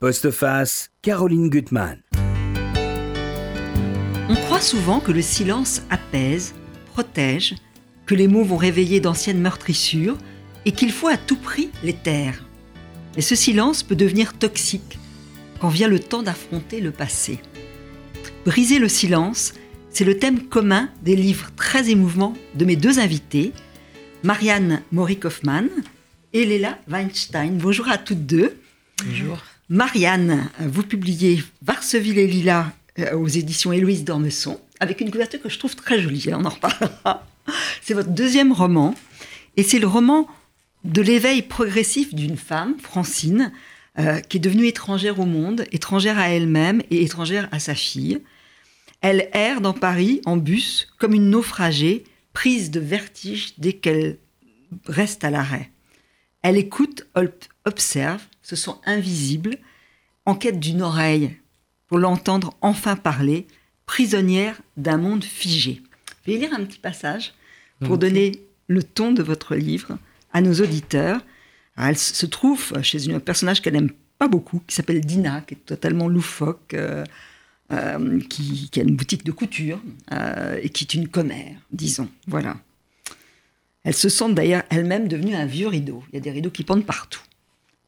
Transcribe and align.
Postface, 0.00 0.90
Caroline 1.02 1.50
Gutmann. 1.50 2.00
On 4.28 4.34
croit 4.36 4.60
souvent 4.60 5.00
que 5.00 5.10
le 5.10 5.22
silence 5.22 5.82
apaise, 5.90 6.54
protège, 6.92 7.56
que 8.06 8.14
les 8.14 8.28
mots 8.28 8.44
vont 8.44 8.56
réveiller 8.56 9.00
d'anciennes 9.00 9.40
meurtrissures 9.40 10.16
et 10.64 10.70
qu'il 10.70 10.92
faut 10.92 11.08
à 11.08 11.16
tout 11.16 11.34
prix 11.34 11.70
les 11.82 11.94
taire. 11.94 12.44
Mais 13.16 13.22
ce 13.22 13.34
silence 13.34 13.82
peut 13.82 13.96
devenir 13.96 14.34
toxique 14.34 15.00
quand 15.60 15.68
vient 15.68 15.88
le 15.88 15.98
temps 15.98 16.22
d'affronter 16.22 16.80
le 16.80 16.92
passé. 16.92 17.40
Briser 18.46 18.78
le 18.78 18.88
silence, 18.88 19.52
c'est 19.90 20.04
le 20.04 20.16
thème 20.16 20.46
commun 20.46 20.90
des 21.02 21.16
livres 21.16 21.50
très 21.56 21.90
émouvants 21.90 22.34
de 22.54 22.64
mes 22.64 22.76
deux 22.76 23.00
invités, 23.00 23.52
Marianne 24.22 24.80
Maury-Kaufmann 24.92 25.68
et 26.34 26.46
Léla 26.46 26.78
Weinstein. 26.86 27.58
Bonjour 27.58 27.88
à 27.88 27.98
toutes 27.98 28.26
deux. 28.26 28.60
Bonjour. 29.04 29.38
Marianne, 29.70 30.48
vous 30.60 30.82
publiez 30.82 31.42
Varseville 31.60 32.18
et 32.18 32.26
Lila 32.26 32.72
euh, 32.98 33.14
aux 33.14 33.28
éditions 33.28 33.70
Héloïse 33.70 34.02
d'Ormesson, 34.02 34.58
avec 34.80 35.02
une 35.02 35.10
couverture 35.10 35.42
que 35.42 35.50
je 35.50 35.58
trouve 35.58 35.76
très 35.76 36.00
jolie, 36.00 36.26
on 36.32 36.46
en 36.46 36.48
reparlera. 36.48 37.26
C'est 37.82 37.92
votre 37.92 38.08
deuxième 38.08 38.52
roman, 38.52 38.94
et 39.58 39.62
c'est 39.62 39.78
le 39.78 39.86
roman 39.86 40.26
de 40.84 41.02
l'éveil 41.02 41.42
progressif 41.42 42.14
d'une 42.14 42.38
femme, 42.38 42.76
Francine, 42.80 43.52
euh, 43.98 44.20
qui 44.20 44.38
est 44.38 44.40
devenue 44.40 44.66
étrangère 44.66 45.20
au 45.20 45.26
monde, 45.26 45.66
étrangère 45.70 46.18
à 46.18 46.30
elle-même 46.30 46.82
et 46.90 47.02
étrangère 47.02 47.46
à 47.52 47.58
sa 47.58 47.74
fille. 47.74 48.22
Elle 49.02 49.28
erre 49.34 49.60
dans 49.60 49.74
Paris 49.74 50.22
en 50.24 50.38
bus 50.38 50.88
comme 50.98 51.12
une 51.12 51.28
naufragée, 51.28 52.04
prise 52.32 52.70
de 52.70 52.80
vertige 52.80 53.52
dès 53.58 53.74
qu'elle 53.74 54.16
reste 54.86 55.24
à 55.24 55.30
l'arrêt. 55.30 55.70
Elle 56.42 56.56
écoute, 56.56 57.06
observe, 57.66 58.22
se 58.42 58.56
sent 58.56 58.72
invisible, 58.86 59.58
en 60.28 60.34
quête 60.34 60.60
d'une 60.60 60.82
oreille 60.82 61.34
pour 61.86 61.96
l'entendre 61.96 62.54
enfin 62.60 62.96
parler, 62.96 63.46
prisonnière 63.86 64.60
d'un 64.76 64.98
monde 64.98 65.24
figé. 65.24 65.80
Je 66.26 66.32
vais 66.32 66.38
lire 66.38 66.52
un 66.52 66.66
petit 66.66 66.78
passage 66.78 67.32
pour 67.80 67.96
donner 67.96 68.32
le 68.66 68.82
ton 68.82 69.12
de 69.12 69.22
votre 69.22 69.54
livre 69.54 69.96
à 70.34 70.42
nos 70.42 70.52
auditeurs. 70.52 71.22
elle 71.78 71.96
se 71.96 72.26
trouve 72.26 72.74
chez 72.82 73.10
un 73.10 73.20
personnage 73.20 73.62
qu'elle 73.62 73.72
n'aime 73.72 73.92
pas 74.18 74.28
beaucoup, 74.28 74.60
qui 74.66 74.74
s'appelle 74.74 75.00
Dina, 75.00 75.40
qui 75.40 75.54
est 75.54 75.64
totalement 75.64 76.08
loufoque, 76.08 76.74
euh, 76.74 77.06
euh, 77.72 78.20
qui, 78.28 78.68
a 78.76 78.82
une 78.82 78.96
boutique 78.96 79.24
de 79.24 79.32
couture 79.32 79.80
euh, 80.12 80.60
et 80.62 80.68
qui 80.68 80.84
est 80.84 80.92
une 80.92 81.08
commère, 81.08 81.56
disons. 81.70 82.10
Voilà. 82.26 82.58
Elle 83.82 83.94
se 83.94 84.10
sent 84.10 84.34
d'ailleurs 84.34 84.64
elle-même 84.68 85.08
devenue 85.08 85.34
un 85.34 85.46
vieux 85.46 85.68
rideau. 85.68 86.04
Il 86.12 86.16
y 86.16 86.18
a 86.18 86.20
des 86.20 86.32
rideaux 86.32 86.50
qui 86.50 86.64
pendent 86.64 86.84
partout. 86.84 87.22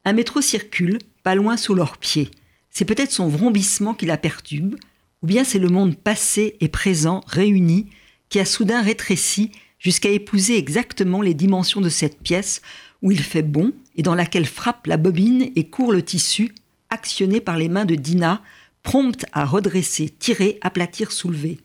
Un 0.03 0.13
métro 0.13 0.41
circule, 0.41 0.97
pas 1.23 1.35
loin 1.35 1.57
sous 1.57 1.75
leurs 1.75 1.97
pieds. 1.97 2.31
C'est 2.69 2.85
peut-être 2.85 3.11
son 3.11 3.27
vrombissement 3.27 3.93
qui 3.93 4.05
la 4.05 4.17
perturbe, 4.17 4.75
ou 5.21 5.27
bien 5.27 5.43
c'est 5.43 5.59
le 5.59 5.69
monde 5.69 5.95
passé 5.95 6.55
et 6.59 6.69
présent 6.69 7.21
réuni 7.27 7.87
qui 8.29 8.39
a 8.39 8.45
soudain 8.45 8.81
rétréci 8.81 9.51
jusqu'à 9.77 10.09
épouser 10.09 10.57
exactement 10.57 11.21
les 11.21 11.33
dimensions 11.33 11.81
de 11.81 11.89
cette 11.89 12.19
pièce 12.19 12.61
où 13.01 13.11
il 13.11 13.21
fait 13.21 13.43
bon 13.43 13.73
et 13.95 14.03
dans 14.03 14.15
laquelle 14.15 14.45
frappe 14.45 14.87
la 14.87 14.97
bobine 14.97 15.51
et 15.55 15.69
court 15.69 15.91
le 15.91 16.01
tissu, 16.01 16.53
actionné 16.89 17.41
par 17.41 17.57
les 17.57 17.69
mains 17.69 17.85
de 17.85 17.95
Dina, 17.95 18.41
prompte 18.83 19.25
à 19.33 19.45
redresser, 19.45 20.09
tirer, 20.09 20.57
aplatir, 20.61 21.11
soulever. 21.11 21.59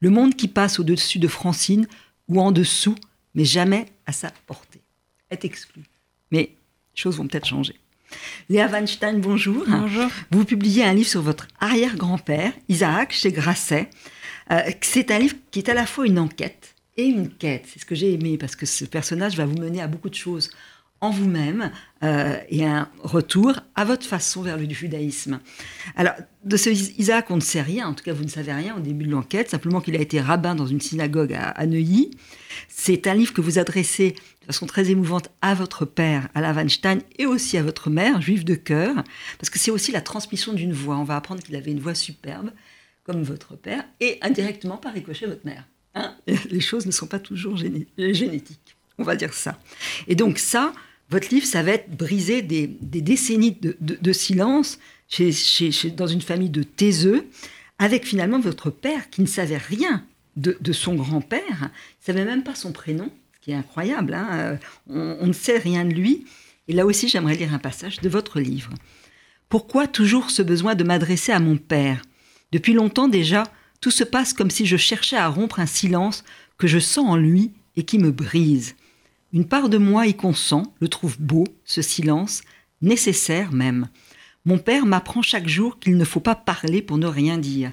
Le 0.00 0.10
monde 0.10 0.34
qui 0.34 0.48
passe 0.48 0.78
au-dessus 0.78 1.18
de 1.18 1.28
Francine 1.28 1.88
ou 2.28 2.40
en 2.40 2.52
dessous, 2.52 2.96
mais 3.34 3.44
jamais 3.44 3.86
à 4.06 4.12
sa 4.12 4.30
portée, 4.46 4.82
est 5.30 5.44
exclu. 5.44 5.82
Mais 6.30 6.54
les 6.94 7.00
choses 7.00 7.16
vont 7.16 7.26
peut-être 7.26 7.46
changer. 7.46 7.74
Léa 8.48 8.68
Weinstein, 8.68 9.20
bonjour. 9.20 9.64
Bonjour. 9.66 10.08
Vous 10.30 10.44
publiez 10.44 10.84
un 10.84 10.94
livre 10.94 11.08
sur 11.08 11.22
votre 11.22 11.48
arrière-grand-père, 11.60 12.52
Isaac, 12.68 13.12
chez 13.12 13.32
Grasset. 13.32 13.90
Euh, 14.50 14.60
c'est 14.80 15.10
un 15.10 15.18
livre 15.18 15.34
qui 15.50 15.58
est 15.58 15.68
à 15.68 15.74
la 15.74 15.86
fois 15.86 16.06
une 16.06 16.18
enquête 16.18 16.74
et 16.96 17.04
une 17.04 17.30
quête. 17.30 17.64
C'est 17.66 17.80
ce 17.80 17.86
que 17.86 17.94
j'ai 17.94 18.12
aimé 18.12 18.38
parce 18.38 18.54
que 18.54 18.66
ce 18.66 18.84
personnage 18.84 19.36
va 19.36 19.46
vous 19.46 19.58
mener 19.58 19.80
à 19.80 19.88
beaucoup 19.88 20.10
de 20.10 20.14
choses 20.14 20.50
en 21.04 21.10
vous-même 21.10 21.70
euh, 22.02 22.38
et 22.48 22.64
un 22.64 22.88
retour 23.02 23.60
à 23.74 23.84
votre 23.84 24.06
façon 24.06 24.40
vers 24.40 24.56
le 24.56 24.68
judaïsme. 24.70 25.38
Alors, 25.96 26.14
de 26.44 26.56
ce 26.56 26.70
Isaac, 26.70 27.30
on 27.30 27.36
ne 27.36 27.42
sait 27.42 27.60
rien, 27.60 27.86
en 27.86 27.92
tout 27.92 28.04
cas 28.04 28.14
vous 28.14 28.24
ne 28.24 28.28
savez 28.28 28.54
rien 28.54 28.74
au 28.74 28.80
début 28.80 29.04
de 29.04 29.10
l'enquête, 29.10 29.50
simplement 29.50 29.82
qu'il 29.82 29.96
a 29.96 30.00
été 30.00 30.18
rabbin 30.18 30.54
dans 30.54 30.66
une 30.66 30.80
synagogue 30.80 31.34
à, 31.34 31.66
Neuilly. 31.66 32.10
C'est 32.68 33.06
un 33.06 33.12
livre 33.12 33.34
que 33.34 33.42
vous 33.42 33.58
adressez 33.58 34.12
de 34.12 34.46
façon 34.46 34.64
très 34.64 34.90
émouvante 34.90 35.28
à 35.42 35.54
votre 35.54 35.84
père, 35.84 36.28
à 36.34 36.40
la 36.40 36.52
Weinstein, 36.52 37.00
et 37.18 37.26
aussi 37.26 37.58
à 37.58 37.62
votre 37.62 37.90
mère, 37.90 38.22
juive 38.22 38.44
de 38.44 38.54
cœur, 38.54 38.94
parce 39.38 39.50
que 39.50 39.58
c'est 39.58 39.70
aussi 39.70 39.92
la 39.92 40.00
transmission 40.00 40.54
d'une 40.54 40.72
voix. 40.72 40.96
On 40.96 41.04
va 41.04 41.16
apprendre 41.16 41.42
qu'il 41.42 41.54
avait 41.54 41.70
une 41.70 41.80
voix 41.80 41.94
superbe, 41.94 42.50
comme 43.04 43.22
votre 43.22 43.56
père, 43.56 43.84
et 44.00 44.18
indirectement 44.22 44.78
par 44.78 44.94
ricochet 44.94 45.26
votre 45.26 45.44
mère. 45.44 45.64
Hein? 45.94 46.16
Les 46.50 46.60
choses 46.60 46.86
ne 46.86 46.92
sont 46.92 47.06
pas 47.06 47.18
toujours 47.18 47.58
génétiques, 47.58 48.76
on 48.96 49.02
va 49.02 49.16
dire 49.16 49.34
ça. 49.34 49.58
Et 50.08 50.14
donc 50.14 50.38
ça, 50.38 50.72
votre 51.10 51.28
livre, 51.32 51.46
ça 51.46 51.62
va 51.62 51.72
être 51.72 51.90
briser 51.90 52.42
des, 52.42 52.66
décennies 52.66 53.56
de, 53.60 54.12
silence 54.12 54.78
chez, 55.08 55.32
dans 55.96 56.06
une 56.06 56.22
famille 56.22 56.50
de 56.50 56.62
taiseux, 56.62 57.26
avec 57.78 58.06
finalement 58.06 58.40
votre 58.40 58.70
père 58.70 59.10
qui 59.10 59.20
ne 59.20 59.26
savait 59.26 59.58
rien 59.58 60.04
de, 60.36 60.72
son 60.72 60.94
grand-père, 60.94 61.60
ne 61.60 62.04
savait 62.04 62.24
même 62.24 62.42
pas 62.42 62.54
son 62.54 62.72
prénom, 62.72 63.10
ce 63.34 63.40
qui 63.40 63.50
est 63.52 63.54
incroyable, 63.54 64.14
hein. 64.14 64.58
on, 64.88 65.18
on 65.20 65.26
ne 65.26 65.32
sait 65.32 65.58
rien 65.58 65.84
de 65.84 65.92
lui. 65.92 66.24
Et 66.66 66.72
là 66.72 66.86
aussi, 66.86 67.08
j'aimerais 67.08 67.36
lire 67.36 67.52
un 67.52 67.58
passage 67.58 68.00
de 68.00 68.08
votre 68.08 68.40
livre. 68.40 68.70
Pourquoi 69.48 69.86
toujours 69.86 70.30
ce 70.30 70.42
besoin 70.42 70.74
de 70.74 70.84
m'adresser 70.84 71.32
à 71.32 71.38
mon 71.38 71.56
père? 71.56 72.02
Depuis 72.50 72.72
longtemps 72.72 73.08
déjà, 73.08 73.44
tout 73.80 73.90
se 73.90 74.04
passe 74.04 74.32
comme 74.32 74.50
si 74.50 74.64
je 74.64 74.76
cherchais 74.76 75.16
à 75.16 75.28
rompre 75.28 75.60
un 75.60 75.66
silence 75.66 76.24
que 76.56 76.66
je 76.66 76.78
sens 76.78 77.06
en 77.06 77.16
lui 77.16 77.52
et 77.76 77.82
qui 77.82 77.98
me 77.98 78.10
brise. 78.10 78.74
Une 79.34 79.48
part 79.48 79.68
de 79.68 79.78
moi 79.78 80.06
y 80.06 80.14
consent, 80.14 80.62
le 80.78 80.86
trouve 80.86 81.20
beau, 81.20 81.44
ce 81.64 81.82
silence, 81.82 82.42
nécessaire 82.82 83.50
même. 83.50 83.88
Mon 84.44 84.58
père 84.58 84.86
m'apprend 84.86 85.22
chaque 85.22 85.48
jour 85.48 85.80
qu'il 85.80 85.96
ne 85.96 86.04
faut 86.04 86.20
pas 86.20 86.36
parler 86.36 86.82
pour 86.82 86.98
ne 86.98 87.08
rien 87.08 87.36
dire. 87.36 87.72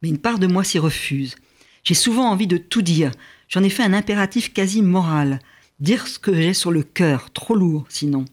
Mais 0.00 0.08
une 0.08 0.18
part 0.18 0.38
de 0.38 0.46
moi 0.46 0.64
s'y 0.64 0.78
refuse. 0.78 1.36
J'ai 1.82 1.92
souvent 1.92 2.30
envie 2.30 2.46
de 2.46 2.56
tout 2.56 2.80
dire. 2.80 3.10
J'en 3.48 3.62
ai 3.62 3.68
fait 3.68 3.82
un 3.82 3.92
impératif 3.92 4.54
quasi 4.54 4.80
moral. 4.80 5.40
Dire 5.78 6.06
ce 6.06 6.18
que 6.18 6.34
j'ai 6.34 6.54
sur 6.54 6.72
le 6.72 6.82
cœur, 6.82 7.30
trop 7.32 7.54
lourd 7.54 7.84
sinon. 7.90 8.24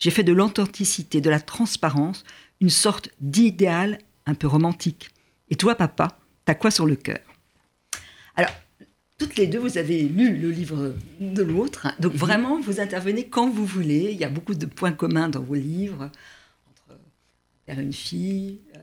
J'ai 0.00 0.10
fait 0.10 0.24
de 0.24 0.32
l'authenticité, 0.32 1.20
de 1.20 1.30
la 1.30 1.38
transparence, 1.38 2.24
une 2.60 2.68
sorte 2.68 3.10
d'idéal 3.20 3.98
un 4.26 4.34
peu 4.34 4.48
romantique. 4.48 5.10
Et 5.50 5.54
toi, 5.54 5.76
papa, 5.76 6.18
t'as 6.44 6.56
quoi 6.56 6.72
sur 6.72 6.86
le 6.86 6.96
cœur? 6.96 7.20
Alors, 8.34 8.50
toutes 9.18 9.36
les 9.36 9.48
deux, 9.48 9.58
vous 9.58 9.78
avez 9.78 10.02
lu 10.02 10.36
le 10.36 10.50
livre 10.50 10.94
de 11.20 11.42
l'autre. 11.42 11.88
Donc 11.98 12.12
mhm. 12.12 12.18
vraiment, 12.18 12.60
vous 12.60 12.80
intervenez 12.80 13.26
quand 13.26 13.50
vous 13.50 13.66
voulez. 13.66 14.10
Il 14.12 14.18
y 14.18 14.24
a 14.24 14.28
beaucoup 14.28 14.54
de 14.54 14.66
points 14.66 14.92
communs 14.92 15.28
dans 15.28 15.42
vos 15.42 15.56
livres, 15.56 16.10
entre 16.70 17.00
père 17.66 17.78
et 17.80 17.82
une 17.82 17.92
fille, 17.92 18.60
euh, 18.76 18.78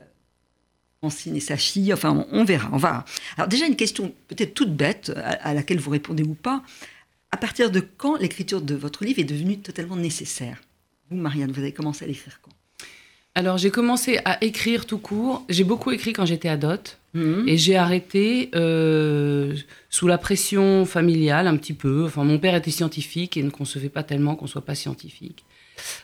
Francine 0.98 1.36
et 1.36 1.40
sa 1.40 1.56
fille. 1.56 1.92
Enfin, 1.92 2.26
on, 2.30 2.44
verra. 2.44 2.68
On 2.72 2.76
va. 2.76 3.06
Alors 3.36 3.48
déjà, 3.48 3.66
une 3.66 3.76
question 3.76 4.14
peut-être 4.28 4.54
toute 4.54 4.76
bête, 4.76 5.10
à, 5.16 5.54
laquelle 5.54 5.78
vous 5.78 5.90
répondez 5.90 6.22
ou 6.22 6.34
pas. 6.34 6.62
À 7.32 7.38
partir 7.38 7.70
de 7.70 7.80
quand 7.80 8.16
l'écriture 8.16 8.60
de 8.60 8.74
votre 8.74 9.04
livre 9.04 9.18
est 9.18 9.24
devenue 9.24 9.58
totalement 9.58 9.96
nécessaire? 9.96 10.60
Vous, 11.10 11.16
Marianne, 11.16 11.52
vous 11.52 11.60
avez 11.60 11.72
commencé 11.72 12.04
à 12.04 12.08
l'écrire 12.08 12.40
quand? 12.42 12.55
Alors 13.36 13.58
j'ai 13.58 13.70
commencé 13.70 14.18
à 14.24 14.42
écrire 14.42 14.86
tout 14.86 14.96
court. 14.96 15.44
J'ai 15.50 15.62
beaucoup 15.62 15.92
écrit 15.92 16.14
quand 16.14 16.24
j'étais 16.24 16.48
ado. 16.48 16.68
Mhm. 17.12 17.44
Et 17.46 17.58
j'ai 17.58 17.76
arrêté 17.76 18.50
euh, 18.54 19.54
sous 19.90 20.06
la 20.06 20.16
pression 20.16 20.86
familiale 20.86 21.46
un 21.46 21.56
petit 21.58 21.74
peu. 21.74 22.06
Enfin, 22.06 22.24
mon 22.24 22.38
père 22.38 22.54
était 22.54 22.70
scientifique 22.70 23.36
et 23.36 23.42
ne 23.42 23.50
concevait 23.50 23.90
pas 23.90 24.02
tellement 24.02 24.36
qu'on 24.36 24.46
soit 24.46 24.64
pas 24.64 24.74
scientifique. 24.74 25.44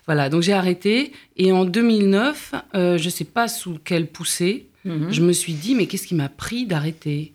Voilà, 0.04 0.28
donc 0.28 0.42
j'ai 0.42 0.52
arrêté. 0.52 1.12
Et 1.38 1.52
en 1.52 1.64
2009, 1.64 2.54
euh, 2.74 2.98
je 2.98 3.04
ne 3.06 3.10
sais 3.10 3.24
pas 3.24 3.48
sous 3.48 3.78
quelle 3.82 4.08
poussée, 4.08 4.66
mhm. 4.84 5.10
je 5.10 5.22
me 5.22 5.32
suis 5.32 5.54
dit, 5.54 5.74
mais 5.74 5.86
qu'est-ce 5.86 6.06
qui 6.06 6.14
m'a 6.14 6.28
pris 6.28 6.66
d'arrêter? 6.66 7.32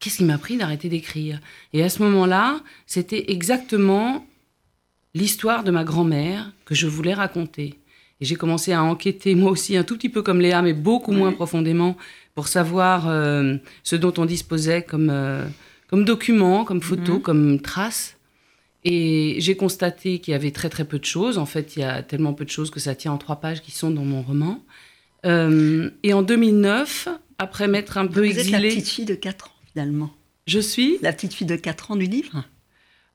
Qu'est-ce 0.00 0.16
qui 0.16 0.24
m'a 0.24 0.38
pris 0.38 0.56
d'arrêter 0.56 0.88
d'écrire? 0.88 1.38
Et 1.72 1.84
à 1.84 1.88
ce 1.88 2.02
moment-là, 2.02 2.60
c'était 2.86 3.30
exactement 3.30 4.26
l'histoire 5.14 5.62
de 5.62 5.70
ma 5.70 5.84
grand-mère 5.84 6.50
que 6.64 6.74
je 6.74 6.88
voulais 6.88 7.14
raconter. 7.14 7.78
Et 8.22 8.24
j'ai 8.24 8.36
commencé 8.36 8.72
à 8.72 8.84
enquêter, 8.84 9.34
moi 9.34 9.50
aussi, 9.50 9.76
un 9.76 9.82
tout 9.82 9.96
petit 9.96 10.08
peu 10.08 10.22
comme 10.22 10.40
Léa, 10.40 10.62
mais 10.62 10.74
beaucoup 10.74 11.10
moins 11.10 11.32
profondément, 11.32 11.96
pour 12.36 12.46
savoir 12.46 13.08
euh, 13.08 13.56
ce 13.82 13.96
dont 13.96 14.14
on 14.16 14.26
disposait 14.26 14.82
comme, 14.82 15.10
euh, 15.10 15.44
comme 15.88 16.04
document, 16.04 16.64
comme 16.64 16.80
photo, 16.80 17.14
mhm. 17.14 17.20
comme 17.20 17.60
trace. 17.60 18.16
Et 18.84 19.34
j'ai 19.38 19.56
constaté 19.56 20.20
qu'il 20.20 20.30
y 20.30 20.34
avait 20.36 20.52
très 20.52 20.68
très 20.68 20.84
peu 20.84 21.00
de 21.00 21.04
choses. 21.04 21.36
En 21.36 21.46
fait, 21.46 21.74
il 21.74 21.80
y 21.80 21.82
a 21.82 22.04
tellement 22.04 22.32
peu 22.32 22.44
de 22.44 22.50
choses 22.50 22.70
que 22.70 22.78
ça 22.78 22.94
tient 22.94 23.10
en 23.10 23.18
trois 23.18 23.40
pages 23.40 23.60
qui 23.60 23.72
sont 23.72 23.90
dans 23.90 24.04
mon 24.04 24.22
roman. 24.22 24.62
Euh, 25.26 25.90
et 26.04 26.14
en 26.14 26.22
2009, 26.22 27.08
après 27.38 27.66
m'être 27.66 27.98
un 27.98 28.06
peu 28.06 28.20
Vous 28.20 28.26
exilée... 28.26 28.42
Vous 28.44 28.54
êtes 28.54 28.62
la 28.62 28.68
petite 28.68 28.88
fille 28.88 29.04
de 29.04 29.16
4 29.16 29.48
ans, 29.48 29.52
finalement. 29.72 30.10
Je 30.46 30.60
suis 30.60 30.98
La 31.02 31.12
petite 31.12 31.34
fille 31.34 31.46
de 31.48 31.56
4 31.56 31.90
ans 31.90 31.96
du 31.96 32.06
livre 32.06 32.44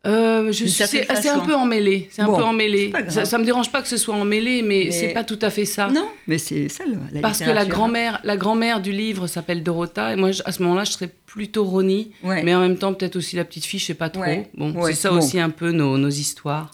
euh, 0.05 0.51
je 0.51 0.65
c'est 0.65 1.29
un 1.29 1.39
peu 1.39 1.55
emmêlé. 1.55 2.07
C'est 2.11 2.21
un 2.21 2.27
peu 2.27 2.43
emmêlé. 2.43 2.93
Ça, 3.09 3.25
ça 3.25 3.37
me 3.37 3.43
dérange 3.43 3.71
pas 3.71 3.81
que 3.81 3.87
ce 3.87 3.97
soit 3.97 4.15
emmêlé, 4.15 4.61
mais, 4.61 4.85
mais... 4.85 4.91
c'est 4.91 5.09
pas 5.09 5.23
tout 5.23 5.39
à 5.41 5.49
fait 5.49 5.65
ça. 5.65 5.87
Non, 5.87 6.07
mais 6.27 6.37
c'est 6.37 6.69
ça 6.69 6.83
la 7.11 7.19
Parce 7.21 7.39
que 7.39 7.49
la 7.49 7.65
grand-mère, 7.65 8.19
la 8.23 8.37
grand-mère 8.37 8.81
du 8.81 8.91
livre 8.91 9.27
s'appelle 9.27 9.63
Dorota, 9.63 10.13
et 10.13 10.15
moi 10.15 10.29
à 10.45 10.51
ce 10.51 10.63
moment-là, 10.63 10.83
je 10.83 10.91
serais 10.91 11.09
plutôt 11.25 11.65
Ronnie, 11.65 12.11
mais 12.23 12.55
en 12.55 12.61
même 12.61 12.77
temps 12.77 12.93
peut-être 12.93 13.15
aussi 13.15 13.35
la 13.35 13.43
petite 13.43 13.65
fille, 13.65 13.79
je 13.79 13.85
sais 13.85 13.93
pas 13.93 14.09
trop. 14.09 14.23
Bon, 14.53 14.73
c'est 14.85 14.93
ça 14.93 15.11
aussi 15.11 15.39
un 15.39 15.49
peu 15.49 15.71
nos, 15.71 15.97
nos 15.97 16.09
histoires. 16.09 16.71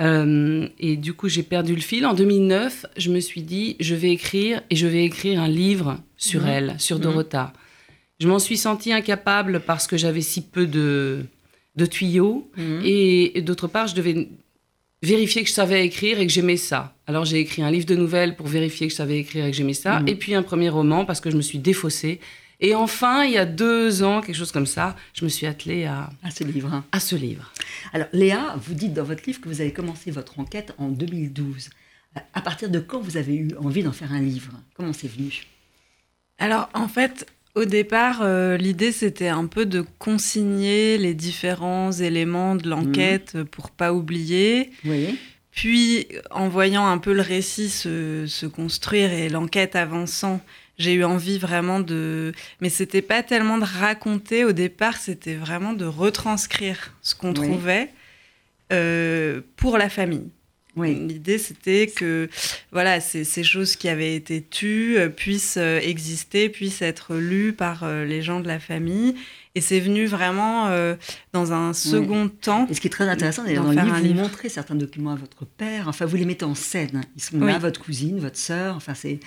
Euh, 0.00 0.66
et 0.78 0.96
du 0.96 1.14
coup, 1.14 1.28
j'ai 1.28 1.42
perdu 1.42 1.74
le 1.74 1.80
fil. 1.80 2.04
En 2.06 2.14
2009, 2.14 2.86
je 2.96 3.10
me 3.10 3.20
suis 3.20 3.42
dit, 3.42 3.76
je 3.78 3.94
vais 3.94 4.10
écrire 4.10 4.60
et 4.70 4.76
je 4.76 4.86
vais 4.86 5.04
écrire 5.04 5.40
un 5.40 5.48
livre 5.48 5.98
sur 6.16 6.42
mmh. 6.42 6.48
elle, 6.48 6.74
sur 6.78 6.98
mmh. 6.98 7.02
Dorota. 7.02 7.52
Je 8.18 8.28
m'en 8.28 8.38
suis 8.38 8.56
sentie 8.56 8.92
incapable 8.92 9.60
parce 9.60 9.86
que 9.86 9.96
j'avais 9.96 10.20
si 10.20 10.42
peu 10.42 10.66
de 10.66 11.26
de 11.76 11.86
tuyaux. 11.86 12.50
Mhm. 12.56 12.82
Et, 12.84 13.42
d'autre 13.42 13.68
part, 13.68 13.86
je 13.86 13.94
devais 13.94 14.28
vérifier 15.02 15.42
que 15.42 15.48
je 15.48 15.54
savais 15.54 15.84
écrire 15.84 16.18
et 16.18 16.26
que 16.26 16.32
j'aimais 16.32 16.56
ça. 16.56 16.96
Alors 17.06 17.26
j'ai 17.26 17.38
écrit 17.38 17.62
un 17.62 17.70
livre 17.70 17.84
de 17.84 17.94
nouvelles 17.94 18.36
pour 18.36 18.46
vérifier 18.46 18.86
que 18.86 18.92
je 18.92 18.96
savais 18.96 19.18
écrire 19.18 19.44
et 19.44 19.50
que 19.50 19.56
j'aimais 19.56 19.74
ça. 19.74 20.00
Mhm. 20.00 20.08
Et 20.08 20.14
puis 20.14 20.34
un 20.34 20.42
premier 20.42 20.70
roman 20.70 21.04
parce 21.04 21.20
que 21.20 21.30
je 21.30 21.36
me 21.36 21.42
suis 21.42 21.58
défaussée. 21.58 22.20
Et 22.60 22.74
enfin, 22.74 23.24
il 23.24 23.32
y 23.32 23.36
a 23.36 23.44
deux 23.44 24.02
ans, 24.02 24.22
quelque 24.22 24.36
chose 24.36 24.52
comme 24.52 24.66
ça, 24.66 24.96
je 25.12 25.24
me 25.24 25.28
suis 25.28 25.46
attelée 25.46 25.84
à, 25.84 26.08
à 26.22 26.30
ce 26.30 26.44
livre. 26.44 26.82
À 26.92 27.00
ce 27.00 27.16
livre. 27.16 27.52
Alors 27.92 28.06
Léa, 28.12 28.56
vous 28.56 28.74
dites 28.74 28.94
dans 28.94 29.04
votre 29.04 29.24
livre 29.26 29.40
que 29.40 29.48
vous 29.48 29.60
avez 29.60 29.72
commencé 29.72 30.10
votre 30.10 30.38
enquête 30.40 30.72
en 30.78 30.88
2012. 30.88 31.68
À 32.32 32.40
partir 32.40 32.70
de 32.70 32.78
quand 32.78 33.00
vous 33.00 33.16
avez 33.16 33.34
eu 33.34 33.48
envie 33.60 33.82
d'en 33.82 33.92
faire 33.92 34.12
un 34.12 34.22
livre? 34.22 34.52
Comment 34.74 34.92
c'est 34.92 35.08
venu? 35.08 35.44
Alors 36.38 36.68
en 36.74 36.88
fait, 36.88 37.26
au 37.54 37.64
départ, 37.64 38.20
euh, 38.22 38.56
l'idée 38.56 38.92
c'était 38.92 39.28
un 39.28 39.46
peu 39.46 39.66
de 39.66 39.84
consigner 39.98 40.98
les 40.98 41.14
différents 41.14 41.92
éléments 41.92 42.56
de 42.56 42.68
l'enquête 42.68 43.34
mmh. 43.34 43.44
pour 43.44 43.70
pas 43.70 43.92
oublier. 43.92 44.70
Puis, 45.52 46.08
en 46.32 46.48
voyant 46.48 46.84
un 46.86 46.98
peu 46.98 47.12
le 47.12 47.22
récit 47.22 47.68
se, 47.68 48.46
construire 48.46 49.12
et 49.12 49.28
l'enquête 49.28 49.76
avançant, 49.76 50.40
j'ai 50.78 50.94
eu 50.94 51.04
envie 51.04 51.38
vraiment 51.38 51.78
de. 51.78 52.32
Mais 52.60 52.70
c'était 52.70 53.02
pas 53.02 53.22
tellement 53.22 53.58
de 53.58 53.64
raconter 53.64 54.44
au 54.44 54.50
départ, 54.50 54.96
c'était 54.96 55.36
vraiment 55.36 55.72
de 55.72 55.84
retranscrire 55.84 56.94
ce 57.02 57.14
qu'on 57.14 57.32
trouvait 57.32 57.90
euh, 58.72 59.42
pour 59.54 59.78
la 59.78 59.88
famille. 59.88 60.28
Oui. 60.76 60.94
L'idée, 60.94 61.38
c'était 61.38 61.86
que 61.86 62.28
voilà, 62.72 63.00
ces, 63.00 63.24
choses 63.42 63.76
qui 63.76 63.88
avaient 63.88 64.14
été 64.14 64.42
tues 64.42 64.96
euh, 64.96 65.08
puissent 65.08 65.56
euh, 65.58 65.78
exister, 65.80 66.48
puissent 66.48 66.82
être 66.82 67.14
lues 67.14 67.52
par 67.52 67.84
euh, 67.84 68.04
les 68.04 68.22
gens 68.22 68.40
de 68.40 68.48
la 68.48 68.58
famille. 68.58 69.14
Et 69.54 69.60
c'est 69.60 69.78
venu 69.78 70.06
vraiment 70.06 70.68
dans 71.32 71.52
un 71.52 71.72
second 71.74 72.28
temps. 72.28 72.66
Et 72.68 72.74
ce 72.74 72.80
qui 72.80 72.88
est 72.88 72.90
très 72.90 73.08
intéressant, 73.08 73.44
d'ailleurs, 73.44 73.62
dans 73.62 73.70
le 73.70 73.80
livre, 73.80 74.14
vous 74.14 74.14
montrez 74.14 74.48
certains 74.48 74.74
documents 74.74 75.12
à 75.12 75.14
votre 75.14 75.44
père. 75.44 75.86
Enfin, 75.86 76.06
vous 76.06 76.16
les 76.16 76.24
mettez 76.24 76.44
en 76.44 76.56
scène. 76.56 77.02
Ils 77.14 77.22
sont 77.22 77.38
là, 77.38 77.60
votre 77.60 77.80
cousine, 77.80 78.18
votre 78.18 78.36
sœur. 78.36 78.74
Enfin, 78.74 78.94
c'est. 78.94 79.20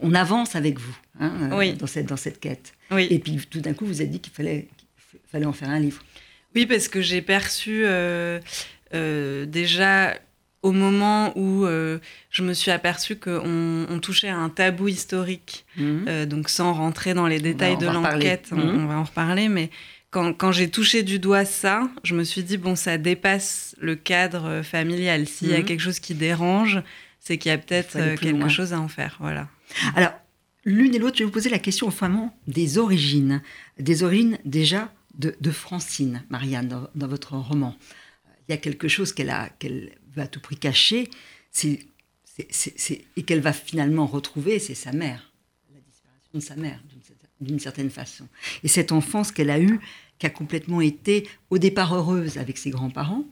on 0.00 0.14
avance 0.14 0.56
avec 0.56 0.78
vous 0.78 0.96
hein, 1.20 1.50
dans, 1.78 1.86
cette, 1.86 2.06
dans 2.06 2.16
cette 2.16 2.40
quête. 2.40 2.72
Oui. 2.90 3.06
Et 3.10 3.18
puis 3.18 3.38
tout 3.50 3.60
d'un 3.60 3.74
coup, 3.74 3.84
vous 3.84 4.00
avez 4.00 4.08
dit 4.08 4.20
qu'il 4.20 4.32
fallait, 4.32 4.66
fallait 5.30 5.44
en 5.44 5.52
faire 5.52 5.68
un 5.68 5.78
livre. 5.78 6.02
Oui, 6.56 6.64
parce 6.64 6.88
que 6.88 7.02
j'ai 7.02 7.20
perçu 7.20 7.82
euh, 7.84 8.40
déjà 8.92 10.14
au 10.66 10.72
moment 10.72 11.32
où 11.38 11.64
euh, 11.64 11.98
je 12.30 12.42
me 12.42 12.52
suis 12.52 12.72
aperçue 12.72 13.16
qu'on 13.16 13.86
on 13.88 13.98
touchait 14.00 14.28
à 14.28 14.36
un 14.36 14.48
tabou 14.48 14.88
historique, 14.88 15.64
mhm. 15.76 16.04
euh, 16.08 16.26
donc 16.26 16.48
sans 16.48 16.72
rentrer 16.72 17.14
dans 17.14 17.28
les 17.28 17.38
détails 17.38 17.76
de 17.76 17.86
l'enquête, 17.86 18.48
on, 18.50 18.56
mhm. 18.56 18.88
va 18.88 18.94
en 18.98 19.04
reparler, 19.04 19.48
mais 19.48 19.70
quand, 20.10 20.32
quand 20.32 20.50
j'ai 20.50 20.68
touché 20.68 21.04
du 21.04 21.20
doigt 21.20 21.44
ça, 21.44 21.88
je 22.02 22.14
me 22.16 22.24
suis 22.24 22.42
dit, 22.42 22.56
bon, 22.56 22.74
ça 22.74 22.98
dépasse 22.98 23.76
le 23.80 23.94
cadre 23.94 24.62
familial. 24.62 25.28
S'il 25.28 25.50
y 25.50 25.54
a 25.54 25.58
mhm. 25.58 25.64
quelque 25.64 25.80
chose 25.80 26.00
qui 26.00 26.14
dérange, 26.14 26.82
c'est 27.20 27.38
qu'il 27.38 27.50
y 27.50 27.54
a 27.54 27.58
peut-être 27.58 28.16
quelque 28.16 28.48
chose 28.48 28.72
à 28.72 28.80
en 28.80 28.88
faire. 28.88 29.16
Voilà. 29.20 29.48
Alors, 29.94 30.12
l'une 30.64 30.94
et 30.94 30.98
l'autre, 30.98 31.16
je 31.16 31.22
vais 31.22 31.26
vous 31.26 31.32
poser 31.32 31.50
la 31.50 31.58
question 31.58 31.88
au 31.88 31.92
des 32.48 32.78
origines. 32.78 33.42
Des 33.78 34.02
origines 34.02 34.38
déjà 34.44 34.92
de, 35.18 35.34
de 35.40 35.50
Francine, 35.50 36.24
Marianne, 36.30 36.68
dans, 36.68 36.88
dans 36.94 37.08
votre 37.08 37.34
roman 37.34 37.76
il 38.48 38.52
y 38.52 38.54
a 38.54 38.58
quelque 38.58 38.88
chose 38.88 39.12
qu'elle 39.12 39.30
a, 39.30 39.48
qu'elle 39.58 39.92
va 40.14 40.22
à 40.22 40.26
tout 40.26 40.40
prix 40.40 40.56
cacher, 40.56 41.10
c'est, 41.50 41.86
et 43.16 43.22
qu'elle 43.22 43.40
va 43.40 43.52
finalement 43.52 44.06
retrouver, 44.06 44.58
c'est 44.58 44.74
sa 44.74 44.92
mère, 44.92 45.32
la 45.74 45.80
disparition 45.80 46.30
de 46.34 46.40
sa 46.40 46.56
mère, 46.56 46.80
d'une, 47.40 47.58
certaine 47.58 47.90
façon. 47.90 48.26
Et 48.62 48.68
cette 48.68 48.92
enfance 48.92 49.32
qu'elle 49.32 49.50
a 49.50 49.60
eue, 49.60 49.80
qui 50.18 50.26
a 50.26 50.30
complètement 50.30 50.80
été 50.80 51.28
au 51.50 51.58
départ 51.58 51.94
heureuse 51.94 52.38
avec 52.38 52.58
ses 52.58 52.70
grands-parents, 52.70 53.24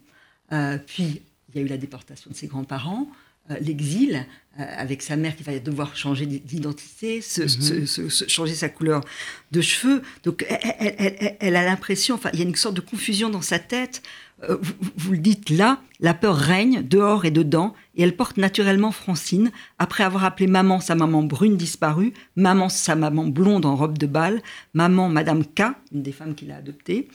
euh, 0.53 0.79
puis 0.79 1.23
il 1.49 1.57
y 1.57 1.63
a 1.63 1.63
eu 1.63 1.69
la 1.69 1.77
déportation 1.77 2.31
de 2.31 2.37
ses 2.37 2.47
grands-parents, 2.47 3.09
euh, 3.51 3.57
l'exil, 3.61 4.27
euh, 4.59 4.65
avec 4.77 5.03
sa 5.03 5.17
mère 5.17 5.37
qui 5.37 5.43
va 5.43 5.59
devoir 5.59 5.97
changer 5.97 6.25
d'identité, 6.25 7.21
mm-hmm. 7.21 8.29
changer 8.29 8.55
sa 8.55 8.71
couleur 8.71 9.05
de 9.53 9.61
cheveux. 9.61 10.03
Donc 10.23 10.47
elle, 10.49 11.37
elle 11.41 11.57
a 11.57 11.65
l'impression, 11.65 12.15
enfin 12.15 12.31
il 12.33 12.39
y 12.39 12.43
a 12.43 12.47
une 12.47 12.55
sorte 12.55 12.75
de 12.75 12.81
confusion 12.81 13.29
dans 13.29 13.43
sa 13.43 13.59
tête 13.59 14.03
euh, 14.51 14.57
vous, 14.97 15.13
le 15.13 15.19
dites 15.19 15.51
là, 15.51 15.81
la 16.01 16.15
peur 16.15 16.37
règne 16.37 16.83
dehors 16.83 17.25
et 17.25 17.31
dedans, 17.31 17.75
et 17.97 18.03
elle 18.03 18.17
porte 18.17 18.37
naturellement 18.37 18.93
Francine, 18.93 19.51
après 19.79 20.05
avoir 20.05 20.25
appelé 20.25 20.47
maman 20.47 20.81
sa 20.81 20.95
maman 20.95 21.23
brune 21.23 21.57
disparue, 21.57 22.13
maman 22.37 22.69
sa 22.69 22.95
maman 22.95 23.27
blonde 23.27 23.67
en 23.67 23.77
robe 23.77 23.99
de 23.99 24.07
bal, 24.07 24.43
maman 24.73 25.09
Madame 25.09 25.45
K, 25.45 25.63
une 25.93 26.03
des 26.03 26.13
femmes 26.13 26.35
qu'il 26.35 26.51
a 26.51 26.57
adoptées, 26.57 27.09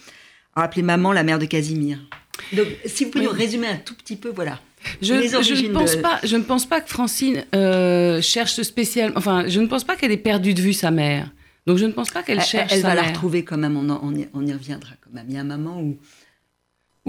a 0.55 0.63
appelé 0.63 0.81
maman 0.81 1.11
la 1.11 1.23
mère 1.23 1.39
de 1.39 1.45
Casimir. 1.45 1.99
Donc, 2.53 2.67
si 2.85 3.05
vous 3.05 3.11
pouvez 3.11 3.25
nous 3.25 3.31
résumer 3.31 3.67
un 3.67 3.77
tout 3.77 3.95
petit 3.95 4.15
peu, 4.15 4.29
voilà. 4.29 4.59
Je, 5.01 5.13
je, 5.13 5.67
ne 5.67 5.73
pense 5.73 5.97
pas, 5.97 6.19
je 6.23 6.37
ne 6.37 6.43
pense 6.43 6.65
pas 6.65 6.79
que 6.79 6.89
Francine 6.89 7.43
euh, 7.53 8.21
cherche 8.21 8.61
spécialement. 8.61 9.17
Enfin, 9.17 9.45
je 9.47 9.59
ne 9.59 9.67
pense 9.67 9.83
pas 9.83 9.95
qu'elle 9.97 10.11
ait 10.11 10.17
perdu 10.17 10.53
de 10.53 10.61
vue 10.61 10.73
sa 10.73 10.89
mère. 10.89 11.29
Donc, 11.67 11.77
je 11.77 11.85
ne 11.85 11.91
pense 11.91 12.09
pas 12.09 12.23
qu'elle 12.23 12.41
cherche. 12.41 12.71
Elle, 12.73 12.81
va 12.81 12.95
la 12.95 13.03
retrouver 13.03 13.43
quand 13.43 13.57
même. 13.57 13.75
On, 13.75 13.89
on, 13.89 14.15
y, 14.15 14.27
on, 14.33 14.45
y, 14.45 14.53
reviendra 14.53 14.91
quand 15.01 15.13
même. 15.13 15.25
Il 15.27 15.35
y 15.35 15.37
a 15.37 15.41
un 15.41 15.43
moment 15.43 15.81
où 15.81 15.97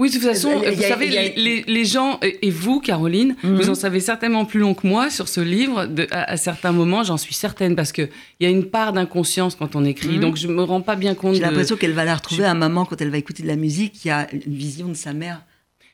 oui, 0.01 0.09
de 0.09 0.15
toute 0.15 0.23
façon, 0.23 0.49
vous 0.57 0.81
savez, 0.81 1.35
les, 1.67 1.85
gens, 1.85 2.19
et 2.23 2.49
vous, 2.49 2.79
Caroline, 2.79 3.35
mhm. 3.43 3.55
vous 3.55 3.69
en 3.69 3.75
savez 3.75 3.99
certainement 3.99 4.45
plus 4.45 4.59
long 4.59 4.73
que 4.73 4.87
moi 4.87 5.11
sur 5.11 5.27
ce 5.27 5.41
livre. 5.41 5.87
à, 6.09 6.37
certains 6.37 6.71
moments, 6.71 7.03
j'en 7.03 7.17
suis 7.17 7.35
certaine, 7.35 7.75
parce 7.75 7.91
qu'il 7.91 8.09
y 8.39 8.47
a 8.47 8.49
une 8.49 8.65
part 8.65 8.93
d'inconscience 8.93 9.53
quand 9.53 9.75
on 9.75 9.85
écrit. 9.85 10.15
Mhm. 10.15 10.19
Donc, 10.19 10.37
je 10.37 10.47
ne 10.47 10.53
me 10.53 10.63
rends 10.63 10.81
pas 10.81 10.95
bien 10.95 11.13
compte. 11.13 11.35
J'ai 11.35 11.41
l'impression 11.41 11.77
qu'elle 11.77 11.93
va 11.93 12.03
la 12.03 12.15
retrouver 12.15 12.45
à 12.45 12.51
un 12.51 12.55
moment, 12.55 12.85
quand 12.85 12.99
elle 12.99 13.11
va 13.11 13.19
écouter 13.19 13.43
de 13.43 13.47
la 13.47 13.55
musique, 13.55 14.03
il 14.03 14.07
y 14.07 14.11
a 14.11 14.27
une 14.33 14.55
vision 14.55 14.87
de 14.87 14.95
sa 14.95 15.13
mère. 15.13 15.43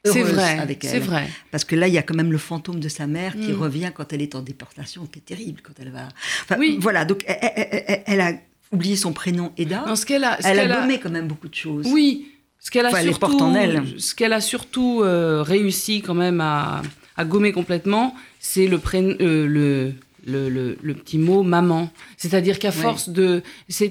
C'est 0.05 0.23
vrai, 0.23 0.77
c'est 0.81 0.99
vrai. 0.99 1.27
Parce 1.51 1.65
que 1.65 1.75
là, 1.75 1.89
il 1.89 1.93
y 1.93 1.97
a 1.97 2.01
quand 2.01 2.15
même 2.15 2.31
le 2.31 2.37
fantôme 2.37 2.79
de 2.79 2.87
sa 2.87 3.07
mère 3.07 3.33
qui 3.33 3.51
mhm. 3.51 3.61
revient 3.61 3.91
quand 3.93 4.13
elle 4.13 4.21
est 4.21 4.35
en 4.35 4.41
déportation, 4.41 5.05
qui 5.05 5.19
est 5.19 5.23
terrible 5.23 5.59
quand 5.61 5.73
elle 5.81 5.91
va. 5.91 6.07
oui. 6.57 6.77
Voilà, 6.79 7.03
donc 7.03 7.25
elle, 7.27 8.21
a 8.21 8.31
oublié 8.71 8.95
son 8.95 9.11
prénom 9.11 9.51
Eda. 9.57 9.83
ce 9.97 10.05
qu'elle 10.05 10.23
a, 10.23 10.37
elle 10.45 10.59
a 10.59 10.79
gommé 10.79 10.97
quand 10.97 11.09
même 11.09 11.27
beaucoup 11.27 11.49
de 11.49 11.55
choses. 11.55 11.85
Oui, 11.91 12.36
ce 12.59 12.71
qu'elle 12.71 12.85
a, 12.85 13.01
surtout, 13.01 13.37
en 13.41 13.55
elle. 13.55 13.83
Ce 13.97 14.13
qu'elle 14.13 14.33
a 14.33 14.41
surtout 14.41 15.01
euh, 15.01 15.41
réussi 15.41 16.01
quand 16.01 16.13
même 16.13 16.41
à, 16.41 16.81
gommer 17.21 17.51
complètement, 17.51 18.13
c'est 18.39 18.67
le, 18.67 18.79
euh, 18.93 19.93
le, 20.25 20.75
le, 20.81 20.93
petit 20.93 21.17
mot 21.17 21.43
maman. 21.43 21.89
C'est-à-dire 22.17 22.59
qu'à 22.59 22.71
force 22.71 23.09
de... 23.09 23.41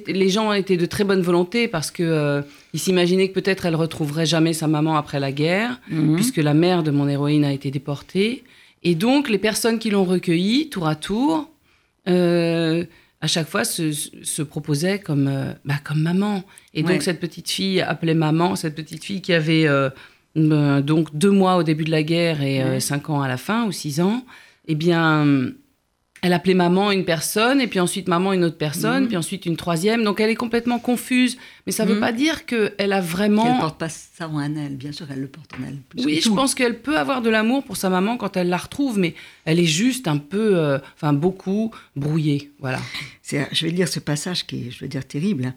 Les 0.07 0.29
gens 0.29 0.53
étaient 0.53 0.77
de 0.77 0.87
très 0.87 1.05
bonne 1.05 1.23
volonté 1.23 1.69
parce 1.69 1.91
qu'ils 1.91 2.05
euh, 2.05 2.43
s'imaginaient 2.75 3.29
que 3.29 3.35
peut-être 3.35 3.67
elle 3.67 3.77
retrouverait 3.77 4.27
jamais 4.27 4.53
sa 4.53 4.67
maman 4.67 4.97
après 4.97 5.21
la 5.21 5.33
guerre, 5.33 5.81
mhm. 5.91 6.15
puisque 6.15 6.37
la 6.37 6.55
mère 6.55 6.83
de 6.83 6.91
mon 6.91 7.09
héroïne 7.09 7.45
a 7.45 7.53
été 7.53 7.71
déportée. 7.71 8.45
Et 8.83 8.95
donc, 8.95 9.29
les 9.29 9.39
personnes 9.39 9.79
qui 9.79 9.91
l'ont 9.91 10.05
recueillie, 10.05 10.69
tour 10.69 10.87
à 10.87 10.97
tour, 10.97 11.49
à 13.21 13.27
chaque 13.27 13.49
fois 13.49 13.65
se, 13.65 13.93
se 13.93 14.43
proposait 14.43 14.99
comme, 14.99 15.29
euh, 15.29 15.53
bah, 15.65 15.77
comme 15.83 16.03
maman. 16.03 16.45
Et 16.75 16.83
donc 16.83 17.03
cette 17.03 17.21
petite 17.21 17.51
fille 17.51 17.81
appelait 17.81 18.15
maman, 18.15 18.57
cette 18.57 18.75
petite 18.75 19.05
fille 19.05 19.23
qui 19.23 19.33
avait 19.33 19.67
euh, 19.67 19.89
euh, 20.37 20.83
donc 20.83 21.17
deux 21.17 21.31
mois 21.31 21.57
au 21.57 21.63
début 21.63 21.85
de 21.85 21.91
la 21.91 22.03
guerre 22.03 22.43
et 22.43 22.81
cinq 22.81 23.09
ans 23.09 23.23
à 23.23 23.29
la 23.29 23.39
fin, 23.39 23.67
ou 23.67 23.73
six 23.73 24.01
ans, 24.01 24.25
eh 24.69 24.75
bien, 24.75 25.25
elle 26.27 26.33
appelait 26.33 26.55
maman 26.55 26.91
une 26.91 27.05
personne, 27.05 27.61
et 27.61 27.69
puis 27.69 27.79
ensuite 27.79 28.09
maman 28.09 28.33
une 28.33 28.43
autre 28.43 28.59
personne, 28.59 29.03
mhm. 29.03 29.09
puis 29.09 29.17
ensuite 29.17 29.47
une 29.47 29.57
troisième. 29.57 30.03
Donc 30.03 30.21
elle 30.21 30.29
est 30.29 30.35
complètement 30.35 30.81
confuse. 30.81 31.39
Mais 31.67 31.73
ça 31.73 31.85
ne 31.85 31.91
veut 31.91 31.95
mhm. 31.95 32.01
pas 32.01 32.13
dire 32.13 32.47
qu'elle 32.47 32.93
a 32.93 33.01
vraiment. 33.01 33.47
Elle 33.47 33.55
ne 33.55 33.61
porte 33.61 33.79
pas 33.79 33.89
ça 33.89 34.29
en 34.29 34.41
elle, 34.41 34.77
bien 34.77 34.91
sûr, 34.91 35.07
elle 35.11 35.21
le 35.21 35.29
porte 35.29 35.53
en 35.55 35.65
elle. 35.69 35.79
oui, 36.05 36.21
je 36.23 36.29
pense 36.29 36.57
qu'elle 36.57 36.81
peut 36.81 36.99
avoir 36.99 37.23
de 37.23 37.31
l'amour 37.31 37.63
pour 37.63 37.77
sa 37.77 37.91
maman 37.91 38.17
quand 38.17 38.37
elle 38.37 38.49
la 38.49 38.57
retrouve, 38.57 38.99
mais 38.99 39.15
elle 39.45 39.61
est 39.61 39.67
juste 39.67 40.09
un 40.09 40.19
peu, 40.19 40.57
euh, 40.57 40.79
enfin 40.97 41.13
beaucoup 41.13 41.73
brouillée. 41.95 42.51
Voilà. 42.59 42.81
Je 43.31 43.65
vais 43.65 43.71
lire 43.71 43.87
ce 43.87 44.01
passage 44.01 44.47
qui 44.47 44.67
est, 44.67 44.71
je 44.73 44.81
veux 44.81 44.89
dire, 44.89 45.07
terrible. 45.07 45.47
Hein. 45.47 45.55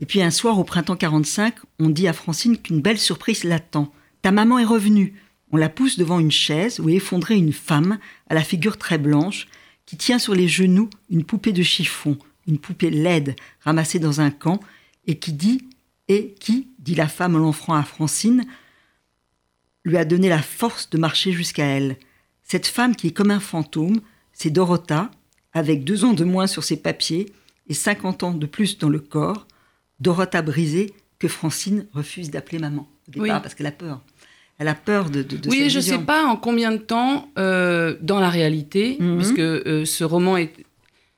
Et 0.00 0.06
puis 0.06 0.22
un 0.22 0.30
soir, 0.30 0.56
au 0.56 0.64
printemps 0.64 0.96
45, 0.96 1.54
on 1.80 1.88
dit 1.88 2.06
à 2.06 2.12
Francine 2.12 2.56
qu'une 2.58 2.80
belle 2.80 2.98
surprise 2.98 3.42
l'attend. 3.42 3.92
Ta 4.22 4.30
maman 4.30 4.60
est 4.60 4.64
revenue. 4.64 5.14
On 5.50 5.56
la 5.56 5.68
pousse 5.68 5.98
devant 5.98 6.20
une 6.20 6.30
chaise 6.30 6.78
où 6.78 6.88
est 6.88 6.94
effondrée 6.94 7.36
une 7.36 7.52
femme 7.52 7.98
à 8.30 8.34
la 8.34 8.42
figure 8.42 8.78
très 8.78 8.98
blanche 8.98 9.48
qui 9.86 9.96
tient 9.96 10.18
sur 10.18 10.34
les 10.34 10.48
genoux 10.48 10.88
une 11.10 11.24
poupée 11.24 11.52
de 11.52 11.62
chiffon, 11.62 12.16
une 12.46 12.58
poupée 12.58 12.90
laide 12.90 13.36
ramassée 13.60 13.98
dans 13.98 14.20
un 14.20 14.30
camp, 14.30 14.60
et 15.06 15.18
qui 15.18 15.32
dit 15.32 15.68
et 16.08 16.34
qui, 16.38 16.68
dit 16.78 16.94
la 16.94 17.08
femme 17.08 17.36
en 17.36 17.38
l'enfant 17.38 17.74
à 17.74 17.82
Francine, 17.82 18.44
lui 19.84 19.96
a 19.96 20.04
donné 20.04 20.28
la 20.28 20.42
force 20.42 20.90
de 20.90 20.98
marcher 20.98 21.32
jusqu'à 21.32 21.64
elle. 21.64 21.96
Cette 22.42 22.66
femme 22.66 22.94
qui 22.94 23.08
est 23.08 23.12
comme 23.12 23.30
un 23.30 23.40
fantôme, 23.40 24.00
c'est 24.32 24.50
Dorota, 24.50 25.10
avec 25.52 25.84
deux 25.84 26.04
ans 26.04 26.12
de 26.12 26.24
moins 26.24 26.46
sur 26.46 26.64
ses 26.64 26.76
papiers 26.76 27.32
et 27.68 27.74
50 27.74 28.22
ans 28.22 28.32
de 28.32 28.46
plus 28.46 28.78
dans 28.78 28.88
le 28.88 29.00
corps. 29.00 29.46
Dorota 30.00 30.42
brisée 30.42 30.92
que 31.18 31.28
Francine 31.28 31.86
refuse 31.92 32.30
d'appeler 32.30 32.58
maman 32.58 32.88
au 33.08 33.10
départ 33.10 33.42
parce 33.42 33.54
qu'elle 33.54 33.66
a 33.66 33.72
peur. 33.72 34.02
Elle 34.62 34.68
a 34.68 34.76
peur 34.76 35.10
de. 35.10 35.22
de, 35.22 35.48
oui, 35.48 35.68
je 35.70 35.78
ne 35.78 35.82
sais 35.82 35.98
pas 35.98 36.24
en 36.24 36.36
combien 36.36 36.70
de 36.70 36.76
temps 36.76 37.28
euh, 37.36 37.96
dans 38.00 38.20
la 38.20 38.30
réalité, 38.30 38.96
mhm. 39.00 39.16
puisque 39.16 39.40
euh, 39.40 39.84
ce 39.84 40.04
roman 40.04 40.36
est 40.36 40.52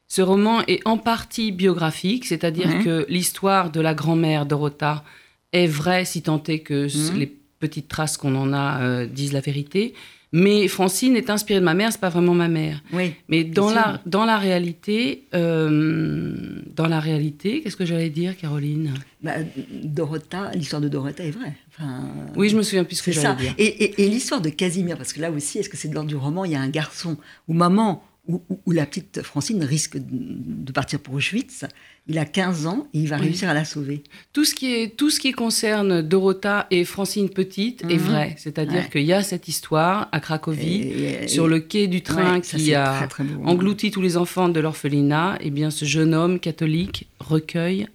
ce 0.08 0.22
roman 0.22 0.62
est 0.66 0.80
en 0.86 0.96
partie 0.96 1.52
biographique, 1.52 2.24
c'est-à-dire 2.24 2.82
que 2.82 3.04
l'histoire 3.10 3.70
de 3.70 3.82
la 3.82 3.92
grand-mère 3.92 4.46
Dorota 4.46 5.04
est 5.52 5.66
vraie, 5.66 6.06
si 6.06 6.22
tant 6.22 6.42
est 6.44 6.60
que 6.60 6.86
mhm. 6.86 7.18
les 7.18 7.36
petites 7.58 7.88
traces 7.88 8.16
qu'on 8.16 8.34
en 8.34 8.54
a 8.54 8.80
euh, 8.80 9.06
disent 9.06 9.34
la 9.34 9.40
vérité. 9.40 9.92
Mais 10.36 10.66
Francine 10.66 11.14
est 11.14 11.30
inspirée 11.30 11.60
de 11.60 11.64
ma 11.64 11.74
mère, 11.74 11.92
c'est 11.92 12.00
pas 12.00 12.08
vraiment 12.08 12.34
ma 12.34 12.48
mère. 12.48 12.82
Oui. 12.92 13.14
Mais 13.28 13.44
dans 13.44 13.70
la, 13.70 14.00
dans 14.04 14.24
la 14.24 14.36
réalité, 14.36 15.28
euh, 15.32 16.34
dans 16.74 16.88
la 16.88 16.98
réalité, 16.98 17.60
qu'est-ce 17.60 17.76
que 17.76 17.84
j'allais 17.84 18.10
dire, 18.10 18.36
Caroline? 18.36 18.94
Bah, 19.22 19.34
Dorota, 19.70 20.50
l'histoire 20.52 20.82
de 20.82 20.88
Dorota 20.88 21.22
est 21.22 21.30
vraie. 21.30 21.54
Enfin, 21.70 22.08
oui, 22.34 22.48
je 22.48 22.56
me 22.56 22.64
souviens 22.64 22.82
plus 22.82 22.96
ce 22.96 23.04
que 23.04 23.12
j'allais 23.12 23.36
dire. 23.36 23.54
Et, 23.58 24.02
et 24.02 24.08
l'histoire 24.08 24.40
de 24.40 24.48
Casimir, 24.48 24.96
parce 24.96 25.12
que 25.12 25.20
là 25.20 25.30
aussi, 25.30 25.60
est-ce 25.60 25.68
que 25.68 25.76
c'est 25.76 25.86
de 25.86 25.94
l'ordre 25.94 26.08
du 26.08 26.16
roman? 26.16 26.44
Il 26.44 26.50
y 26.50 26.56
a 26.56 26.60
un 26.60 26.68
garçon 26.68 27.16
où 27.46 27.54
maman 27.54 28.02
où, 28.26 28.72
la 28.72 28.86
petite 28.86 29.22
Francine 29.22 29.62
risque 29.64 29.98
de 29.98 30.72
partir 30.72 30.98
pour 30.98 31.14
Auschwitz. 31.14 31.66
Il 32.06 32.18
a 32.18 32.24
15 32.24 32.66
ans 32.66 32.86
et 32.94 33.00
il 33.00 33.08
va 33.08 33.16
réussir 33.16 33.48
à 33.48 33.54
la 33.54 33.64
sauver. 33.64 34.02
Tout 34.32 34.44
ce 34.44 34.54
qui, 34.54 34.74
est, 34.74 34.96
tout 34.96 35.10
ce 35.10 35.20
qui 35.20 35.32
concerne 35.32 36.00
Dorota 36.00 36.66
et 36.70 36.84
Francine 36.84 37.28
Petite 37.28 37.82
est 37.82 37.96
mhm. 37.96 37.98
vrai. 37.98 38.34
C'est-à-dire 38.38 38.88
qu'il 38.88 39.02
y 39.02 39.12
a 39.12 39.22
cette 39.22 39.48
histoire 39.48 40.08
à 40.12 40.20
Cracovie, 40.20 41.28
sur 41.28 41.48
le 41.48 41.60
quai 41.60 41.86
du 41.86 42.02
train 42.02 42.40
qui 42.40 42.74
a 42.74 43.08
englouti 43.44 43.90
tous 43.90 44.02
les 44.02 44.16
enfants 44.16 44.48
de 44.48 44.60
l'orphelinat. 44.60 45.36
Et 45.40 45.48
eh 45.48 45.50
bien, 45.50 45.70
ce 45.70 45.84
jeune 45.84 46.14
homme 46.14 46.40
catholique 46.40 47.08
recueille 47.20 47.88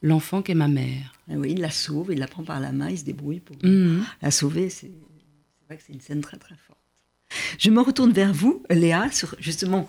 l'enfant 0.00 0.40
qu'est 0.42 0.54
ma 0.54 0.68
mère. 0.68 1.12
oui, 1.28 1.52
il 1.52 1.60
la 1.60 1.70
sauve, 1.70 2.12
il 2.12 2.18
la 2.18 2.28
prend 2.28 2.44
par 2.44 2.60
la 2.60 2.72
main, 2.72 2.88
il 2.88 2.98
se 2.98 3.04
débrouille 3.04 3.40
pour 3.40 3.56
mhm. 3.62 4.04
la 4.22 4.30
sauver. 4.30 4.70
C'est 4.70 4.90
vrai 5.66 5.76
que 5.76 5.82
c'est 5.86 5.92
une 5.92 6.00
scène 6.00 6.20
très 6.20 6.38
très 6.38 6.54
forte. 6.54 6.75
Je 7.58 7.70
me 7.70 7.80
retourne 7.80 8.12
vers 8.12 8.32
vous, 8.32 8.62
Léa, 8.70 9.10
sur 9.10 9.34
justement 9.38 9.88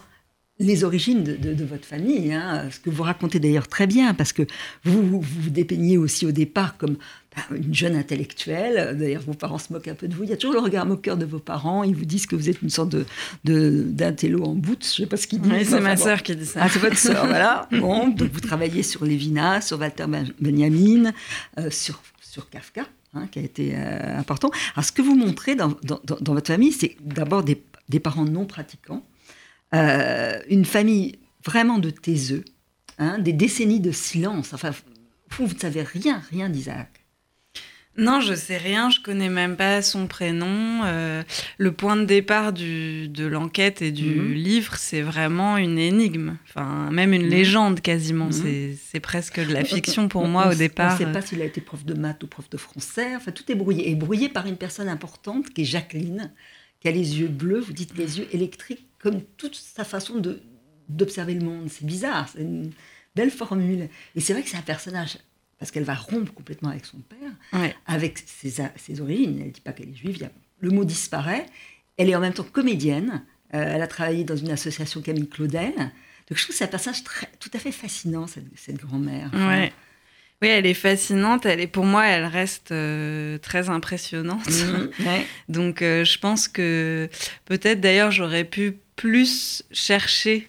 les 0.59 0.83
origines 0.83 1.23
de, 1.23 1.63
votre 1.63 1.85
famille, 1.85 2.33
hein, 2.33 2.69
ce 2.71 2.79
que 2.79 2.89
vous 2.89 3.03
racontez 3.03 3.39
d'ailleurs 3.39 3.67
très 3.67 3.85
bien, 3.85 4.13
parce 4.15 4.33
que 4.33 4.41
vous 4.83 5.21
vous, 5.21 5.49
dépeignez 5.49 5.97
aussi 5.97 6.25
au 6.25 6.31
départ 6.31 6.77
comme 6.77 6.97
bah, 7.35 7.43
une 7.55 7.75
jeune 7.75 7.95
intellectuelle. 7.95 8.97
D'ailleurs, 8.97 9.21
vos 9.21 9.35
parents 9.35 9.59
se 9.59 9.71
moquent 9.71 9.89
un 9.89 9.95
peu 9.95 10.07
de 10.07 10.15
vous. 10.15 10.23
Il 10.23 10.29
y 10.31 10.33
a 10.33 10.37
toujours 10.37 10.55
le 10.55 10.61
regard 10.61 10.87
moqueur 10.87 11.15
de 11.15 11.25
vos 11.25 11.37
parents. 11.37 11.83
Ils 11.83 11.95
vous 11.95 12.05
disent 12.05 12.25
que 12.25 12.35
vous 12.35 12.49
êtes 12.49 12.61
une 12.63 12.71
sorte 12.71 12.95
de, 13.43 13.83
d'intello 13.87 14.43
en 14.45 14.55
bout. 14.55 14.79
Je 14.81 14.87
ne 14.87 15.05
sais 15.05 15.05
pas 15.05 15.17
ce 15.17 15.27
qu'ils 15.27 15.41
disent. 15.41 15.69
c'est 15.69 15.79
ma 15.79 15.95
sœur 15.95 16.23
qui 16.23 16.35
dit 16.35 16.45
ça. 16.45 16.61
Ah, 16.63 16.69
c'est 16.69 16.79
votre 16.79 16.97
sœur, 16.97 17.27
voilà. 17.27 17.67
Bon, 17.77 18.07
donc 18.07 18.31
vous 18.31 18.39
travaillez 18.39 18.81
sur 18.81 19.05
Lévinas, 19.05 19.61
sur 19.61 19.79
Walter 19.79 20.05
Benjamin, 20.39 21.11
euh, 21.59 21.69
sur, 21.69 22.01
sur 22.19 22.49
Kafka. 22.49 22.85
Hein, 23.17 23.27
qui 23.31 23.39
a 23.39 23.41
été 23.41 23.73
euh, 23.75 24.19
important. 24.19 24.51
Alors, 24.75 24.85
ce 24.85 24.91
que 24.91 25.01
vous 25.01 25.15
montrez 25.15 25.55
dans, 25.55 25.75
votre 26.21 26.47
famille, 26.47 26.71
c'est 26.71 26.95
d'abord 27.01 27.43
des, 27.43 27.55
parents 27.99 28.25
non 28.25 28.45
pratiquants, 28.45 29.03
euh, 29.73 30.39
une 30.49 30.65
famille 30.65 31.19
vraiment 31.43 31.79
de 31.79 31.89
taiseux, 31.89 32.45
hein, 32.99 33.17
des 33.17 33.33
décennies 33.33 33.79
de 33.79 33.91
silence. 33.91 34.53
Enfin, 34.53 34.71
vous, 35.31 35.47
vous 35.47 35.53
ne 35.53 35.59
savez 35.59 35.81
rien, 35.81 36.21
rien 36.29 36.49
d'Isaac. 36.49 36.96
Non, 37.97 38.21
je 38.21 38.35
sais 38.35 38.57
rien, 38.57 38.91
je 38.91 38.99
connais 38.99 39.29
même 39.29 39.55
pas 39.55 39.81
son 39.81 40.05
prénom. 40.05 40.81
Euh, 40.85 41.23
le 41.57 41.71
point 41.71 41.95
de 41.95 42.05
départ 42.05 42.53
de 42.53 43.25
l'enquête 43.25 43.81
et 43.81 43.91
du 43.91 44.15
mhm. 44.15 44.33
livre, 44.33 44.75
c'est 44.77 45.01
vraiment 45.01 45.57
une 45.57 45.79
énigme, 45.79 46.37
enfin 46.47 46.91
même 46.91 47.11
une 47.11 47.23
mhm. 47.23 47.29
légende 47.29 47.81
quasiment. 47.81 48.27
Mhm. 48.27 48.75
C'est 48.79 48.99
presque 48.99 49.39
de 49.39 49.51
la 49.51 49.63
fiction 49.63 50.07
pour 50.07 50.27
moi 50.27 50.51
au 50.51 50.53
départ. 50.53 50.95
On 50.99 51.03
ne 51.03 51.07
sait 51.07 51.11
pas 51.11 51.21
s'il 51.21 51.41
a 51.41 51.45
été 51.45 51.59
prof 51.59 51.83
de 51.85 51.95
maths 51.95 52.23
ou 52.23 52.27
prof 52.27 52.47
de 52.49 52.57
français. 52.57 53.15
Enfin, 53.15 53.31
tout 53.31 53.51
est 53.51 53.55
brouillé 53.55 53.89
et 53.89 53.95
brouillé 53.95 54.29
par 54.29 54.45
une 54.45 54.57
personne 54.57 54.89
importante 54.89 55.49
qui 55.49 55.61
est 55.61 55.65
Jacqueline, 55.65 56.31
qui 56.79 56.87
a 56.87 56.91
les 56.91 57.19
yeux 57.19 57.29
bleus. 57.29 57.59
Vous 57.59 57.73
dites 57.73 57.97
les 57.97 58.19
yeux 58.19 58.27
électriques, 58.31 58.87
comme 58.99 59.21
toute 59.37 59.55
sa 59.55 59.83
façon 59.83 60.17
de 60.17 60.39
d'observer 60.87 61.33
le 61.33 61.43
monde. 61.43 61.67
C'est 61.69 61.85
bizarre, 61.85 62.29
c'est 62.29 62.41
une 62.41 62.71
belle 63.15 63.31
formule. 63.31 63.89
Et 64.15 64.21
c'est 64.21 64.33
vrai 64.33 64.43
que 64.43 64.49
c'est 64.49 64.57
un 64.57 64.61
personnage 64.61 65.17
parce 65.59 65.71
qu'elle 65.71 65.83
va 65.83 65.95
rompre 65.95 66.33
complètement 66.33 66.69
avec 66.69 66.85
son 66.85 66.97
père, 66.97 67.69
avec 67.85 68.23
ses, 68.25 69.01
origines. 69.01 69.37
Elle 69.39 69.47
ne 69.47 69.51
dit 69.51 69.61
pas 69.61 69.71
qu'elle 69.71 69.89
est 69.89 69.95
juive, 69.95 70.29
le 70.59 70.69
mot 70.69 70.85
disparaît. 70.85 71.45
Elle 71.97 72.09
est 72.09 72.15
en 72.15 72.19
même 72.19 72.33
temps 72.33 72.43
comédienne. 72.43 73.23
Euh, 73.53 73.73
elle 73.75 73.81
a 73.81 73.87
travaillé 73.87 74.23
dans 74.23 74.35
une 74.35 74.51
association 74.51 75.01
Camille 75.01 75.27
Claudel. 75.27 75.73
Donc 75.75 76.37
je 76.37 76.43
trouve 76.43 76.47
que 76.47 76.53
c'est 76.53 76.65
un 76.65 76.67
personnage 76.67 77.03
tout 77.39 77.49
à 77.53 77.59
fait 77.59 77.71
fascinant, 77.71 78.27
cette, 78.27 78.77
grand-mère. 78.77 79.31
Oui, 80.41 80.49
elle 80.49 80.67
est 80.67 80.75
fascinante. 80.75 81.47
Elle 81.47 81.59
est, 81.59 81.67
pour 81.67 81.85
moi, 81.85 82.05
elle 82.05 82.25
reste 82.25 82.71
euh, 82.71 83.39
très 83.39 83.69
impressionnante. 83.69 84.47
Mhm. 84.47 84.91
Donc, 85.49 85.81
euh, 85.81 86.03
je 86.03 86.19
pense 86.19 86.47
que 86.47 87.09
peut-être 87.45 87.81
d'ailleurs, 87.81 88.11
j'aurais 88.11 88.43
pu 88.43 88.77
plus 88.95 89.63
chercher 89.71 90.47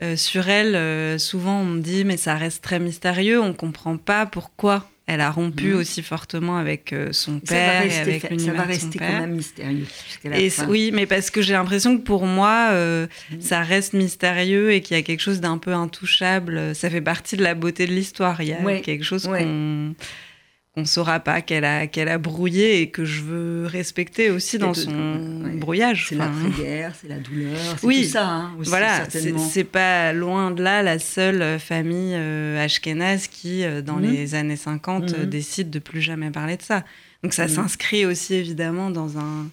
euh, 0.00 0.16
sur 0.16 0.48
elle, 0.48 0.76
euh, 0.76 1.18
souvent 1.18 1.60
on 1.60 1.64
me 1.64 1.80
dit 1.80 2.04
mais 2.04 2.16
ça 2.16 2.36
reste 2.36 2.62
très 2.62 2.78
mystérieux, 2.78 3.40
on 3.40 3.52
comprend 3.52 3.96
pas 3.96 4.26
pourquoi 4.26 4.88
elle 5.06 5.20
a 5.20 5.30
rompu 5.30 5.72
mhm. 5.72 5.78
aussi 5.78 6.02
fortement 6.02 6.58
avec 6.58 6.92
euh, 6.92 7.12
son 7.12 7.40
père 7.40 7.82
et 7.84 7.98
avec 7.98 8.30
l'univers 8.30 8.54
Ça 8.54 8.60
va 8.60 8.66
rester 8.66 8.98
quand 8.98 9.20
même 9.20 9.34
mystérieux. 9.34 9.86
Et 10.24 10.50
oui, 10.68 10.90
mais 10.92 11.06
parce 11.06 11.30
que 11.30 11.42
j'ai 11.42 11.54
l'impression 11.54 11.96
que 11.96 12.02
pour 12.02 12.26
moi, 12.26 12.72
mhm. 12.72 13.08
ça 13.40 13.62
reste 13.62 13.94
mystérieux 13.94 14.70
et 14.72 14.82
qu'il 14.82 14.96
y 14.96 15.00
a 15.00 15.02
quelque 15.02 15.20
chose 15.20 15.40
d'un 15.40 15.58
peu 15.58 15.72
intouchable. 15.72 16.74
Ça 16.74 16.90
fait 16.90 17.00
partie 17.00 17.36
de 17.36 17.42
la 17.42 17.54
beauté 17.54 17.86
de 17.86 17.92
l'histoire. 17.92 18.40
Il 18.42 18.48
y 18.48 18.52
a 18.52 18.80
quelque 18.80 19.04
chose 19.04 19.24
qu'on 19.24 19.94
on 20.78 20.82
ne 20.82 20.86
saura 20.86 21.18
pas 21.18 21.42
qu'elle 21.42 21.64
a, 21.64 21.88
qu'elle 21.88 22.08
a 22.08 22.18
brouillé 22.18 22.82
et 22.82 22.90
que 22.90 23.04
je 23.04 23.22
veux 23.22 23.66
respecter 23.66 24.30
aussi 24.30 24.58
dans 24.58 24.74
son 24.74 24.92
brouillage. 25.56 26.06
C'est 26.08 26.14
la 26.14 26.28
prière, 26.28 26.94
c'est 27.00 27.08
la 27.08 27.18
douleur, 27.18 27.58
c'est 27.78 27.84
oui, 27.86 28.04
tout 28.04 28.12
ça. 28.12 28.28
Hein, 28.28 28.52
voilà, 28.58 29.08
c'est 29.10 29.64
pas 29.64 30.12
loin 30.12 30.52
de 30.52 30.62
là 30.62 30.84
la 30.84 31.00
seule 31.00 31.58
famille 31.58 32.14
euh, 32.14 32.64
ashkénaze 32.64 33.26
qui, 33.26 33.64
euh, 33.64 33.82
dans 33.82 33.96
mhm. 33.96 34.12
les 34.12 34.34
années 34.36 34.56
50, 34.56 35.12
euh, 35.12 35.18
mhm. 35.18 35.26
décide 35.26 35.70
de 35.70 35.80
plus 35.80 36.00
jamais 36.00 36.30
parler 36.30 36.56
de 36.56 36.62
ça. 36.62 36.84
Donc 37.24 37.34
ça 37.34 37.48
mhm. 37.48 37.54
s'inscrit 37.54 38.06
aussi 38.06 38.34
évidemment 38.34 38.90
dans 38.90 39.18
un. 39.18 39.48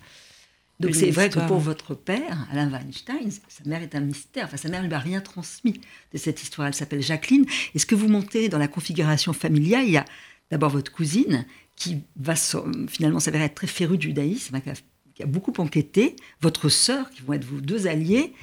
Donc 0.79 0.93
c'est 0.93 1.09
vrai 1.09 1.29
que 1.29 1.39
pour 1.39 1.59
votre 1.59 1.95
père, 1.95 2.47
Alain 2.51 2.69
Weinstein, 2.69 3.31
sa 3.47 3.67
mère 3.67 3.81
est 3.81 3.95
un 3.95 4.01
mystère. 4.01 4.45
Enfin, 4.45 4.57
sa 4.57 4.69
mère 4.69 4.83
ne 4.83 4.87
lui 4.87 4.93
a 4.93 4.99
rien 4.99 5.21
transmis 5.21 5.79
de 6.13 6.17
cette 6.19 6.43
histoire. 6.43 6.67
Elle 6.67 6.73
s'appelle 6.75 7.01
Jacqueline. 7.01 7.45
Et 7.73 7.79
ce 7.79 7.85
que 7.87 7.95
vous 7.95 8.09
montez 8.09 8.49
dans 8.49 8.59
la 8.59 8.67
configuration 8.67 9.33
familiale, 9.33 9.85
il 9.85 9.91
y 9.91 9.97
a 9.97 10.05
d'abord 10.51 10.69
votre 10.69 10.91
cousine, 10.91 11.45
qui 11.75 12.03
va 12.15 12.35
finalement 12.87 13.19
s'avérer 13.19 13.45
être 13.45 13.55
très 13.55 13.67
férue 13.67 13.97
du 13.97 14.07
judaïsme, 14.07 14.61
qui 15.13 15.23
a, 15.23 15.25
beaucoup 15.25 15.53
enquêté, 15.57 16.15
votre 16.41 16.69
sœur, 16.69 17.09
qui 17.09 17.21
vont 17.21 17.33
être 17.33 17.45
vos 17.45 17.61
deux 17.61 17.87
alliés. 17.87 18.33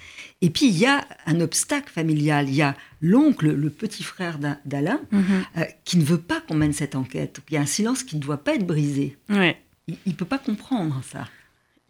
Et 0.40 0.50
puis, 0.50 0.66
il 0.66 0.76
y 0.76 0.87
a 0.87 1.06
un 1.26 1.40
obstacle 1.40 1.90
familial. 1.90 2.49
Il 2.49 2.54
y 2.54 2.62
a 2.62 2.76
l'oncle, 3.00 3.50
le 3.50 3.71
petit 3.71 4.02
frère 4.02 4.38
d'Alain, 4.64 5.00
mhm. 5.11 5.23
euh, 5.59 5.64
qui 5.85 5.99
ne 5.99 6.04
veut 6.04 6.21
pas 6.21 6.40
qu'on 6.40 6.54
mène 6.54 6.73
cette 6.73 6.94
enquête. 6.94 7.40
Il 7.50 7.54
y 7.54 7.56
a 7.56 7.61
un 7.61 7.66
silence 7.66 8.02
qui 8.02 8.16
ne 8.16 8.21
doit 8.21 8.42
pas 8.42 8.54
être 8.54 8.66
brisé. 8.66 9.16
Ouais. 9.28 9.56
Il 9.88 9.97
ne 10.06 10.12
peut 10.12 10.25
pas 10.25 10.38
comprendre 10.38 11.02
ça. 11.11 11.28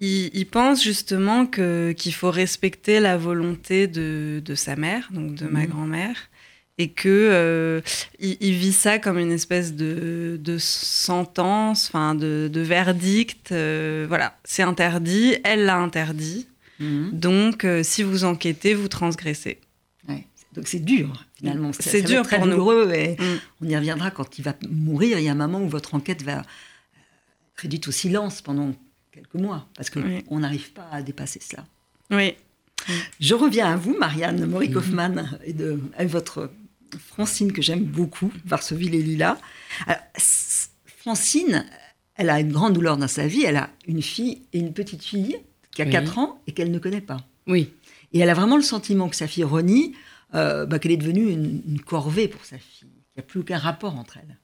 Il, 0.04 0.46
pense 0.46 0.82
justement 0.82 1.46
qu'il 1.46 2.12
faut 2.12 2.32
respecter 2.32 2.98
la 2.98 3.16
volonté 3.16 3.86
de, 3.86 4.42
sa 4.56 4.74
mère, 4.74 5.08
donc 5.12 5.36
de 5.36 5.46
ma 5.46 5.60
mhm. 5.60 5.66
grand-mère, 5.66 6.16
et 6.78 6.90
que 6.90 7.08
euh, 7.08 7.80
il, 8.18 8.54
vit 8.54 8.72
ça 8.72 8.98
comme 8.98 9.18
une 9.18 9.32
espèce 9.32 9.74
de, 9.74 10.56
sentence, 10.58 11.88
enfin 11.88 12.14
de, 12.14 12.50
verdict. 12.54 13.52
Euh, 13.52 14.06
voilà, 14.08 14.38
c'est 14.44 14.62
interdit, 14.62 15.36
elle 15.44 15.64
l'a 15.64 15.78
interdit. 15.78 16.48
Mhm. 16.80 17.10
Donc, 17.12 17.64
euh, 17.64 17.82
si 17.82 18.02
vous 18.02 18.24
enquêtez, 18.24 18.74
vous 18.74 18.88
transgressez. 18.88 19.58
Donc 20.54 20.68
c'est 20.68 20.80
dur 20.80 21.24
finalement. 21.34 21.70
C'est 21.72 22.02
dur 22.02 22.24
très 22.24 22.36
pour 22.36 22.46
douloureux 22.46 22.92
et 22.92 23.16
mm. 23.18 23.40
on 23.62 23.68
y 23.68 23.76
reviendra 23.76 24.10
quand 24.10 24.38
il 24.38 24.42
va 24.44 24.54
mourir. 24.68 25.18
Il 25.18 25.24
y 25.24 25.28
a 25.28 25.32
un 25.32 25.34
moment 25.34 25.62
où 25.62 25.68
votre 25.68 25.94
enquête 25.94 26.22
va 26.22 26.42
réduite 27.56 27.88
au 27.88 27.90
silence 27.90 28.42
pendant 28.42 28.74
quelques 29.12 29.34
mois 29.34 29.66
parce 29.76 29.88
qu'on 29.88 30.38
n'arrive 30.38 30.72
pas 30.72 30.88
à 30.92 31.02
dépasser 31.02 31.40
cela. 31.40 31.64
Oui. 32.10 32.34
Je 33.20 33.34
reviens 33.34 33.72
à 33.72 33.76
vous, 33.76 33.96
Marianne 33.96 34.44
Maurice 34.44 34.74
Hoffman, 34.74 35.24
et 35.44 35.52
de 35.52 35.80
à 35.96 36.04
votre 36.04 36.50
Francine, 36.98 37.52
que 37.52 37.62
j'aime 37.62 37.84
beaucoup, 37.84 38.32
Varsoville 38.44 38.94
et 38.94 39.02
Lila. 39.02 39.38
Francine, 40.98 41.64
elle 42.16 42.30
a 42.30 42.40
une 42.40 42.52
grande 42.52 42.74
douleur 42.74 42.96
dans 42.96 43.08
sa 43.08 43.26
vie. 43.26 43.44
Elle 43.44 43.56
a 43.56 43.70
une 43.86 44.02
fille 44.02 44.42
et 44.52 44.58
une 44.58 44.72
petite 44.72 45.02
fille 45.02 45.36
qui 45.72 45.82
a 45.82 45.86
4 45.86 46.18
ans 46.18 46.40
et 46.46 46.52
qu'elle 46.52 46.70
ne 46.70 46.78
connaît 46.78 47.00
pas. 47.00 47.18
Oui. 47.46 47.70
Et 48.12 48.20
elle 48.20 48.30
a 48.30 48.34
vraiment 48.34 48.56
le 48.56 48.62
sentiment 48.62 49.08
que 49.08 49.16
sa 49.16 49.26
fille 49.26 49.44
renie, 49.44 49.94
euh, 50.34 50.66
bah, 50.66 50.78
qu'elle 50.78 50.92
est 50.92 50.96
devenue 50.96 51.30
une, 51.30 51.80
corvée 51.80 52.28
pour 52.28 52.44
sa 52.44 52.58
fille. 52.58 52.88
Il 52.88 53.18
n'y 53.18 53.20
a 53.20 53.22
plus 53.22 53.40
aucun 53.40 53.58
rapport 53.58 53.98
entre 53.98 54.18
elles. 54.18 54.38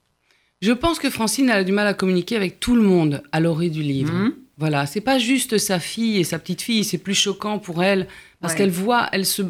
Je 0.61 0.71
pense 0.73 0.99
que 0.99 1.09
Francine 1.09 1.49
a 1.49 1.63
du 1.63 1.71
mal 1.71 1.87
à 1.87 1.93
communiquer 1.93 2.35
avec 2.35 2.59
tout 2.59 2.75
le 2.75 2.81
monde 2.81 3.23
à 3.31 3.39
l'orée 3.39 3.69
du 3.69 3.81
livre. 3.81 4.11
Voilà, 4.11 4.25
mhm. 4.25 4.35
Voilà, 4.57 4.85
c'est 4.85 5.01
pas 5.01 5.19
juste 5.19 5.57
sa 5.57 5.79
fille 5.79 6.17
et 6.17 6.25
sa 6.25 6.37
petite 6.37 6.61
fille, 6.61 6.83
c'est 6.83 6.97
plus 6.97 7.13
choquant 7.13 7.59
pour 7.59 7.81
elle 7.81 8.07
parce 8.41 8.55
qu'elle 8.55 8.69
voit, 8.69 9.07
elle 9.13 9.25
se, 9.25 9.41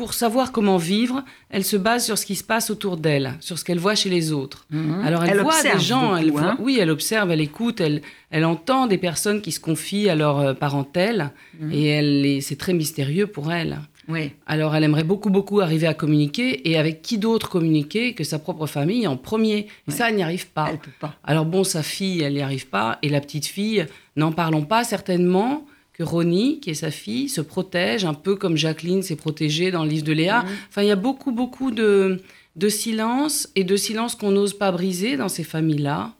pour 0.00 0.14
savoir 0.14 0.50
comment 0.50 0.78
vivre, 0.78 1.22
elle 1.50 1.62
se 1.62 1.76
base 1.76 2.06
sur 2.06 2.16
ce 2.16 2.24
qui 2.24 2.34
se 2.34 2.42
passe 2.42 2.70
autour 2.70 2.96
d'elle, 2.96 3.34
sur 3.40 3.58
ce 3.58 3.66
qu'elle 3.66 3.78
voit 3.78 3.94
chez 3.94 4.08
les 4.08 4.32
autres. 4.32 4.64
Mhm. 4.70 5.02
Alors 5.04 5.24
elle, 5.24 5.42
voit 5.42 5.62
des 5.62 5.78
gens, 5.78 6.16
elle 6.16 6.32
hein. 6.38 6.56
oui, 6.58 6.78
elle 6.80 6.88
observe, 6.88 7.30
elle 7.30 7.42
écoute, 7.42 7.82
elle, 7.82 8.00
elle 8.30 8.46
entend 8.46 8.86
des 8.86 8.96
personnes 8.96 9.42
qui 9.42 9.52
se 9.52 9.60
confient 9.60 10.08
à 10.08 10.14
leur 10.14 10.38
euh, 10.38 10.54
parentèle 10.54 11.32
mhm. 11.60 11.70
et 11.70 11.84
elle, 11.84 12.42
c'est 12.42 12.56
très 12.56 12.72
mystérieux 12.72 13.26
pour 13.26 13.52
elle. 13.52 13.80
Oui. 14.08 14.32
Alors 14.46 14.74
elle 14.74 14.84
aimerait 14.84 15.04
beaucoup, 15.04 15.28
beaucoup 15.28 15.60
arriver 15.60 15.86
à 15.86 15.92
communiquer 15.92 16.66
et 16.70 16.78
avec 16.78 17.02
qui 17.02 17.18
d'autre 17.18 17.50
communiquer 17.50 18.14
que 18.14 18.24
sa 18.24 18.38
propre 18.38 18.66
famille 18.66 19.06
en 19.06 19.18
premier. 19.18 19.66
Et 19.86 19.90
ça, 19.90 20.08
elle 20.08 20.16
n'y 20.16 20.22
arrive 20.22 20.48
pas. 20.48 20.68
Elle 20.70 20.78
peut 20.78 20.90
pas. 20.98 21.14
Alors 21.24 21.44
bon, 21.44 21.62
sa 21.62 21.82
fille, 21.82 22.22
elle 22.22 22.32
n'y 22.32 22.40
arrive 22.40 22.68
pas 22.68 22.98
et 23.02 23.10
la 23.10 23.20
petite 23.20 23.44
fille, 23.44 23.86
n'en 24.16 24.32
parlons 24.32 24.62
pas 24.62 24.82
certainement 24.82 25.66
que 26.00 26.04
Ronnie, 26.04 26.60
qui 26.60 26.70
est 26.70 26.74
sa 26.74 26.90
fille, 26.90 27.28
se 27.28 27.42
protège, 27.42 28.06
un 28.06 28.14
peu 28.14 28.34
comme 28.34 28.56
Jacqueline 28.56 29.02
s'est 29.02 29.16
protégée 29.16 29.70
dans 29.70 29.84
le 29.84 29.90
livre 29.90 30.04
de 30.06 30.14
Léa. 30.14 30.40
Mhm. 30.40 30.48
Enfin, 30.70 30.82
il 30.82 30.88
y 30.88 30.90
a 30.90 30.96
beaucoup, 30.96 31.30
beaucoup 31.30 31.70
de, 31.70 32.22
de 32.56 32.68
silence 32.70 33.50
et 33.54 33.64
de 33.64 33.76
silence 33.76 34.14
qu'on 34.14 34.30
n'ose 34.30 34.54
pas 34.54 34.72
briser 34.72 35.18
dans 35.18 35.28
ces 35.28 35.44
familles-là. 35.44 36.14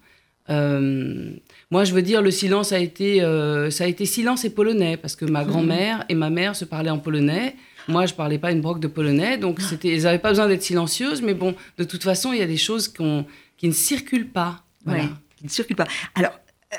Euh, 0.50 1.30
moi, 1.70 1.84
je 1.84 1.94
veux 1.94 2.02
dire, 2.02 2.20
le 2.20 2.30
silence 2.30 2.72
a 2.72 2.78
été, 2.78 3.22
euh, 3.22 3.70
ça 3.70 3.84
a 3.84 3.86
été 3.86 4.04
silence 4.04 4.44
et 4.44 4.50
polonais, 4.50 4.98
parce 4.98 5.16
que 5.16 5.24
ma 5.24 5.44
mhm. 5.44 5.48
grand-mère 5.48 6.04
et 6.10 6.14
ma 6.14 6.28
mère 6.28 6.54
se 6.56 6.66
parlaient 6.66 6.90
en 6.90 6.98
polonais. 6.98 7.56
Moi, 7.88 8.04
je 8.04 8.12
parlais 8.12 8.38
pas 8.38 8.52
une 8.52 8.60
broque 8.60 8.80
de 8.80 8.88
polonais, 8.88 9.38
donc 9.38 9.62
c'était, 9.62 9.96
ils 9.96 10.02
n'avaient 10.02 10.18
pas 10.18 10.28
besoin 10.28 10.46
d'être 10.46 10.62
silencieuses, 10.62 11.22
mais 11.22 11.32
bon, 11.32 11.54
de 11.78 11.84
toute 11.84 12.02
façon, 12.02 12.34
il 12.34 12.38
y 12.38 12.42
a 12.42 12.46
des 12.46 12.58
choses 12.58 12.88
qui 12.88 13.66
ne 13.66 13.72
circulent 13.72 14.28
pas. 14.28 14.62
Voilà. 14.84 15.04
qui 15.36 15.44
ne 15.44 15.50
circulent 15.50 15.76
pas. 15.76 15.88
Alors, 16.14 16.32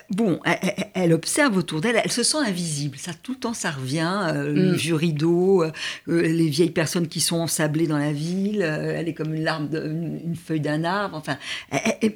bon, 0.09 0.39
elle, 0.93 1.13
observe 1.13 1.57
autour 1.57 1.81
d'elle, 1.81 1.99
elle 2.03 2.11
se 2.11 2.23
sent 2.23 2.37
invisible. 2.37 2.97
Ça, 2.97 3.13
tout 3.13 3.33
le 3.33 3.39
temps, 3.39 3.53
ça 3.53 3.71
revient. 3.71 4.31
Euh, 4.33 4.51
le 4.51 4.71
mm. 4.71 4.75
vieux 4.75 4.95
rideau, 4.95 5.63
euh, 5.63 5.71
les 6.07 6.49
vieilles 6.49 6.71
personnes 6.71 7.07
qui 7.07 7.19
sont 7.19 7.37
ensablées 7.37 7.87
dans 7.87 7.97
la 7.97 8.13
ville. 8.13 8.61
elle 8.61 9.07
est 9.07 9.13
comme 9.13 9.33
une, 9.33 9.43
larme 9.43 9.69
une, 9.73 10.35
feuille 10.35 10.61
d'un 10.61 10.83
arbre. 10.83 11.17
Enfin, 11.17 11.37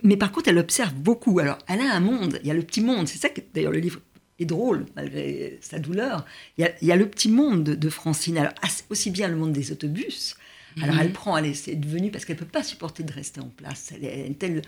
mais 0.04 0.18
par 0.18 0.32
contre, 0.32 0.50
elle 0.50 0.58
observe 0.58 0.94
beaucoup. 0.94 1.40
Alors, 1.40 1.58
elle 1.68 1.82
a 1.82 1.94
un 1.94 2.00
monde. 2.00 2.40
Il 2.44 2.48
y 2.48 2.52
a 2.52 2.54
le 2.54 2.64
petit 2.64 2.82
monde. 2.82 3.08
C'est 3.08 3.20
ça 3.20 3.30
que, 3.30 3.42
d'ailleurs, 3.54 3.74
le 3.74 3.80
livre 3.80 4.00
est 4.40 4.46
drôle, 4.46 4.86
malgré 4.96 5.58
sa 5.62 5.80
douleur. 5.80 6.26
Il 6.58 6.70
y 6.82 6.92
a, 6.92 6.96
le 6.96 7.10
petit 7.10 7.30
monde 7.30 7.64
de, 7.64 7.90
Francine. 7.90 8.38
Alors, 8.38 8.54
aussi 8.90 9.12
bien 9.12 9.28
le 9.28 9.36
monde 9.36 9.54
des 9.54 9.72
autobus. 9.72 10.38
Alors, 10.82 10.96
mm-hmm. 10.96 11.02
elle 11.02 11.12
prend, 11.12 11.38
elle 11.38 11.46
est, 11.46 11.76
devenue, 11.76 12.12
parce 12.12 12.26
qu'elle 12.26 12.36
ne 12.36 12.42
peut 12.42 12.46
pas 12.46 12.64
supporter 12.64 13.04
de 13.04 13.14
rester 13.14 13.40
en 13.40 13.48
place. 13.48 13.94
Elle 13.96 14.06
est 14.06 14.40
telle 14.40 14.62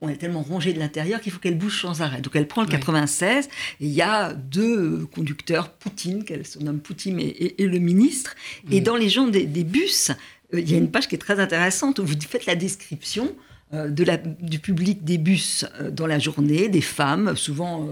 on 0.00 0.08
est 0.08 0.16
tellement 0.16 0.42
rongé 0.42 0.72
de 0.72 0.78
l'intérieur 0.78 1.20
qu'il 1.20 1.32
faut 1.32 1.38
qu'elle 1.38 1.56
bouge 1.56 1.80
sans 1.80 2.02
arrêt. 2.02 2.20
Donc 2.20 2.36
elle 2.36 2.46
prend 2.46 2.62
le 2.62 2.68
96 2.68 3.46
et 3.46 3.50
il 3.80 3.88
y 3.88 4.02
a 4.02 4.34
deux 4.34 5.06
conducteurs, 5.06 5.70
Poutine, 5.70 6.24
qu'elle 6.24 6.46
se 6.46 6.58
nomme 6.58 6.80
Poutine 6.80 7.18
et, 7.18 7.54
le 7.58 7.78
ministre. 7.78 8.34
Et 8.70 8.80
dans 8.80 8.96
les 8.96 9.08
gens 9.08 9.26
des, 9.26 9.46
bus, 9.64 10.10
euh, 10.52 10.60
il 10.60 10.70
y 10.70 10.74
a 10.74 10.78
une 10.78 10.90
page 10.90 11.08
qui 11.08 11.14
est 11.14 11.18
très 11.18 11.40
intéressante 11.40 11.98
où 11.98 12.04
vous 12.04 12.14
faites 12.28 12.46
la 12.46 12.56
description 12.56 13.34
euh, 13.72 13.88
de 13.88 14.04
la, 14.04 14.18
du 14.18 14.58
public 14.58 15.02
des 15.04 15.18
bus 15.18 15.64
euh, 15.80 15.90
dans 15.90 16.06
la 16.06 16.18
journée, 16.18 16.68
des 16.68 16.82
femmes, 16.82 17.34
souvent 17.36 17.88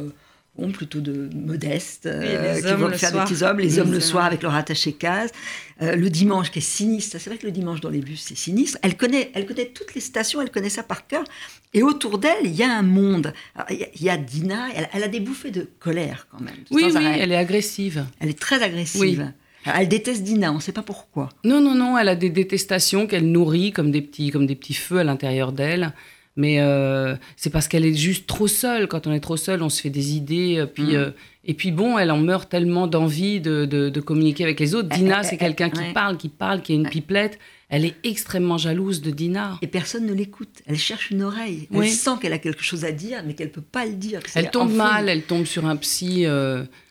plutôt 0.73 1.01
de 1.01 1.29
modestes, 1.35 2.07
euh, 2.07 2.61
qui 2.61 2.73
vont 2.75 2.91
faire 2.91 3.13
des 3.13 3.19
petits 3.21 3.43
hommes, 3.43 3.59
les 3.59 3.79
hommes 3.79 3.93
le 3.93 4.01
soir 4.01 4.25
avec 4.25 4.43
leur 4.43 4.55
attaché 4.55 4.93
case, 4.93 5.31
euh, 5.83 5.97
le 5.97 6.09
dimanche 6.11 6.51
qui 6.51 6.61
est 6.61 6.63
sinistre. 6.63 7.17
C'est 7.19 7.29
vrai 7.29 7.39
que 7.39 7.47
le 7.47 7.53
dimanche 7.53 7.81
dans 7.81 7.91
les 7.91 8.01
bus 8.01 8.23
c'est 8.23 8.37
sinistre. 8.37 8.79
Elle 8.83 8.97
connaît, 8.97 9.31
elle 9.35 9.47
connaît 9.47 9.67
toutes 9.67 9.95
les 9.95 10.01
stations, 10.01 10.41
elle 10.41 10.51
connaît 10.51 10.71
ça 10.71 10.83
par 10.83 11.07
cœur. 11.07 11.25
Et 11.73 11.83
autour 11.83 12.19
d'elle, 12.19 12.45
il 12.45 12.55
y 12.55 12.63
a 12.63 12.73
un 12.73 12.83
monde. 12.83 13.33
Il 13.69 13.89
y, 14.01 14.09
a 14.09 14.17
Dina, 14.17 14.69
elle, 14.93 15.03
a 15.03 15.09
des 15.09 15.19
bouffées 15.19 15.51
de 15.51 15.69
colère 15.81 16.29
quand 16.31 16.41
même. 16.41 16.55
Oui, 16.71 16.85
oui, 16.85 17.05
elle 17.19 17.33
est 17.33 17.37
agressive. 17.37 18.07
Elle 18.21 18.31
est 18.31 18.39
très 18.39 18.63
agressive. 18.63 19.33
Elle 19.65 19.89
déteste 19.89 20.23
Dina, 20.23 20.53
on 20.53 20.57
ne 20.57 20.61
sait 20.61 20.73
pas 20.73 20.83
pourquoi. 20.83 21.31
Non, 21.43 21.61
non, 21.61 21.75
non, 21.75 21.99
elle 21.99 22.09
a 22.09 22.17
des 22.17 22.31
détestations 22.31 23.07
qu'elle 23.07 23.31
nourrit 23.31 23.73
comme 23.73 23.91
des 23.91 24.03
petits, 24.03 24.31
comme 24.31 24.47
des 24.47 24.55
petits 24.55 24.75
feux 24.75 24.99
à 24.99 25.05
l'intérieur 25.05 25.53
d'elle. 25.53 25.93
Mais 26.37 26.61
euh, 26.61 27.15
c'est 27.37 27.51
parce 27.51 27.69
qu'elle 27.69 27.85
est 27.85 27.95
juste 27.95 28.27
trop 28.27 28.49
seule. 28.49 28.89
Quand 28.89 29.07
on 29.07 29.13
est 29.13 29.21
trop 29.21 29.37
seule, 29.37 29.63
on 29.63 29.69
se 29.69 29.81
fait 29.81 29.91
des 29.91 30.15
idées. 30.17 30.57
Euh, 30.59 30.67
puis, 30.67 30.83
mm. 30.83 30.95
euh, 30.95 31.11
et 31.45 31.55
puis 31.55 31.71
bon, 31.71 31.97
elle 31.97 32.11
en 32.11 32.19
meurt 32.19 32.49
tellement 32.49 32.87
d'envie 32.87 33.41
de, 33.41 33.65
de, 33.67 34.01
communiquer 34.01 34.45
avec 34.45 34.59
les 34.59 34.75
autres. 34.75 34.89
Dina, 34.89 35.23
c'est 35.23 35.37
quelqu'un 35.37 35.71
qui 35.71 35.93
parle, 35.93 36.17
qui 36.17 36.29
parle, 36.29 36.63
qui 36.63 36.73
a 36.73 36.75
une 36.75 36.89
pipelette. 36.89 37.39
Elle 37.75 37.87
est 37.87 37.97
extrêmement 38.05 38.57
jalouse 38.57 39.03
de 39.03 39.11
Dina. 39.11 39.59
Et 39.61 39.67
personne 39.67 40.07
ne 40.07 40.13
l'écoute. 40.13 40.63
Elle 40.65 40.79
cherche 40.79 41.11
une 41.11 41.25
oreille. 41.25 41.67
Elle 41.75 41.89
sent 41.89 42.13
qu'elle 42.23 42.33
a 42.33 42.39
quelque 42.39 42.63
chose 42.63 42.85
à 42.85 42.93
dire, 42.93 43.25
mais 43.27 43.35
qu'elle 43.35 43.51
peut 43.51 43.61
pas 43.61 43.85
le 43.85 43.95
dire. 43.95 44.21
Elle 44.37 44.49
tombe 44.53 44.73
mal. 44.73 45.09
Elle 45.09 45.23
tombe 45.23 45.45
sur 45.45 45.67
un 45.67 45.75
psy 45.75 46.25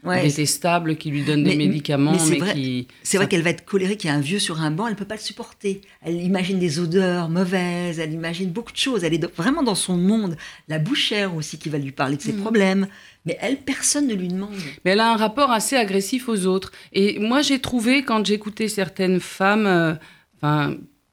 détestable 0.03 0.97
qui 0.97 1.09
lui 1.09 1.23
donne 1.23 1.45
des 1.45 1.55
médicaments. 1.55 2.11
Mais, 2.29 2.85
c'est 3.01 3.15
vrai, 3.15 3.29
qu'elle 3.29 3.43
va 3.43 3.51
être 3.51 3.63
colérique. 3.63 4.03
Il 4.03 4.07
y 4.07 4.09
a 4.09 4.13
un 4.13 4.19
vieux 4.19 4.39
sur 4.39 4.59
un 4.59 4.71
banc. 4.71 4.87
Elle 4.87 4.97
peut 4.97 5.05
pas 5.05 5.15
le 5.15 5.21
supporter. 5.21 5.79
Elle 6.01 6.21
imagine 6.21 6.59
des 6.59 6.79
odeurs 6.79 7.29
mauvaises. 7.29 7.99
Elle 7.99 8.11
imagine 8.11 8.49
beaucoup 8.49 8.73
de 8.73 8.77
choses. 8.77 9.05
Elle 9.05 9.13
est 9.13 9.35
vraiment 9.37 9.63
dans 9.63 9.75
son 9.75 9.95
monde. 9.95 10.35
La 10.67 10.79
bouchère 10.79 11.33
aussi 11.33 11.57
qui 11.59 11.69
va 11.69 11.77
lui 11.77 11.93
parler 11.93 12.17
de 12.17 12.21
ses 12.21 12.33
mm. 12.33 12.41
problèmes. 12.41 12.87
Mais 13.25 13.37
elle, 13.39 13.55
personne 13.55 14.07
ne 14.07 14.15
lui 14.15 14.27
demande. 14.27 14.49
Mais 14.83 14.91
elle 14.91 14.99
a 14.99 15.13
un 15.13 15.15
rapport 15.15 15.49
assez 15.49 15.77
agressif 15.77 16.27
aux 16.27 16.45
autres. 16.45 16.73
Et 16.91 17.19
moi, 17.19 17.41
j'ai 17.41 17.59
trouvé, 17.59 18.03
quand 18.03 18.25
j'écoutais 18.25 18.67
certaines 18.67 19.21
femmes, 19.21 19.65
euh, 19.65 19.93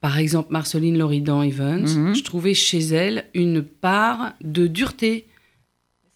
par 0.00 0.18
exemple 0.18 0.52
Marceline 0.52 0.98
Loridan 0.98 1.42
Evans, 1.42 1.82
mhm. 1.82 2.14
je 2.14 2.22
trouvais 2.22 2.54
chez 2.54 2.80
elle 2.80 3.26
une 3.34 3.62
part 3.62 4.32
de 4.42 4.66
dureté. 4.66 5.26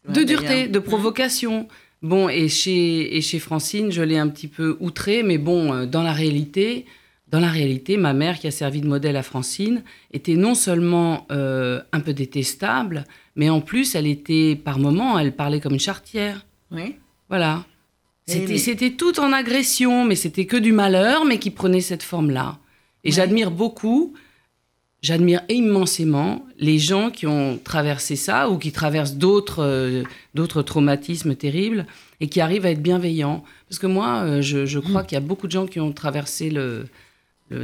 de 0.09 0.23
dureté, 0.23 0.69
de 0.69 0.79
provocation. 0.79 1.69
Bon, 2.03 2.29
et 2.29 2.49
chez, 2.49 3.17
et 3.17 3.23
chez 3.23 3.39
Francine, 3.39 3.91
je 3.91 4.03
l'ai 4.03 4.19
un 4.19 4.29
petit 4.29 4.49
peu 4.49 4.77
outré, 4.81 5.23
mais 5.23 5.39
bon, 5.39 5.73
euh, 5.73 5.87
dans 5.87 6.03
la 6.03 6.13
réalité, 6.13 6.85
dans 7.29 7.41
la 7.41 7.49
réalité, 7.49 7.97
ma 7.97 8.13
mère, 8.13 8.39
qui 8.39 8.47
a 8.47 8.51
servi 8.51 8.83
de 8.83 8.87
modèle 8.87 9.17
à 9.17 9.23
Francine, 9.23 9.83
était 10.13 10.35
non 10.35 10.55
seulement 10.55 11.27
euh, 11.33 11.81
un 11.93 12.01
peu 12.01 12.13
détestable, 12.13 13.05
mais 13.37 13.49
en 13.49 13.63
plus, 13.63 13.95
elle 13.95 14.07
était, 14.07 14.55
par 14.55 14.79
moments, 14.79 15.19
elle 15.19 15.35
parlait 15.35 15.61
comme 15.61 15.73
une 15.73 15.81
chartière. 15.81 16.45
Oui. 16.71 16.97
Voilà. 17.31 17.65
C'était 18.27 18.93
tout 18.93 19.19
en 19.21 19.33
agression, 19.33 20.05
mais 20.05 20.15
c'était 20.15 20.47
que 20.47 20.57
du 20.57 20.73
malheur, 20.73 21.25
mais 21.25 21.39
qui 21.39 21.51
prenait 21.51 21.81
cette 21.81 22.03
forme-là. 22.03 22.59
Et 23.05 23.13
j'admire 23.13 23.51
beaucoup, 23.51 24.15
j'admire 25.03 25.43
immensément 25.51 26.47
les 26.59 26.79
gens 26.79 27.11
qui 27.11 27.27
ont 27.27 27.59
traversé 27.63 28.17
ça 28.17 28.49
ou 28.49 28.59
qui 28.59 28.73
traversent 28.73 29.17
d'autres 29.17 29.63
euh, 29.63 30.03
d'autres 30.35 30.63
traumatismes 30.63 31.35
terribles 31.35 31.87
et 32.21 32.29
qui 32.29 32.41
arrivent 32.41 32.65
à 32.65 32.71
être 32.71 32.83
bienveillants. 32.83 33.45
Parce 33.69 33.79
que 33.79 33.87
moi, 33.87 34.23
euh, 34.25 34.41
je, 34.41 34.79
crois 34.79 35.03
mm. 35.03 35.07
qu'il 35.07 35.17
y 35.17 35.19
a 35.19 35.21
beaucoup 35.21 35.47
de 35.47 35.53
gens 35.53 35.67
qui 35.67 35.79
ont 35.79 35.93
traversé 35.93 36.49
le, 36.49 36.87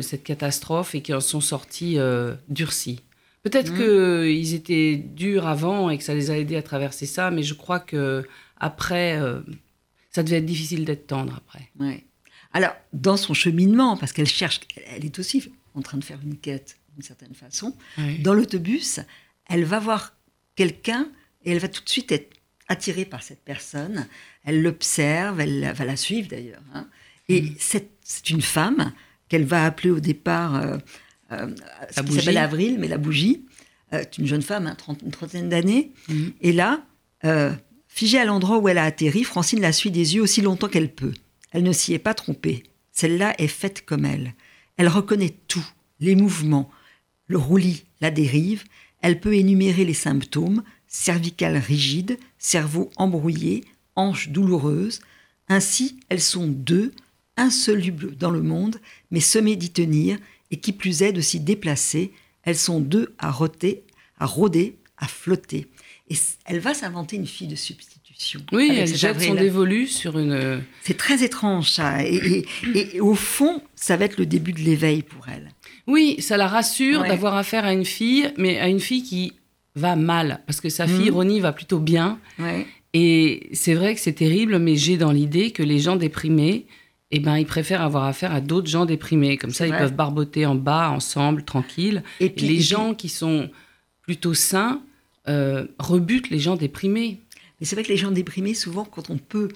cette 0.02 0.22
catastrophe 0.22 0.94
et 0.94 1.00
qui 1.00 1.14
en 1.14 1.20
sont 1.20 1.40
sortis 1.40 1.98
euh, 1.98 2.34
durcis. 2.48 3.00
Peut-être 3.42 3.72
mmh. 3.72 3.76
qu'ils 3.76 4.54
étaient 4.54 4.96
durs 4.96 5.46
avant 5.46 5.88
et 5.88 5.96
que 5.96 6.04
ça 6.04 6.12
les 6.12 6.30
a 6.30 6.36
aidés 6.36 6.56
à 6.56 6.62
traverser 6.62 7.06
ça, 7.06 7.30
mais 7.30 7.42
je 7.42 7.54
crois 7.54 7.80
que 7.80 8.22
après, 8.58 9.18
ça 10.10 10.22
devait 10.22 10.36
être 10.36 10.44
difficile 10.44 10.84
d'être 10.84 11.06
tendre 11.06 11.34
après. 11.38 11.70
Ouais. 11.80 12.04
Alors, 12.52 12.74
dans 12.92 13.16
son 13.16 13.34
cheminement, 13.34 13.96
parce 13.96 14.12
qu'elle 14.12 14.26
cherche, 14.26 14.60
elle 14.94 15.04
est 15.04 15.18
aussi 15.18 15.52
en 15.74 15.82
train 15.82 15.98
de 15.98 16.04
faire 16.04 16.18
une 16.22 16.36
quête 16.36 16.78
d'une 16.94 17.02
certaine 17.02 17.34
façon, 17.34 17.76
dans 18.20 18.34
l'autobus, 18.34 19.00
elle 19.48 19.64
va 19.64 19.78
voir 19.78 20.14
quelqu'un 20.56 21.08
et 21.44 21.52
elle 21.52 21.58
va 21.58 21.68
tout 21.68 21.82
de 21.84 21.88
suite 21.88 22.10
être 22.12 22.36
attirée 22.68 23.04
par 23.04 23.22
cette 23.22 23.42
personne. 23.44 24.06
Elle 24.44 24.62
l'observe, 24.62 25.40
elle 25.40 25.72
va 25.72 25.84
la 25.84 25.96
suivre 25.96 26.28
d'ailleurs. 26.28 26.62
Hein. 26.74 26.88
Et 27.28 27.42
mmh. 27.42 27.56
c'est 28.02 28.30
une 28.30 28.42
femme 28.42 28.92
qu'elle 29.28 29.44
va 29.44 29.64
appeler 29.64 29.90
au 29.90 30.00
départ 30.00 30.56
euh, 30.56 30.76
euh, 31.32 31.54
ce 31.90 32.02
qui 32.02 32.12
s'appelle 32.12 32.36
Avril, 32.36 32.76
mais 32.78 32.88
la 32.88 32.98
bougie. 32.98 33.46
Euh, 33.92 34.04
une 34.18 34.26
jeune 34.26 34.42
femme, 34.42 34.66
hein, 34.66 34.76
une 35.02 35.10
trentaine 35.10 35.48
d'années. 35.48 35.92
Mhm. 36.08 36.32
Et 36.42 36.52
là, 36.52 36.84
figée 37.88 38.18
à 38.18 38.24
l'endroit 38.24 38.58
où 38.58 38.68
elle 38.68 38.78
a 38.78 38.84
atterri, 38.84 39.24
Francine 39.24 39.60
la 39.60 39.72
suit 39.72 39.90
des 39.90 40.16
yeux 40.16 40.22
aussi 40.22 40.42
longtemps 40.42 40.68
qu'elle 40.68 40.92
peut. 40.92 41.14
Elle 41.50 41.62
ne 41.62 41.72
s'y 41.72 41.94
est 41.94 41.98
pas 41.98 42.14
trompée. 42.14 42.64
Celle-là 42.92 43.34
est 43.38 43.48
faite 43.48 43.84
comme 43.84 44.04
elle. 44.04 44.34
Elle 44.76 44.88
reconnaît 44.88 45.34
tout, 45.48 45.66
les 46.00 46.14
mouvements, 46.14 46.70
le 47.26 47.38
roulis, 47.38 47.84
la 48.00 48.10
dérive. 48.10 48.64
Elle 49.02 49.20
peut 49.20 49.34
énumérer 49.34 49.84
les 49.84 49.94
symptômes 49.94 50.62
cervicales 50.86 51.56
rigides, 51.56 52.18
cerveau 52.38 52.90
embrouillé, 52.96 53.64
hanches 53.96 54.28
douloureuses. 54.28 55.00
Ainsi, 55.48 56.00
elles 56.08 56.20
sont 56.20 56.46
deux, 56.46 56.92
insolubles 57.36 58.16
dans 58.16 58.30
le 58.30 58.42
monde, 58.42 58.80
mais 59.10 59.20
semées 59.20 59.56
d'y 59.56 59.70
tenir, 59.70 60.18
et 60.50 60.58
qui 60.58 60.72
plus 60.72 61.02
est 61.02 61.12
de 61.12 61.20
s'y 61.20 61.40
déplacer. 61.40 62.12
Elles 62.42 62.56
sont 62.56 62.80
deux 62.80 63.14
à 63.18 63.30
rôder, 63.30 63.84
à 64.18 64.26
rôder, 64.26 64.76
à 64.98 65.06
flotter. 65.06 65.68
Et 66.08 66.16
elle 66.44 66.58
va 66.58 66.74
s'inventer 66.74 67.16
une 67.16 67.26
fille 67.26 67.48
de 67.48 67.56
Oui, 68.52 68.70
elle 68.76 68.94
jette 68.94 69.20
son 69.20 69.34
dévolu 69.34 69.86
sur 69.86 70.18
une. 70.18 70.62
C'est 70.82 70.96
très 70.96 71.22
étrange 71.24 71.70
ça. 71.70 72.04
Et, 72.04 72.44
au 73.00 73.14
fond, 73.14 73.62
ça 73.74 73.96
va 73.96 74.04
être 74.04 74.18
le 74.18 74.26
début 74.26 74.52
de 74.52 74.60
l'éveil 74.60 75.02
pour 75.02 75.26
elle. 75.28 75.50
Oui, 75.86 76.16
ça 76.20 76.36
la 76.36 76.46
rassure 76.46 77.02
d'avoir 77.02 77.34
affaire 77.36 77.64
à 77.64 77.72
une 77.72 77.84
fille, 77.84 78.32
mais 78.36 78.58
à 78.58 78.68
une 78.68 78.80
fille 78.80 79.02
qui 79.02 79.32
va 79.74 79.96
mal, 79.96 80.40
parce 80.46 80.60
que 80.60 80.68
sa 80.68 80.86
fille, 80.86 81.10
Ronnie, 81.10 81.40
va 81.40 81.52
plutôt 81.52 81.78
bien. 81.78 82.18
Et 82.92 83.48
c'est 83.52 83.74
vrai 83.74 83.94
que 83.94 84.00
c'est 84.00 84.12
terrible, 84.12 84.58
mais 84.58 84.76
j'ai 84.76 84.96
dans 84.96 85.12
l'idée 85.12 85.52
que 85.52 85.62
les 85.62 85.78
gens 85.78 85.96
déprimés, 85.96 86.66
eh 87.12 87.20
ben, 87.20 87.38
ils 87.38 87.46
préfèrent 87.46 87.82
avoir 87.82 88.04
affaire 88.04 88.32
à 88.32 88.40
d'autres 88.40 88.68
gens 88.68 88.84
déprimés. 88.84 89.36
Comme 89.36 89.50
ça, 89.50 89.66
ils 89.66 89.72
peuvent 89.72 89.94
barboter 89.94 90.46
en 90.46 90.54
bas, 90.54 90.90
ensemble, 90.90 91.44
tranquilles. 91.44 92.02
Et, 92.20 92.30
puis, 92.30 92.46
les 92.46 92.60
gens 92.60 92.94
qui 92.94 93.08
sont 93.08 93.50
plutôt 94.02 94.34
sains 94.34 94.82
euh, 95.28 95.66
rebutent 95.78 96.30
les 96.30 96.38
gens 96.38 96.56
déprimés. 96.56 97.20
Mais 97.60 97.66
c'est 97.66 97.76
vrai 97.76 97.82
que 97.82 97.88
les 97.88 97.96
gens 97.96 98.10
déprimés, 98.10 98.54
souvent, 98.54 98.84
quand 98.84 99.10
on 99.10 99.18
peut, 99.18 99.48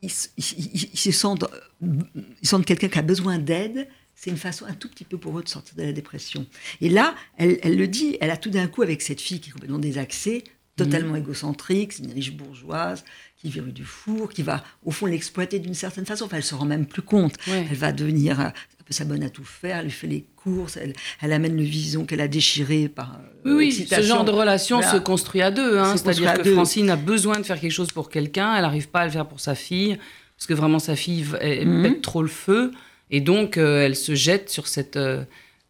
ils, 0.00 0.10
se 0.10 1.12
sentent, 1.12 1.44
ils 1.80 2.48
sentent 2.48 2.66
quelqu'un 2.66 2.88
qui 2.88 2.98
a 2.98 3.02
besoin 3.02 3.38
d'aide, 3.38 3.88
c'est 4.14 4.30
une 4.30 4.36
façon 4.36 4.66
un 4.66 4.74
tout 4.74 4.88
petit 4.88 5.04
peu 5.04 5.18
pour 5.18 5.38
eux 5.38 5.42
de 5.42 5.48
sortir 5.48 5.74
de 5.76 5.82
la 5.82 5.92
dépression. 5.92 6.46
Et 6.80 6.88
là, 6.88 7.14
elle, 7.36 7.76
le 7.76 7.88
dit, 7.88 8.16
elle 8.20 8.30
a 8.30 8.36
tout 8.36 8.50
d'un 8.50 8.66
coup, 8.66 8.82
avec 8.82 9.02
cette 9.02 9.20
fille 9.20 9.40
qui 9.40 9.50
est 9.50 9.52
complètement 9.52 9.78
désaxée, 9.78 10.44
totalement 10.76 11.14
mhm. 11.14 11.22
égocentrique, 11.22 11.92
c'est 11.92 12.04
une 12.04 12.12
riche 12.12 12.32
bourgeoise, 12.32 13.04
qui 13.42 13.50
vit 13.50 13.60
rue 13.60 13.72
du 13.72 13.84
four, 13.84 14.30
qui 14.30 14.42
va 14.42 14.62
au 14.84 14.92
fond 14.92 15.06
l'exploiter 15.06 15.58
d'une 15.58 15.74
certaine 15.74 16.06
façon. 16.06 16.26
Enfin, 16.26 16.36
elle 16.36 16.44
se 16.44 16.54
rend 16.54 16.64
même 16.64 16.86
plus 16.86 17.02
compte. 17.02 17.34
Elle 17.48 17.76
va 17.76 17.90
devenir 17.90 18.38
un 18.38 18.52
peu 18.86 18.92
sa 18.92 19.04
bonne 19.04 19.24
à 19.24 19.30
tout 19.30 19.44
faire. 19.44 19.78
Elle 19.78 19.90
fait 19.90 20.06
les 20.06 20.24
courses. 20.36 20.78
Elle, 21.20 21.32
amène 21.32 21.56
le 21.56 21.64
vison 21.64 22.04
qu'elle 22.04 22.20
a 22.20 22.28
déchiré 22.28 22.88
par. 22.88 23.18
Euh, 23.44 23.56
oui, 23.56 23.74
oui. 23.76 23.86
Ce 23.90 24.00
genre 24.02 24.24
de 24.24 24.30
relation 24.30 24.80
se 24.80 24.96
construit 24.96 25.42
à 25.42 25.50
deux. 25.50 25.78
Hein. 25.78 25.96
C'est-à-dire 25.96 26.34
que 26.34 26.52
Francine 26.52 26.88
a 26.90 26.96
besoin 26.96 27.40
de 27.40 27.44
faire 27.44 27.58
quelque 27.58 27.72
chose 27.72 27.90
pour 27.90 28.10
quelqu'un. 28.10 28.54
Elle 28.54 28.62
n'arrive 28.62 28.88
pas 28.88 29.00
à 29.00 29.04
le 29.06 29.10
faire 29.10 29.26
pour 29.26 29.40
sa 29.40 29.56
fille 29.56 29.98
parce 30.36 30.46
que 30.46 30.54
vraiment 30.54 30.78
sa 30.78 30.94
fille 30.96 31.24
elle, 31.40 31.66
mhm. 31.66 31.82
pète 31.82 32.02
trop 32.02 32.22
le 32.22 32.28
feu. 32.28 32.70
Et 33.10 33.20
donc, 33.20 33.58
euh, 33.58 33.84
elle 33.84 33.96
se 33.96 34.14
jette 34.14 34.50
sur 34.50 34.68
cette, 34.68 34.96
euh, 34.96 35.24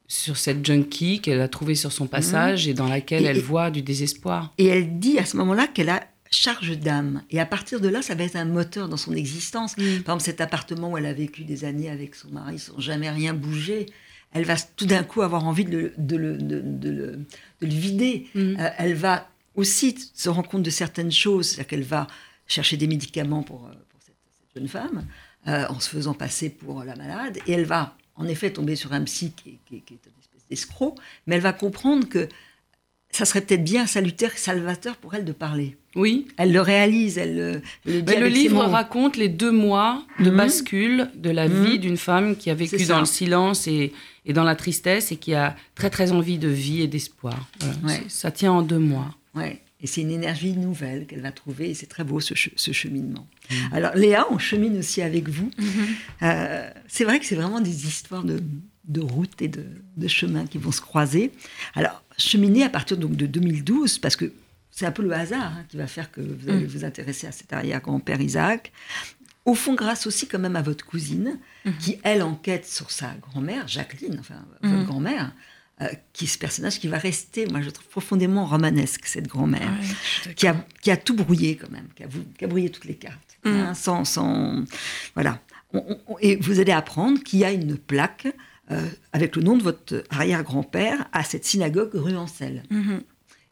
sur 0.09 0.37
cette 0.37 0.65
junkie 0.65 1.21
qu'elle 1.21 1.41
a 1.41 1.49
trouvée 1.49 1.75
sur 1.75 1.91
son 1.91 2.07
passage 2.07 2.69
et 2.69 2.75
dans 2.75 2.87
laquelle 2.87 3.25
elle 3.25 3.41
voit 3.41 3.71
du 3.71 3.81
désespoir. 3.83 4.53
Et 4.59 4.67
elle 4.67 4.99
dit 4.99 5.19
à 5.19 5.25
ce 5.25 5.39
moment-là 5.39 5.67
qu'elle 5.67 5.89
a 5.89 6.03
charge 6.35 6.79
d'âme. 6.79 7.23
Et 7.31 7.41
à 7.41 7.47
partir 7.47 7.81
de 7.81 7.89
là, 7.89 8.03
ça 8.03 8.15
va 8.15 8.25
être 8.25 8.37
un 8.37 8.45
moteur 8.45 8.89
dans 8.89 8.97
son 8.97 9.15
existence. 9.15 9.75
Par 9.75 9.85
exemple, 9.85 10.23
cet 10.23 10.41
appartement 10.41 10.91
où 10.91 10.99
elle 10.99 11.07
a 11.07 11.13
vécu 11.13 11.45
des 11.45 11.65
années 11.65 11.91
avec 11.91 12.15
son 12.15 12.31
mari 12.31 12.59
sans 12.59 12.79
jamais 12.81 13.11
rien 13.11 13.35
bouger, 13.35 13.87
elle 14.33 14.45
va 14.45 14.57
tout 14.57 14.87
d'un 14.87 15.05
coup 15.05 15.23
avoir 15.23 15.45
envie 15.45 15.65
de 15.65 15.77
le, 15.77 15.95
de 15.99 16.17
le, 16.17 16.39
de, 16.39 16.57
le, 16.57 17.07
de 17.61 17.67
le 17.67 17.69
vider. 17.69 18.29
Euh, 18.37 18.71
elle 18.79 18.95
va 18.95 19.29
aussi 19.55 19.95
se 20.15 20.29
rendre 20.29 20.49
compte 20.49 20.63
de 20.63 20.71
certaines 20.71 21.13
choses, 21.13 21.49
c'est-à-dire 21.49 21.67
qu'elle 21.67 21.83
va 21.83 22.07
chercher 22.47 22.77
des 22.77 22.87
médicaments 22.87 23.43
pour, 23.43 23.61
pour 23.61 24.01
cette, 24.01 24.17
jeune 24.57 24.69
femme. 24.69 25.05
Euh, 25.49 25.67
en 25.69 25.81
se 25.81 25.89
faisant 25.89 26.15
passer 26.15 26.51
pour 26.51 26.85
la 26.85 26.95
malade. 26.95 27.37
Et 27.49 27.53
elle 27.53 27.65
va 27.65 27.97
en 28.15 28.29
effet 28.29 28.53
tomber 28.53 28.77
sur 28.77 28.93
un 28.93 29.03
psy 29.03 29.33
qui, 29.33 29.59
est 29.73 29.91
une 29.91 29.99
espèce 30.21 30.47
d'escroc, 30.49 30.97
mais 31.27 31.35
elle 31.35 31.41
va 31.41 31.53
comprendre 31.53 32.09
que 32.09 32.29
ça 33.13 33.27
serait 33.27 33.43
peut-être 33.43 33.63
bien 33.63 33.87
salutaire, 33.87 34.33
salvateur 34.37 34.97
pour 34.97 35.15
elle 35.15 35.25
de 35.25 35.33
parler. 35.33 35.77
Oui. 35.95 36.27
Elle 36.39 36.53
le 36.53 36.63
réalise, 36.63 37.19
elle 37.19 37.63
le, 37.85 38.01
le 38.01 38.27
livre 38.29 38.65
raconte 38.65 39.19
les 39.19 39.29
deux 39.29 39.51
mois 39.51 40.03
de 40.19 40.31
mhm. 40.31 40.37
bascule 40.37 41.11
de 41.15 41.29
la 41.29 41.49
mhm. 41.49 41.65
vie 41.65 41.79
d'une 41.79 41.99
femme 41.99 42.37
qui 42.37 42.49
a 42.49 42.55
vécu 42.55 42.85
dans 42.87 43.01
le 43.01 43.07
silence 43.07 43.69
et, 43.69 43.93
et, 44.25 44.33
dans 44.33 44.45
la 44.45 44.57
tristesse 44.57 45.13
et 45.13 45.17
qui 45.17 45.35
a 45.35 45.55
très 45.75 45.91
très 45.91 46.13
envie 46.13 46.39
de 46.39 46.49
vie 46.49 46.81
et 46.81 46.89
d'espoir. 46.89 47.49
Ça 48.09 48.31
tient 48.31 48.53
en 48.53 48.63
deux 48.63 48.79
mois. 48.79 49.15
Ouais. 49.35 49.61
Et 49.83 49.87
c'est 49.87 50.01
une 50.01 50.13
énergie 50.13 50.57
nouvelle 50.57 51.07
qu'elle 51.07 51.23
va 51.23 51.33
trouver, 51.33 51.71
et 51.71 51.75
c'est 51.75 51.87
très 51.87 52.05
beau 52.05 52.21
ce, 52.21 52.35
cheminement. 52.35 53.27
Mmh. 53.51 53.55
Alors 53.73 53.97
Léa, 53.97 54.27
on 54.31 54.39
chemine 54.39 54.79
aussi 54.79 55.03
avec 55.03 55.29
vous. 55.29 55.51
Euh, 56.23 56.71
c'est 56.87 57.03
vrai 57.03 57.19
que 57.19 57.27
c'est 57.27 57.35
vraiment 57.35 57.61
des 57.61 57.89
histoires 57.89 58.23
de, 58.23 58.41
de 58.85 59.01
routes 59.01 59.41
et 59.41 59.49
de, 59.49 59.65
de, 59.97 60.09
chemins 60.09 60.47
qui 60.47 60.59
vont 60.59 60.73
se 60.73 60.81
croiser. 60.81 61.33
Alors, 61.75 62.03
cheminer 62.19 62.65
à 62.65 62.69
partir 62.69 62.97
donc 62.97 63.17
de 63.17 63.27
2012, 63.27 63.99
parce 63.99 64.17
que 64.17 64.33
c'est 64.71 64.87
un 64.87 64.93
peu 64.93 65.03
le 65.03 65.13
hasard 65.13 65.53
hein, 65.57 65.65
qui 65.69 65.77
va 65.77 65.87
faire 65.87 66.11
que 66.11 66.21
vous 66.21 66.49
allez 66.49 66.65
mmh. 66.65 66.69
vous 66.69 66.85
intéresser 66.85 67.27
à 67.27 67.33
cet 67.33 67.53
arrière-grand-père 67.53 68.21
Isaac. 68.21 68.73
Au 69.45 69.55
fond, 69.55 69.75
grâce 69.75 70.07
aussi 70.07 70.29
quand 70.29 70.39
même 70.39 70.57
à 70.57 70.63
votre 70.63 70.87
cousine, 70.87 71.39
qui, 71.81 71.99
elle, 72.05 72.23
enquête 72.23 72.65
sur 72.65 72.93
sa 72.93 73.13
grand-mère, 73.15 73.67
Jacqueline, 73.67 74.17
enfin, 74.21 74.37
votre 74.63 74.85
grand-mère, 74.85 75.33
euh, 75.81 75.89
qui 76.13 76.25
est 76.25 76.29
ce 76.29 76.39
personnage 76.39 76.79
qui 76.79 76.87
va 76.87 76.99
rester, 76.99 77.47
moi 77.47 77.61
je 77.61 77.71
trouve 77.71 77.89
profondément 77.89 78.47
romanesque, 78.47 79.07
cette 79.07 79.27
grand-mère, 79.27 79.73
qui, 80.37 80.47
a, 80.47 80.65
qui 80.81 80.93
a 80.93 80.97
tout 80.97 81.15
brouillé 81.15 81.57
quand 81.57 81.71
même, 81.71 81.89
qui 81.97 82.05
a, 82.05 82.07
qui 82.39 82.45
a 82.45 82.47
brouillé 82.47 82.71
toutes 82.71 82.85
les 82.85 82.95
cartes, 82.95 83.39
mm. 83.45 83.49
hein, 83.49 83.75
sans, 83.75 84.05
sans, 84.05 84.65
Voilà. 85.15 85.41
et 86.21 86.37
vous 86.37 86.61
allez 86.61 86.73
apprendre 86.73 87.21
qu'il 87.25 87.41
y 87.41 87.45
a 87.45 87.51
une 87.51 87.77
plaque 87.77 88.29
avec 89.13 89.37
le 89.37 89.43
nom 89.43 89.57
de 89.57 89.63
votre 89.63 90.05
arrière-grand-père 90.11 91.09
à 91.13 91.25
cette 91.25 91.45
synagogue 91.45 91.91
rue 91.95 92.17
Ancel. 92.17 92.63
Mm-hmm. 92.71 93.01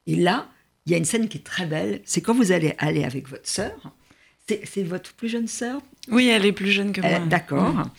Et 0.07 0.17
là, 0.17 0.49
il 0.87 0.93
y 0.93 0.95
a 0.95 0.99
une 0.99 1.05
scène 1.05 1.29
qui 1.29 1.39
est 1.39 1.45
très 1.45 1.67
belle, 1.67 2.01
c'est 2.05 2.21
quand 2.21 2.35
vous 2.35 2.53
allez 2.53 2.75
aller 2.79 3.05
avec 3.05 3.29
votre 3.29 3.49
sœur, 3.49 3.95
c'est 4.47 4.83
votre 4.83 5.13
plus 5.15 5.29
jeune 5.29 5.47
sœur? 5.47 5.81
Oui, 6.11 6.29
elle 6.29 6.45
est 6.45 6.53
plus 6.53 6.73
jeune 6.73 6.93
que 6.93 7.01
moi. 7.01 7.21
D'accord. 7.21 7.75
Mm. 7.75 7.91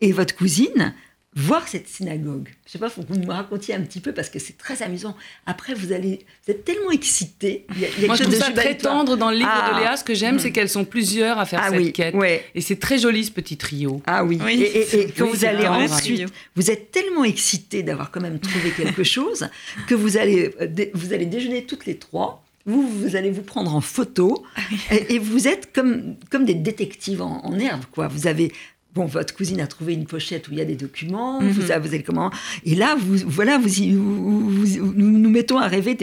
Et 0.00 0.12
votre 0.12 0.34
cousine, 0.34 0.94
voir 1.38 1.68
cette 1.68 1.88
synagogue. 1.88 2.48
Je 2.66 2.72
sais 2.72 2.78
pas, 2.78 2.90
faut 2.90 3.02
que 3.02 3.12
vous 3.12 3.20
me 3.20 3.32
racontiez 3.32 3.72
un 3.74 3.80
petit 3.82 4.00
peu 4.00 4.12
parce 4.12 4.28
que 4.28 4.40
c'est 4.40 4.58
très 4.58 4.82
amusant. 4.82 5.16
Après, 5.46 5.72
vous 5.72 5.92
allez, 5.92 6.26
vous 6.44 6.52
êtes 6.52 6.64
tellement 6.64 6.90
excité. 6.90 7.64
Moi, 8.06 8.16
je 8.16 8.24
trouve 8.24 8.34
ça 8.34 8.50
très 8.50 8.76
tendre 8.76 9.16
dans 9.16 9.30
le 9.30 9.36
livre 9.36 9.48
de 9.48 9.74
ah. 9.76 9.80
Léa. 9.80 9.96
Ce 9.96 10.02
que 10.02 10.14
j'aime, 10.14 10.36
mm. 10.36 10.38
c'est 10.40 10.50
qu'elles 10.50 10.68
sont 10.68 10.84
plusieurs 10.84 11.38
à 11.38 11.46
faire 11.46 11.60
ah 11.62 11.70
cette 11.70 11.92
quête. 11.92 12.14
Et 12.54 12.60
c'est 12.60 12.80
très 12.80 12.98
joli 12.98 13.24
ce 13.24 13.30
petit 13.30 13.56
trio. 13.56 14.02
Ah 14.06 14.24
oui. 14.24 14.40
et, 14.48 15.12
quand 15.16 15.28
vous 15.28 15.44
allez 15.44 15.66
ensuite, 15.66 16.26
vous 16.56 16.70
êtes 16.70 16.90
tellement 16.90 17.24
excité 17.24 17.84
d'avoir 17.84 18.10
quand 18.10 18.20
même 18.20 18.40
trouvé 18.40 18.70
quelque 18.72 19.04
chose 19.04 19.48
que 19.86 19.94
vous 19.94 20.16
allez, 20.16 20.54
euh, 20.60 20.66
vous 20.94 21.12
allez 21.12 21.26
déjeuner 21.26 21.64
toutes 21.64 21.86
les 21.86 21.98
trois. 21.98 22.44
Vous, 22.66 22.86
vous 22.86 23.16
allez 23.16 23.30
vous 23.30 23.42
prendre 23.42 23.74
en 23.74 23.80
photo 23.80 24.44
ah 24.56 24.60
et, 25.08 25.18
vous 25.18 25.48
êtes 25.48 25.72
comme, 25.72 26.16
comme 26.30 26.44
des 26.44 26.54
détectives 26.54 27.22
en, 27.22 27.40
en 27.44 27.58
herbe. 27.58 27.84
Quoi. 27.92 28.08
Vous 28.08 28.26
avez 28.26 28.52
Bon, 28.94 29.04
votre 29.04 29.34
cousine 29.34 29.60
a 29.60 29.66
trouvé 29.66 29.92
une 29.92 30.06
pochette 30.06 30.48
où 30.48 30.52
il 30.52 30.58
y 30.58 30.62
a 30.62 30.64
des 30.64 30.74
documents. 30.74 31.40
Vous, 31.40 31.64
mhm. 31.64 31.70
avez 31.70 32.02
comment? 32.02 32.30
Et 32.64 32.74
là, 32.74 32.96
vous, 32.98 33.18
voilà, 33.26 33.58
vous, 33.58 33.68
nous 33.84 35.30
mettons 35.30 35.58
à 35.58 35.68
rêver 35.68 35.96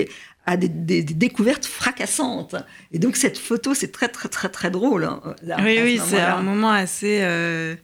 à 0.46 0.58
des, 0.58 0.68
découvertes 1.04 1.66
fracassantes. 1.66 2.56
Et 2.92 3.00
donc 3.00 3.16
cette 3.16 3.38
photo, 3.38 3.74
c'est 3.74 3.92
très 3.92 4.08
très 4.08 4.30
très 4.30 4.50
très 4.50 4.70
drôle. 4.70 5.06
Hein, 5.06 5.20
oui, 5.64 5.80
oui, 5.84 6.02
c'est 6.04 6.22
un 6.22 6.44
moment 6.44 6.72
assez. 6.72 7.20
Euh, 7.22 7.76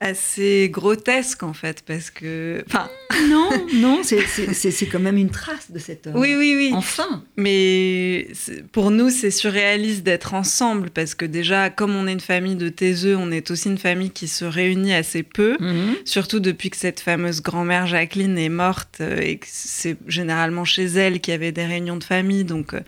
assez 0.00 0.68
grotesque 0.70 1.42
en 1.42 1.52
fait 1.52 1.82
parce 1.84 2.10
que 2.10 2.62
enfin 2.68 2.88
non 3.28 3.50
non 3.74 4.02
c'est 4.04 4.86
quand 4.86 5.00
même 5.00 5.16
une 5.16 5.30
trace 5.30 5.72
de 5.72 5.78
cette 5.80 6.08
oui 6.14 6.36
oui 6.36 6.54
oui. 6.56 6.70
Enfin. 6.72 7.24
Mais 7.36 8.28
pour 8.70 8.92
nous 8.92 9.10
c'est 9.10 9.32
surréaliste 9.32 10.04
d'être 10.04 10.34
ensemble 10.34 10.90
parce 10.90 11.16
que 11.16 11.24
déjà 11.24 11.68
comme 11.70 11.96
on 11.96 12.06
est 12.06 12.12
une 12.12 12.20
famille 12.20 12.54
de 12.54 12.68
taiseux 12.68 13.16
on 13.16 13.32
est 13.32 13.50
aussi 13.50 13.70
une 13.70 13.78
famille 13.78 14.10
qui 14.10 14.28
se 14.28 14.44
réunit 14.44 14.94
assez 14.94 15.24
peu 15.24 15.56
mhm. 15.58 15.96
surtout 16.04 16.38
depuis 16.38 16.70
que 16.70 16.76
cette 16.76 17.00
fameuse 17.00 17.42
grand-mère 17.42 17.88
Jacqueline 17.88 18.38
est 18.38 18.48
morte 18.48 18.98
euh, 19.00 19.18
et 19.20 19.38
que 19.38 19.46
c'est 19.48 19.96
généralement 20.06 20.64
chez 20.64 20.84
elle 20.84 21.20
qu'il 21.20 21.32
y 21.32 21.34
avait 21.34 21.52
des 21.52 21.66
réunions 21.66 21.96
de 21.96 22.04
famille 22.04 22.44
donc 22.44 22.74
euh, 22.74 22.80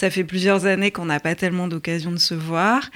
ça 0.00 0.08
fait 0.08 0.24
plusieurs 0.24 0.64
années 0.64 0.90
qu'on 0.90 1.04
n'a 1.04 1.20
pas 1.20 1.34
tellement 1.34 1.68
d'occasion 1.68 2.10
de 2.10 2.16
se 2.16 2.32
voir. 2.32 2.90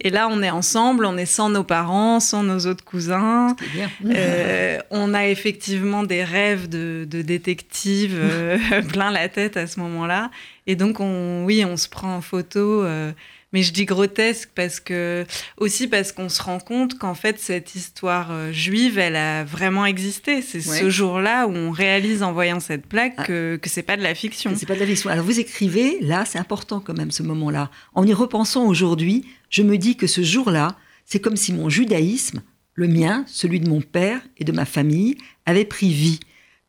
Et 0.00 0.10
là, 0.10 0.26
on 0.28 0.42
est 0.42 0.50
ensemble, 0.50 1.04
on 1.04 1.16
est 1.16 1.24
sans 1.24 1.50
nos 1.50 1.62
parents, 1.62 2.18
sans 2.18 2.42
nos 2.42 2.66
autres 2.66 2.82
cousins. 2.84 3.54
Bien. 3.72 3.88
Euh, 4.04 4.80
on 4.90 5.14
a 5.14 5.28
effectivement 5.28 6.02
des 6.02 6.24
rêves 6.24 6.68
de, 6.68 7.06
de 7.08 7.22
détective 7.22 8.16
euh, 8.18 8.58
plein 8.92 9.12
la 9.12 9.28
tête 9.28 9.56
à 9.56 9.68
ce 9.68 9.78
moment-là. 9.78 10.32
Et 10.66 10.74
donc, 10.74 10.98
on, 10.98 11.44
oui, 11.44 11.64
on 11.64 11.76
se 11.76 11.88
prend 11.88 12.16
en 12.16 12.20
photo. 12.22 12.82
Euh, 12.82 13.12
mais 13.52 13.62
je 13.62 13.72
dis 13.72 13.84
grotesque 13.84 14.50
parce 14.54 14.78
que 14.78 15.24
aussi 15.56 15.88
parce 15.88 16.12
qu'on 16.12 16.28
se 16.28 16.42
rend 16.42 16.58
compte 16.58 16.98
qu'en 16.98 17.14
fait 17.14 17.38
cette 17.38 17.74
histoire 17.74 18.30
euh, 18.30 18.52
juive, 18.52 18.98
elle 18.98 19.16
a 19.16 19.44
vraiment 19.44 19.86
existé. 19.86 20.42
C'est 20.42 20.60
ce 20.60 20.90
jour-là 20.90 21.46
où 21.46 21.52
on 21.52 21.70
réalise 21.70 22.22
en 22.22 22.32
voyant 22.32 22.60
cette 22.60 22.86
plaque 22.86 23.14
ah. 23.18 23.24
que, 23.24 23.58
que 23.60 23.68
c'est 23.68 23.82
pas 23.82 23.96
de 23.96 24.02
la 24.02 24.14
fiction. 24.14 24.52
C'est 24.56 24.66
pas 24.66 24.74
de 24.74 24.80
la 24.80 24.86
fiction. 24.86 25.10
Alors 25.10 25.24
vous 25.24 25.40
écrivez, 25.40 25.98
là, 26.00 26.24
c'est 26.26 26.38
important 26.38 26.80
quand 26.80 26.96
même 26.96 27.10
ce 27.10 27.22
moment-là. 27.22 27.70
En 27.94 28.06
y 28.06 28.12
repensant 28.12 28.66
aujourd'hui, 28.66 29.24
je 29.50 29.62
me 29.62 29.78
dis 29.78 29.96
que 29.96 30.06
ce 30.06 30.22
jour-là, 30.22 30.76
c'est 31.06 31.20
comme 31.20 31.36
si 31.36 31.52
mon 31.54 31.70
judaïsme, 31.70 32.42
le 32.74 32.86
mien, 32.86 33.24
celui 33.26 33.60
de 33.60 33.68
mon 33.68 33.80
père 33.80 34.20
et 34.36 34.44
de 34.44 34.52
ma 34.52 34.66
famille, 34.66 35.16
avait 35.46 35.64
pris 35.64 35.90
vie, 35.90 36.20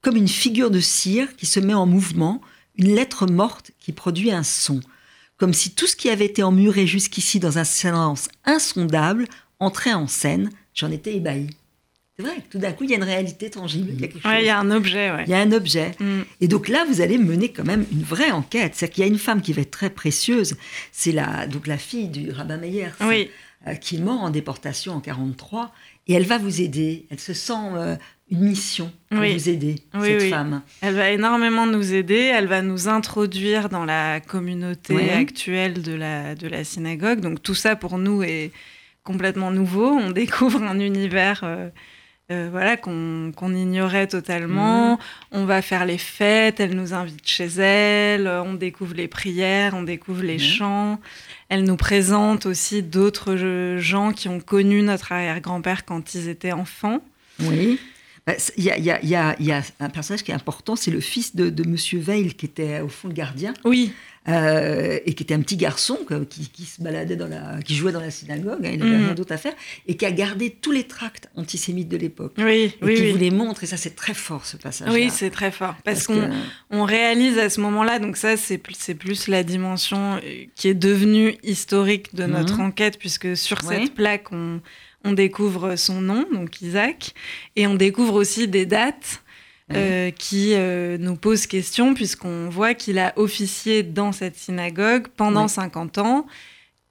comme 0.02 0.16
une 0.16 0.30
figure 0.30 0.72
de 0.72 0.80
cire 0.80 1.36
qui 1.36 1.46
se 1.46 1.60
met 1.60 1.74
en 1.74 1.86
mouvement, 1.86 2.42
une 2.78 2.96
lettre 2.96 3.28
morte 3.28 3.72
qui 3.80 3.92
produit 3.92 4.32
un 4.32 4.44
son 4.44 4.80
comme 5.40 5.54
si 5.54 5.72
tout 5.72 5.88
ce 5.88 5.96
qui 5.96 6.10
avait 6.10 6.26
été 6.26 6.44
emmuré 6.44 6.86
jusqu'ici 6.86 7.40
dans 7.40 7.58
un 7.58 7.64
silence 7.64 8.28
insondable 8.46 9.26
entrait 9.60 9.94
en 9.94 10.08
scène. 10.08 10.50
J'en 10.74 10.92
étais 10.92 11.16
ébahi. 11.16 11.50
C'est 12.18 12.24
vrai, 12.24 12.36
tout 12.50 12.60
d'un 12.60 12.74
coup, 12.74 12.84
il 12.84 12.90
y 12.90 12.94
a 12.94 12.98
une 12.98 13.04
réalité 13.04 13.50
tangible. 13.50 13.92
Il 13.94 14.02
y 14.02 14.06
a, 14.06 14.42
il 14.42 14.46
y 14.46 14.50
a 14.50 14.60
un 14.60 14.72
objet. 14.72 15.10
Il 15.26 15.30
y 15.30 15.34
a 15.34 15.40
un 15.40 15.54
objet. 15.54 15.92
Mm. 16.00 16.22
Et 16.42 16.50
donc 16.50 16.68
là, 16.68 16.86
vous 16.86 17.00
allez 17.00 17.18
mener 17.18 17.54
quand 17.54 17.64
même 17.64 17.86
une 17.94 18.04
vraie 18.04 18.32
enquête. 18.32 18.76
C'est-à-dire 18.76 18.94
qu'il 18.94 19.04
y 19.06 19.08
a 19.08 19.10
une 19.10 19.18
femme 19.18 19.42
qui 19.42 19.54
va 19.54 19.62
être 19.62 19.72
très 19.72 19.90
précieuse. 19.90 20.58
C'est 20.92 21.14
la, 21.14 21.48
donc 21.48 21.66
la 21.66 21.78
fille 21.78 22.10
du 22.10 22.32
rabbin 22.32 22.58
Meyer. 22.58 22.90
Oui. 23.02 23.32
qui 23.80 23.96
est 23.96 24.00
mort 24.00 24.22
en 24.22 24.30
déportation 24.30 24.94
en 24.94 25.00
43, 25.00 25.74
et 26.08 26.14
elle 26.14 26.26
va 26.26 26.38
vous 26.38 26.60
aider. 26.60 27.06
Elle 27.10 27.20
se 27.22 27.34
sent 27.34 27.98
une 28.32 28.40
mission 28.42 28.92
pour 29.10 29.20
vous 29.20 29.50
aider, 29.50 29.76
cette 30.02 30.30
femme. 30.30 30.62
Elle 30.82 30.96
va 30.96 31.10
énormément 31.10 31.66
nous 31.66 31.94
aider, 31.94 32.32
elle 32.34 32.48
va 32.48 32.62
nous 32.62 32.88
introduire 32.88 33.70
dans 33.70 33.86
la 33.86 34.20
communauté 34.20 35.12
actuelle 35.12 35.82
de 35.82 35.94
la, 35.94 36.36
de 36.36 36.48
la 36.48 36.64
synagogue. 36.64 37.22
Donc 37.22 37.42
tout 37.42 37.56
ça 37.56 37.76
pour 37.76 37.98
nous 37.98 38.22
est 38.24 38.52
complètement 39.04 39.52
nouveau. 39.52 39.88
On 39.88 40.12
découvre 40.12 40.62
un 40.62 40.80
univers 40.80 41.42
euh, 41.44 41.70
euh, 42.32 42.50
voilà, 42.52 42.78
qu'on 42.78 43.32
ignorait 43.56 44.06
totalement. 44.06 44.92
Mhm. 44.92 44.98
On 45.32 45.46
va 45.46 45.64
faire 45.64 45.86
les 45.86 45.98
fêtes, 45.98 46.60
elle 46.60 46.76
nous 46.76 46.94
invite 46.94 47.28
chez 47.28 47.48
elle, 47.48 48.28
on 48.28 48.54
découvre 48.54 48.94
les 48.94 49.08
prières, 49.08 49.74
on 49.74 49.82
découvre 49.82 50.22
les 50.22 50.38
chants. 50.38 51.00
Elle 51.50 51.64
nous 51.64 51.78
présente 51.78 52.46
aussi 52.46 52.84
d'autres 52.84 53.78
gens 53.80 54.12
qui 54.12 54.30
ont 54.30 54.40
connu 54.40 54.84
notre 54.84 55.12
arrière-grand-père 55.12 55.86
quand 55.86 56.14
ils 56.14 56.30
étaient 56.30 56.52
enfants. 56.52 57.00
Oui. 57.40 57.80
Il 58.58 58.64
y, 58.64 58.70
a, 59.16 59.64
un 59.80 59.90
personnage 59.90 60.24
qui 60.24 60.32
est 60.32 60.36
important, 60.36 60.76
c'est 60.76 60.92
le 60.92 61.00
fils 61.00 61.36
de, 61.36 61.50
de 61.50 61.68
Monsieur 61.68 62.00
Veil, 62.00 62.34
qui 62.34 62.46
était 62.46 62.82
au 62.82 62.90
fond 62.90 63.08
le 63.08 63.14
gardien. 63.14 63.54
Oui. 63.66 63.92
Euh, 64.28 65.00
et 65.06 65.14
qui 65.14 65.24
était 65.24 65.34
un 65.34 65.42
petit 65.42 65.56
garçon 65.56 65.98
qui, 66.30 66.66
se 66.66 66.84
baladait 66.84 67.16
dans 67.16 67.28
la, 67.28 67.62
qui 67.64 67.74
jouait 67.74 67.94
dans 67.94 68.02
la 68.02 68.12
synagogue, 68.12 68.64
hein, 68.66 68.72
il 68.74 68.80
n'avait 68.80 68.92
mhm. 68.92 69.06
rien 69.06 69.14
d'autre 69.16 69.34
à 69.34 69.38
faire, 69.38 69.54
et 69.88 69.96
qui 69.96 70.06
a 70.06 70.12
gardé 70.12 70.52
tous 70.52 70.72
les 70.72 70.84
tracts 70.84 71.30
antisémites 71.36 71.88
de 71.88 71.98
l'époque. 71.98 72.34
Oui, 72.38 72.76
et 72.86 72.94
qui 72.94 73.12
vous 73.12 73.18
les 73.18 73.32
montre, 73.32 73.64
et 73.64 73.66
ça 73.66 73.78
c'est 73.78 73.96
très 73.96 74.14
fort 74.14 74.46
ce 74.46 74.58
passage. 74.58 74.90
Oui, 74.92 75.10
c'est 75.10 75.32
très 75.32 75.52
fort, 75.52 75.76
parce, 75.84 76.06
qu'on 76.06 76.30
on 76.70 76.84
réalise 76.84 77.40
à 77.40 77.50
ce 77.50 77.62
moment-là, 77.62 77.98
donc 77.98 78.18
ça 78.18 78.36
c'est 78.36 78.58
plus, 78.58 78.78
plus 78.94 79.30
la 79.30 79.44
dimension 79.44 80.18
euh, 80.18 80.20
qui 80.54 80.68
est 80.68 80.76
devenue 80.76 81.38
historique 81.42 82.14
de 82.14 82.26
notre 82.26 82.58
mhm. 82.58 82.68
enquête, 82.68 83.00
puisque 83.00 83.38
sur 83.38 83.62
cette 83.62 83.96
plaque 83.96 84.32
on 84.32 84.60
on 85.04 85.14
découvre 85.14 85.76
son 85.76 86.02
nom, 86.02 86.26
donc 86.34 86.62
Isaac, 86.62 87.14
et 87.56 87.68
on 87.68 87.76
découvre 87.76 88.16
aussi 88.16 88.48
des 88.48 88.66
dates 88.66 89.22
euh, 89.72 90.10
qui 90.10 90.54
euh, 90.54 90.98
nous 90.98 91.16
posent 91.16 91.46
question, 91.46 91.94
puisqu'on 91.94 92.50
voit 92.50 92.74
qu'il 92.74 92.98
a 92.98 93.14
officié 93.18 93.84
dans 93.84 94.12
cette 94.12 94.36
synagogue 94.36 95.08
pendant 95.16 95.48
50 95.48 96.00
ans, 96.00 96.26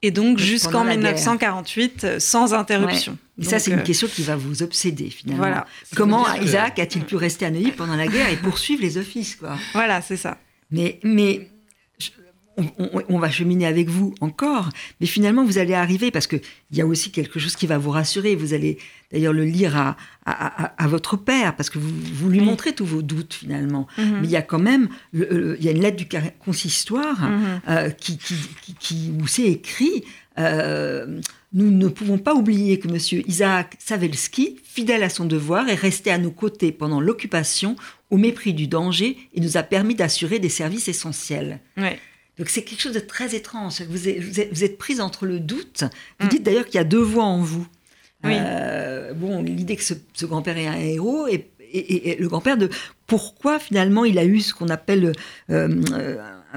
et 0.02 0.12
donc 0.12 0.38
jusqu'en 0.38 0.84
1948, 0.84 2.04
euh, 2.04 2.20
sans 2.20 2.54
interruption. 2.54 3.18
Et 3.40 3.44
ça, 3.44 3.58
c'est 3.58 3.72
une 3.72 3.82
question 3.82 4.06
qui 4.06 4.22
va 4.22 4.36
vous 4.36 4.62
obséder 4.62 5.10
finalement. 5.10 5.42
Voilà. 5.42 5.66
Comment 5.96 6.32
Isaac 6.36 6.78
a-t-il 6.78 7.04
pu 7.04 7.16
rester 7.16 7.46
à 7.46 7.50
Neuilly 7.50 7.72
pendant 7.72 7.96
la 7.96 8.06
guerre 8.06 8.30
et 8.30 8.36
poursuivre 8.36 8.82
les 8.82 8.96
offices 8.96 9.36
quoi? 9.36 9.56
Voilà, 9.72 10.00
c'est 10.00 10.16
ça. 10.16 10.38
Mais, 10.70 11.00
mais 11.02 11.48
on, 13.08 13.18
va 13.18 13.30
cheminer 13.30 13.66
avec 13.66 13.88
vous 13.88 14.14
encore, 14.20 14.70
mais 15.00 15.06
finalement 15.06 15.44
vous 15.44 15.58
allez 15.58 15.74
arriver 15.74 16.10
parce 16.10 16.26
qu'il 16.26 16.40
y 16.72 16.80
a 16.80 16.86
aussi 16.86 17.10
quelque 17.10 17.38
chose 17.38 17.56
qui 17.56 17.66
va 17.66 17.78
vous 17.78 17.90
rassurer. 17.90 18.34
Vous 18.34 18.54
allez 18.54 18.78
d'ailleurs 19.12 19.32
le 19.32 19.44
lire 19.44 19.76
à, 19.76 19.96
à, 20.24 20.88
votre 20.88 21.16
père 21.16 21.56
parce 21.56 21.70
que 21.70 21.78
vous, 21.78 21.92
vous 22.14 22.28
lui 22.28 22.40
montrez 22.40 22.74
tous 22.74 22.84
vos 22.84 23.02
doutes 23.02 23.34
finalement. 23.34 23.86
Mhm. 23.96 24.18
Mais 24.20 24.26
il 24.26 24.30
y 24.30 24.36
a 24.36 24.42
quand 24.42 24.58
même 24.58 24.88
il 25.12 25.56
y 25.60 25.68
a 25.68 25.72
une 25.72 25.82
lettre 25.82 25.96
du 25.96 26.08
consistoire 26.44 27.20
mhm. 27.22 27.60
euh, 27.68 27.90
qui, 27.90 28.18
qui, 28.18 28.34
qui, 28.78 29.12
où 29.20 29.26
c'est 29.26 29.46
écrit. 29.46 30.04
Euh, 30.38 31.20
nous 31.52 31.70
ne 31.70 31.88
pouvons 31.88 32.18
pas 32.18 32.34
oublier 32.34 32.78
que 32.78 32.88
M. 32.88 33.22
Isaac 33.26 33.76
Savelski, 33.78 34.56
fidèle 34.62 35.02
à 35.02 35.08
son 35.08 35.24
devoir, 35.24 35.68
est 35.68 35.74
resté 35.74 36.10
à 36.10 36.18
nos 36.18 36.30
côtés 36.30 36.72
pendant 36.72 37.00
l'occupation 37.00 37.74
au 38.10 38.18
mépris 38.18 38.52
du 38.52 38.66
danger 38.66 39.16
et 39.34 39.40
nous 39.40 39.56
a 39.56 39.62
permis 39.62 39.94
d'assurer 39.94 40.38
des 40.38 40.50
services 40.50 40.88
essentiels. 40.88 41.60
Ouais. 41.76 41.98
Donc 42.38 42.48
c'est 42.48 42.62
quelque 42.62 42.81
chose 42.81 42.94
de 42.94 43.01
très 43.01 43.35
étrange. 43.35 43.83
Vous 43.83 44.09
êtes, 44.09 44.53
vous 44.53 44.64
êtes, 44.64 44.79
prise 44.79 45.01
entre 45.01 45.27
le 45.27 45.40
doute. 45.40 45.85
Vous 46.20 46.27
mm. 46.27 46.31
dites 46.31 46.42
d'ailleurs 46.42 46.66
qu'il 46.66 46.77
y 46.77 46.79
a 46.79 46.85
deux 46.85 47.03
voix 47.03 47.24
en 47.24 47.40
vous. 47.40 47.66
Oui. 48.24 48.35
Euh, 48.37 49.12
bon, 49.14 49.42
l'idée 49.42 49.77
que 49.77 49.83
ce, 49.83 49.94
grand-père 50.27 50.59
est 50.59 50.66
un 50.66 50.77
héros 50.77 51.27
et, 51.29 51.51
le 52.18 52.29
grand-père 52.29 52.57
de 52.57 52.70
pourquoi 53.07 53.59
finalement 53.59 54.07
il 54.07 54.18
a 54.18 54.24
eu 54.24 54.40
ce 54.40 54.55
qu'on 54.55 54.70
appelle 54.70 55.12
euh, 55.51 55.68
euh, 55.92 56.16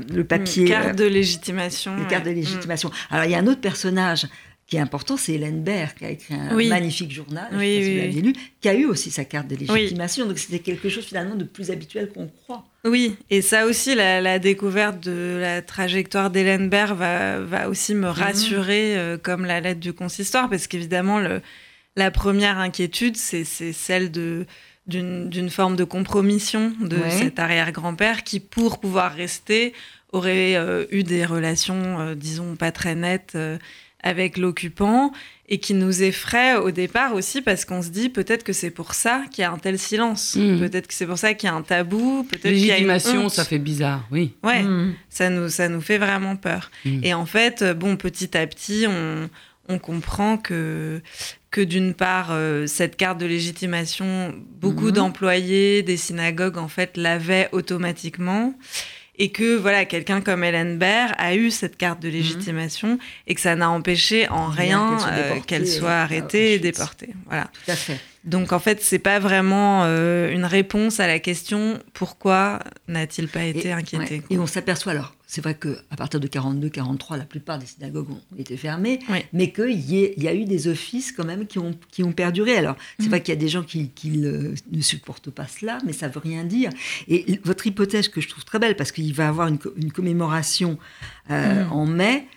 le 0.09 0.23
papier. 0.23 0.63
Une 0.63 0.69
carte 0.69 0.97
de 0.97 1.03
légitimation. 1.03 1.97
Une 1.97 2.07
carte 2.07 2.25
de 2.25 2.31
légitimation. 2.31 2.91
Alors 3.09 3.25
il 3.25 3.31
y 3.31 3.35
a 3.35 3.39
un 3.39 3.47
autre 3.47 3.59
personnage 3.59 4.27
qui 4.71 4.77
est 4.77 4.79
important, 4.79 5.17
c'est 5.17 5.33
Hélène 5.33 5.63
Baird, 5.63 5.95
qui 5.95 6.05
a 6.05 6.11
écrit 6.11 6.33
un 6.33 6.55
magnifique 6.69 7.11
journal, 7.11 7.49
lu, 7.51 8.33
qui 8.61 8.69
a 8.69 8.73
eu 8.73 8.85
aussi 8.85 9.11
sa 9.11 9.25
carte 9.25 9.49
de 9.49 9.57
légitimation. 9.57 10.25
Donc 10.25 10.39
c'était 10.39 10.59
quelque 10.59 10.87
chose 10.87 11.03
finalement 11.03 11.35
de 11.35 11.43
plus 11.43 11.71
habituel 11.71 12.09
qu'on 12.09 12.29
croit. 12.29 12.63
Oui, 12.85 13.17
et 13.29 13.41
ça 13.41 13.65
aussi, 13.65 13.95
la, 13.95 14.39
découverte 14.39 15.03
de 15.03 15.37
la 15.41 15.61
trajectoire 15.61 16.29
d'Hélène 16.29 16.69
Baird 16.69 16.97
va, 16.97 17.41
va, 17.41 17.67
aussi 17.67 17.93
me 17.93 18.07
mhm. 18.07 18.13
rassurer, 18.13 18.97
euh, 18.97 19.17
comme 19.17 19.43
la 19.43 19.59
lettre 19.59 19.81
du 19.81 19.91
consistoire, 19.91 20.49
parce 20.49 20.67
qu'évidemment, 20.67 21.19
la 21.97 22.11
première 22.11 22.57
inquiétude, 22.57 23.17
c'est 23.17 23.43
celle 23.43 24.09
de 24.09 24.45
d'une 24.87 25.49
forme 25.49 25.75
de 25.75 25.83
compromission 25.83 26.73
de 26.81 26.97
cet 27.09 27.39
arrière-grand-père 27.39 28.23
qui, 28.23 28.39
pour 28.39 28.79
pouvoir 28.79 29.13
rester, 29.13 29.73
aurait 30.11 30.55
euh, 30.55 30.85
eu 30.91 31.03
des 31.03 31.25
relations, 31.25 31.99
euh, 31.99 32.15
disons, 32.15 32.55
pas 32.55 32.71
très 32.71 32.95
nettes 32.95 33.37
avec 34.03 34.37
l'occupant 34.37 35.11
et 35.47 35.57
qui 35.57 35.73
nous 35.73 36.01
effraie 36.01 36.55
au 36.55 36.71
départ 36.71 37.13
aussi 37.13 37.41
parce 37.41 37.65
qu'on 37.65 37.81
se 37.81 37.89
dit 37.89 38.09
peut-être 38.09 38.43
que 38.43 38.53
c'est 38.53 38.71
pour 38.71 38.93
ça 38.93 39.23
qu'il 39.31 39.41
y 39.41 39.45
a 39.45 39.51
un 39.51 39.57
tel 39.57 39.77
silence, 39.77 40.35
hmm. 40.35 40.59
peut-être 40.59 40.87
que 40.87 40.93
c'est 40.93 41.05
pour 41.05 41.17
ça 41.17 41.33
qu'il 41.33 41.49
y 41.49 41.51
a 41.51 41.55
un 41.55 41.61
tabou, 41.61 42.23
peut-être 42.23 42.53
qu'il 42.53 42.65
y 42.65 42.71
a 42.71 42.77
une 42.77 43.29
ça 43.29 43.45
fait 43.45 43.59
bizarre, 43.59 44.07
oui. 44.11 44.33
Ouais, 44.43 44.63
hmm. 44.63 44.93
ça 45.09 45.29
nous 45.29 45.49
ça 45.49 45.67
nous 45.67 45.81
fait 45.81 45.97
vraiment 45.97 46.35
peur. 46.35 46.71
Hmm. 46.85 46.99
Et 47.03 47.13
en 47.13 47.25
fait, 47.25 47.63
bon, 47.77 47.97
petit 47.97 48.37
à 48.37 48.47
petit, 48.47 48.85
on, 48.87 49.29
on 49.67 49.79
comprend 49.79 50.37
que 50.37 51.01
que 51.51 51.61
d'une 51.61 51.93
part 51.93 52.29
euh, 52.31 52.65
cette 52.65 52.95
carte 52.95 53.19
de 53.19 53.25
légitimation, 53.25 54.33
beaucoup 54.61 54.91
d'employés 54.91 55.83
des 55.83 55.97
synagogues 55.97 56.57
en 56.57 56.69
fait 56.69 56.95
l'avaient 56.95 57.49
automatiquement 57.51 58.53
et 59.17 59.31
que 59.31 59.55
voilà 59.55 59.85
quelqu'un 59.85 60.21
comme 60.21 60.43
Hélène 60.43 60.77
Baird 60.77 61.13
a 61.17 61.35
eu 61.35 61.51
cette 61.51 61.77
carte 61.77 62.01
de 62.01 62.07
mhm. 62.07 62.13
légitimation 62.13 62.99
et 63.27 63.35
que 63.35 63.41
ça 63.41 63.55
n'a 63.55 63.69
empêché 63.69 64.27
en 64.29 64.47
rien 64.47 64.97
qu'elle 65.47 65.67
soit, 65.67 65.89
euh, 65.89 66.03
arrêtée 66.03 66.53
et 66.53 66.59
déportée. 66.59 67.09
Voilà. 67.27 67.49
Tout 67.65 67.71
à 67.71 67.75
fait. 67.75 67.99
Donc 68.23 68.53
en 68.53 68.59
fait, 68.59 68.81
c'est 68.81 68.99
pas 68.99 69.19
vraiment 69.19 69.83
euh, 69.85 70.31
une 70.31 70.45
réponse 70.45 70.99
à 70.99 71.07
la 71.07 71.19
question 71.19 71.79
pourquoi 71.93 72.59
n'a-t-il 72.87 73.27
pas 73.27 73.43
été 73.43 73.71
inquiété. 73.71 74.21
Et 74.29 74.37
on 74.37 74.45
s'aperçoit 74.45 74.91
alors, 74.91 75.15
c'est 75.31 75.39
vrai 75.39 75.55
qu'à 75.55 75.95
partir 75.95 76.19
de 76.19 76.27
42-43, 76.27 77.17
la 77.17 77.23
plupart 77.23 77.57
des 77.57 77.65
synagogues 77.65 78.09
ont 78.09 78.37
été 78.37 78.57
fermées, 78.57 78.99
mais 79.31 79.53
qu'il 79.53 79.79
y, 79.79 80.13
y, 80.17 80.27
a 80.27 80.33
eu 80.33 80.43
des 80.43 80.67
offices 80.67 81.13
quand 81.13 81.23
même 81.23 81.47
qui 81.47 81.57
ont, 81.57 81.73
qui 81.89 82.03
ont 82.03 82.11
perduré. 82.11 82.57
Alors, 82.57 82.75
c'est 82.99 83.07
vrai 83.07 83.19
mhm. 83.19 83.23
qu'il 83.23 83.33
y 83.33 83.37
a 83.37 83.39
des 83.39 83.47
gens 83.47 83.63
qui, 83.63 83.91
qui 83.91 84.09
ne 84.09 84.81
supportent 84.81 85.29
pas 85.29 85.47
cela, 85.47 85.77
mais 85.85 85.93
ça 85.93 86.09
veut 86.09 86.19
rien 86.19 86.43
dire. 86.43 86.69
Et 87.07 87.39
votre 87.45 87.65
hypothèse 87.65 88.09
que 88.09 88.19
je 88.19 88.27
trouve 88.27 88.43
très 88.43 88.59
belle, 88.59 88.75
parce 88.75 88.91
qu'il 88.91 89.13
va 89.13 89.23
y 89.23 89.27
avoir 89.27 89.47
une, 89.47 89.57
une 89.77 89.93
commémoration 89.93 90.77
euh, 91.29 91.63
mhm. 91.63 91.71
en 91.71 91.85
mai, 91.85 92.27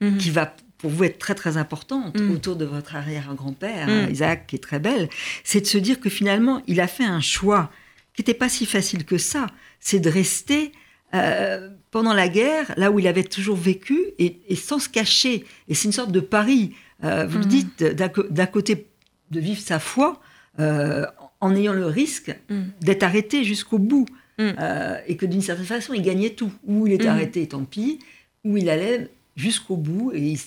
mhm. 0.00 0.18
qui 0.18 0.30
va 0.30 0.54
pour 0.78 0.92
vous 0.92 1.02
être 1.02 1.18
très 1.18 1.34
très 1.34 1.56
importante 1.56 2.20
mm. 2.20 2.30
autour 2.30 2.54
de 2.54 2.66
votre 2.66 2.94
arrière-grand-père, 2.94 3.88
mm. 3.88 4.12
Isaac, 4.12 4.46
qui 4.46 4.56
est 4.56 4.62
très 4.62 4.78
belle, 4.78 5.08
c'est 5.42 5.62
de 5.62 5.66
se 5.66 5.78
dire 5.78 5.98
que 5.98 6.10
finalement, 6.10 6.62
il 6.68 6.80
a 6.80 6.86
fait 6.86 7.06
un 7.06 7.22
choix 7.22 7.72
qui 8.14 8.20
n'était 8.20 8.34
pas 8.34 8.48
si 8.48 8.64
facile 8.64 9.04
que 9.04 9.18
ça. 9.18 9.46
C'est 9.80 9.98
de 9.98 10.10
rester 10.10 10.72
euh, 11.14 11.70
pendant 11.90 12.12
la 12.12 12.28
guerre, 12.28 12.72
là 12.76 12.90
où 12.90 12.98
il 12.98 13.06
avait 13.06 13.24
toujours 13.24 13.56
vécu, 13.56 13.98
et, 14.18 14.56
sans 14.56 14.78
se 14.78 14.88
cacher. 14.88 15.44
Et 15.68 15.74
c'est 15.74 15.86
une 15.86 15.92
sorte 15.92 16.12
de 16.12 16.20
pari. 16.20 16.74
Euh, 17.04 17.26
vous 17.26 17.38
le 17.38 17.44
mm. 17.44 17.48
dites, 17.48 17.84
d'un 17.84 18.46
côté, 18.46 18.86
de 19.30 19.40
vivre 19.40 19.60
sa 19.60 19.78
foi, 19.78 20.20
euh, 20.58 21.06
en 21.40 21.54
ayant 21.54 21.72
le 21.72 21.86
risque 21.86 22.34
d'être 22.80 23.02
arrêté 23.02 23.44
jusqu'au 23.44 23.78
bout. 23.78 24.06
et 24.38 25.16
que 25.16 25.26
d'une 25.26 25.42
certaine 25.42 25.66
façon, 25.66 25.94
il 25.94 26.02
gagnait 26.02 26.30
tout. 26.30 26.52
Ou 26.64 26.86
il 26.86 26.92
était 26.94 27.06
arrêté, 27.06 27.46
tant 27.46 27.64
pis, 27.64 28.00
ou 28.44 28.56
il 28.56 28.68
allait 28.68 29.10
jusqu'au 29.36 29.76
bout 29.76 30.12
et 30.12 30.20
il 30.20 30.38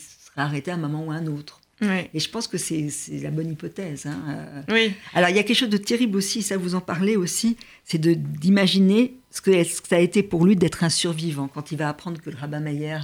arrêter 0.41 0.71
à 0.71 0.75
un 0.75 0.77
moment 0.77 1.06
ou 1.06 1.12
à 1.12 1.15
un 1.15 1.27
autre. 1.27 1.62
Et 1.81 2.19
je 2.19 2.29
pense 2.29 2.47
que 2.47 2.57
c'est 2.57 2.89
la 3.21 3.29
bonne 3.29 3.51
hypothèse. 3.51 4.07
Hein. 4.07 4.63
Euh. 4.67 4.73
Oui. 4.73 4.93
Alors, 5.13 5.29
il 5.29 5.35
y 5.35 5.39
a 5.39 5.43
quelque 5.43 5.57
chose 5.57 5.69
de 5.69 5.77
terrible 5.77 6.17
aussi, 6.17 6.41
ça 6.41 6.57
vous 6.57 6.75
en 6.75 6.81
parlez 6.81 7.15
aussi, 7.15 7.57
c'est 7.83 8.01
d'imaginer 8.01 9.15
ce, 9.29 9.41
que, 9.41 9.63
ça 9.63 9.97
a 9.97 9.99
été 9.99 10.23
pour 10.23 10.45
lui 10.45 10.55
d'être 10.55 10.83
un 10.83 10.89
survivant 10.89 11.47
quand 11.47 11.71
il 11.71 11.77
va 11.77 11.89
apprendre 11.89 12.19
que 12.19 12.29
le 12.29 12.35
rabbin 12.35 12.59
Meyer 12.59 12.99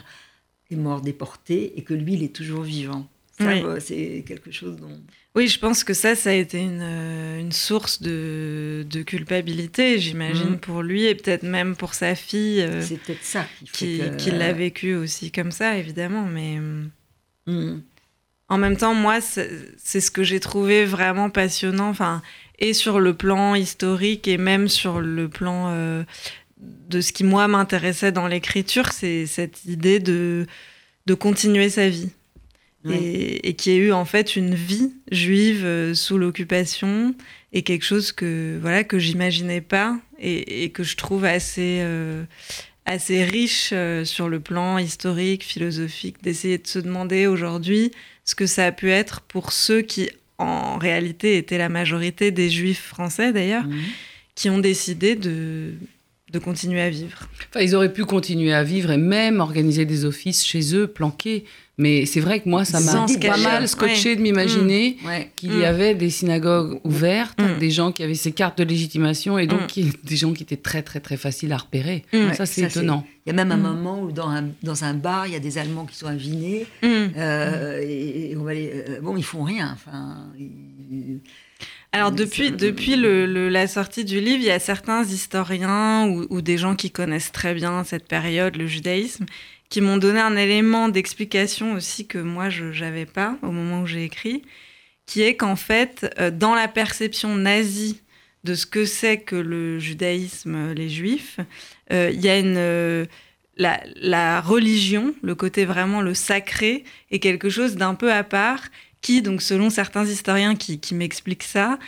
est 0.71 0.75
mort 0.75 1.01
déporté 1.01 1.73
et 1.77 1.83
que 1.83 1.93
lui, 1.93 2.13
il 2.13 2.23
est 2.23 2.35
toujours 2.35 2.63
vivant. 2.63 3.07
Ça, 3.37 3.79
c'est 3.79 4.23
quelque 4.27 4.51
chose 4.51 4.77
dont... 4.77 5.01
Oui, 5.35 5.47
je 5.47 5.57
pense 5.57 5.83
que 5.83 5.95
ça, 5.95 6.15
ça 6.15 6.29
a 6.29 6.33
été 6.33 6.59
une, 6.59 6.81
euh, 6.81 7.39
une 7.39 7.51
source 7.51 8.01
de, 8.01 8.85
de 8.87 9.01
culpabilité, 9.01 9.97
j'imagine, 9.97 10.51
mm. 10.51 10.59
pour 10.59 10.83
lui 10.83 11.05
et 11.05 11.15
peut-être 11.15 11.41
même 11.41 11.75
pour 11.75 11.95
sa 11.95 12.13
fille. 12.13 12.61
Euh, 12.61 12.83
c'est 12.83 12.99
peut-être 12.99 13.23
ça 13.23 13.47
qui, 13.71 14.01
qui 14.19 14.29
l'a 14.29 14.53
vécu 14.53 14.93
aussi 14.93 15.31
comme 15.31 15.51
ça, 15.51 15.77
évidemment, 15.77 16.25
mais... 16.27 16.59
Mm. 17.47 17.81
En 18.53 18.59
même 18.59 18.77
temps, 18.77 18.93
moi, 18.93 19.19
c'est 19.19 19.99
ce 19.99 20.11
que 20.11 20.21
j'ai 20.21 20.39
trouvé 20.39 20.85
vraiment 20.85 21.31
passionnant, 21.31 21.89
enfin, 21.89 22.21
et 22.59 22.73
sur 22.73 22.99
le 22.99 23.15
plan 23.15 23.55
historique 23.55 24.27
et 24.27 24.37
même 24.37 24.67
sur 24.67 25.01
le 25.01 25.27
plan 25.27 25.69
euh, 25.69 26.03
de 26.59 27.01
ce 27.01 27.11
qui, 27.13 27.23
moi, 27.23 27.47
m'intéressait 27.47 28.11
dans 28.11 28.27
l'écriture, 28.27 28.91
c'est 28.91 29.25
cette 29.25 29.65
idée 29.65 29.99
de, 29.99 30.45
de 31.07 31.13
continuer 31.15 31.69
sa 31.69 31.89
vie. 31.89 32.11
et, 32.87 33.55
qui 33.55 33.71
ait 33.71 33.77
eu 33.77 33.91
en 33.91 34.05
fait 34.05 34.35
une 34.35 34.53
vie 34.53 34.93
juive 35.11 35.65
euh, 35.65 35.95
sous 35.95 36.19
l'occupation 36.19 37.15
et 37.53 37.63
quelque 37.63 37.85
chose 37.85 38.11
que 38.11 38.59
voilà 38.61 38.83
que 38.83 38.99
j'imaginais 38.99 39.61
pas 39.61 39.97
et, 40.19 40.69
que 40.71 40.83
je 40.83 40.97
trouve 40.97 41.23
assez 41.23 41.79
euh, 41.79 42.25
assez 42.85 43.23
riche 43.23 43.69
euh, 43.71 44.05
sur 44.05 44.27
le 44.29 44.39
plan 44.39 44.77
historique, 44.77 45.43
philosophique, 45.43 46.21
d'essayer 46.21 46.57
de 46.57 46.67
se 46.67 46.79
demander 46.79 47.27
aujourd'hui 47.27 47.91
ce 48.25 48.35
que 48.35 48.45
ça 48.45 48.65
a 48.65 48.71
pu 48.71 48.91
être 48.91 49.21
pour 49.21 49.51
ceux 49.51 49.81
qui 49.81 50.09
en 50.37 50.77
réalité 50.77 51.37
étaient 51.37 51.57
la 51.57 51.69
majorité 51.69 52.31
des 52.31 52.49
juifs 52.49 52.83
français 52.83 53.31
d'ailleurs, 53.33 53.65
mmh. 53.65 53.79
qui 54.35 54.49
ont 54.49 54.59
décidé 54.59 55.15
de 55.15 55.73
de 56.33 56.39
continuer 56.39 56.81
à 56.81 56.89
vivre. 56.89 57.29
Enfin, 57.49 57.63
ils 57.63 57.75
auraient 57.75 57.93
pu 57.93 58.05
continuer 58.05 58.53
à 58.53 58.63
vivre 58.63 58.89
et 58.89 58.97
même 58.97 59.39
organiser 59.39 59.85
des 59.85 60.03
offices 60.03 60.43
chez 60.43 60.75
eux, 60.75 60.87
planqués. 60.87 61.45
Mais 61.79 62.05
c'est 62.05 62.19
vrai 62.19 62.39
que 62.39 62.47
moi, 62.47 62.65
ça 62.65 62.79
m'a 62.79 63.07
pas 63.19 63.37
mal 63.37 63.67
scotché 63.67 64.15
de 64.15 64.21
m'imaginer 64.21 64.97
mmh. 65.01 65.07
qu'il 65.35 65.53
y 65.55 65.57
mmh. 65.57 65.63
avait 65.63 65.95
des 65.95 66.11
synagogues 66.11 66.79
ouvertes, 66.83 67.41
mmh. 67.41 67.57
des 67.57 67.71
gens 67.71 67.91
qui 67.91 68.03
avaient 68.03 68.13
ces 68.13 68.31
cartes 68.31 68.59
de 68.59 68.63
légitimation 68.63 69.39
et 69.39 69.47
donc 69.47 69.73
des 69.75 70.15
gens 70.15 70.33
qui 70.33 70.43
étaient 70.43 70.55
très, 70.55 70.83
très, 70.83 70.99
très 70.99 71.17
faciles 71.17 71.51
à 71.51 71.57
repérer. 71.57 72.05
Ça, 72.33 72.45
c'est 72.45 72.61
étonnant. 72.61 73.05
Il 73.25 73.29
y 73.29 73.31
a 73.31 73.35
même 73.35 73.51
un 73.51 73.57
moment 73.57 74.01
où 74.01 74.11
dans 74.11 74.29
un, 74.29 74.49
dans 74.61 74.83
un 74.83 74.93
bar, 74.93 75.27
il 75.27 75.33
y 75.33 75.35
a 75.35 75.39
des 75.39 75.57
Allemands 75.57 75.85
qui 75.85 75.95
sont 75.95 76.07
invinés. 76.07 76.67
Euh, 76.83 77.79
et, 77.81 78.35
on 78.37 78.43
va 78.43 78.51
euh, 78.51 78.99
bon, 79.01 79.17
ils 79.17 79.23
font 79.23 79.43
rien. 79.43 79.71
Enfin, 79.73 80.27
alors 81.91 82.11
depuis, 82.11 82.51
depuis 82.51 82.95
le, 82.95 83.49
la 83.49 83.67
sortie 83.67 84.03
du 84.03 84.19
livre, 84.19 84.39
il 84.39 84.45
y 84.45 84.51
a 84.51 84.59
certains 84.59 85.03
historiens 85.03 86.07
ou, 86.07 86.25
ou, 86.29 86.41
des 86.41 86.57
gens 86.57 86.75
qui 86.75 86.91
connaissent 86.91 87.31
très 87.31 87.53
bien 87.53 87.83
cette 87.83 88.07
période, 88.07 88.57
le 88.57 88.67
judaïsme, 88.67 89.25
qui 89.73 89.81
m'ont 89.81 89.97
donné 89.97 90.19
un 90.19 90.35
élément 90.35 90.87
d'explication 90.87 91.73
aussi 91.73 92.05
que 92.05 92.19
moi 92.19 92.51
je 92.51 92.65
n'avais 92.65 93.07
pas 93.07 93.39
au 93.41 93.49
moment 93.49 93.81
où 93.81 93.87
j'ai 93.87 94.03
écrit, 94.03 94.43
qui 95.07 95.23
est 95.23 95.35
qu'en 95.35 95.55
fait, 95.55 96.13
euh, 96.19 96.29
dans 96.29 96.53
la 96.53 96.67
perception 96.67 97.35
nazie 97.35 97.99
de 98.43 98.53
ce 98.53 98.67
que 98.67 98.85
c'est 98.85 99.21
que 99.21 99.35
le 99.35 99.79
judaïsme, 99.79 100.53
euh, 100.53 100.73
les 100.75 100.89
juifs, 100.89 101.39
euh, 101.91 102.11
il 102.13 102.21
y 102.21 102.29
a 102.29 103.07
la, 103.57 104.41
religion, 104.41 105.15
le 105.23 105.33
côté 105.33 105.65
vraiment 105.65 106.01
le 106.01 106.13
sacré, 106.13 106.83
est 107.09 107.17
quelque 107.17 107.49
chose 107.49 107.75
d'un 107.75 107.95
peu 107.95 108.13
à 108.13 108.23
part 108.23 108.61
qui, 109.01 109.23
donc 109.23 109.41
selon 109.41 109.71
certains 109.71 110.05
historiens 110.05 110.55
qui 110.55 110.93
m'expliquent 110.93 111.41
ça, 111.41 111.79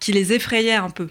qui 0.00 0.10
les 0.10 0.32
effrayait 0.32 0.74
un 0.74 0.90
peu. 0.90 1.08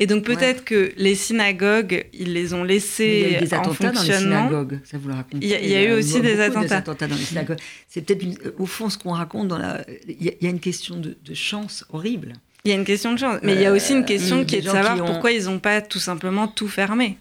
Et 0.00 0.06
donc 0.06 0.24
peut-être 0.24 0.64
que 0.64 0.92
les 0.96 1.16
synagogues, 1.16 2.06
ils 2.12 2.32
les 2.32 2.54
ont 2.54 2.62
laissés 2.62 3.24
il 3.26 3.32
y 3.32 3.34
a 3.34 3.38
eu 3.38 3.40
des 3.40 3.54
attentats 3.54 3.90
dans 3.90 4.02
les 4.02 4.12
synagogues, 4.12 4.80
ça 4.84 4.96
vous 4.96 5.08
le 5.08 5.14
racontez. 5.14 5.44
Il 5.44 5.48
y 5.48 5.74
a, 5.74 5.82
eu 5.82 5.92
aussi 5.92 6.20
des 6.20 6.40
attentats. 6.40 6.80
dans 6.80 7.16
les 7.16 7.24
synagogues. 7.24 7.58
C'est 7.88 8.02
peut-être 8.02 8.24
au 8.58 8.66
fond 8.66 8.90
ce 8.90 8.98
qu'on 8.98 9.12
raconte 9.12 9.48
dans 9.48 9.58
la. 9.58 9.84
Il 10.06 10.22
y, 10.40 10.46
a 10.46 10.50
une 10.50 10.60
question 10.60 10.96
de, 10.96 11.16
chance 11.34 11.84
horrible. 11.90 12.34
Il 12.64 12.70
y 12.70 12.72
a 12.72 12.76
une 12.76 12.84
question 12.84 13.12
de 13.12 13.18
chance, 13.18 13.40
mais 13.42 13.54
il 13.54 13.60
y 13.60 13.66
a 13.66 13.72
aussi 13.72 13.92
une 13.92 14.04
question 14.04 14.44
qui 14.44 14.56
est 14.56 14.60
de 14.60 14.68
savoir 14.68 15.04
pourquoi 15.04 15.32
ils 15.32 15.44
n'ont 15.44 15.58
pas 15.58 15.80
tout 15.80 16.00
simplement 16.00 16.46
tout 16.46 16.68
fermé. 16.68 17.18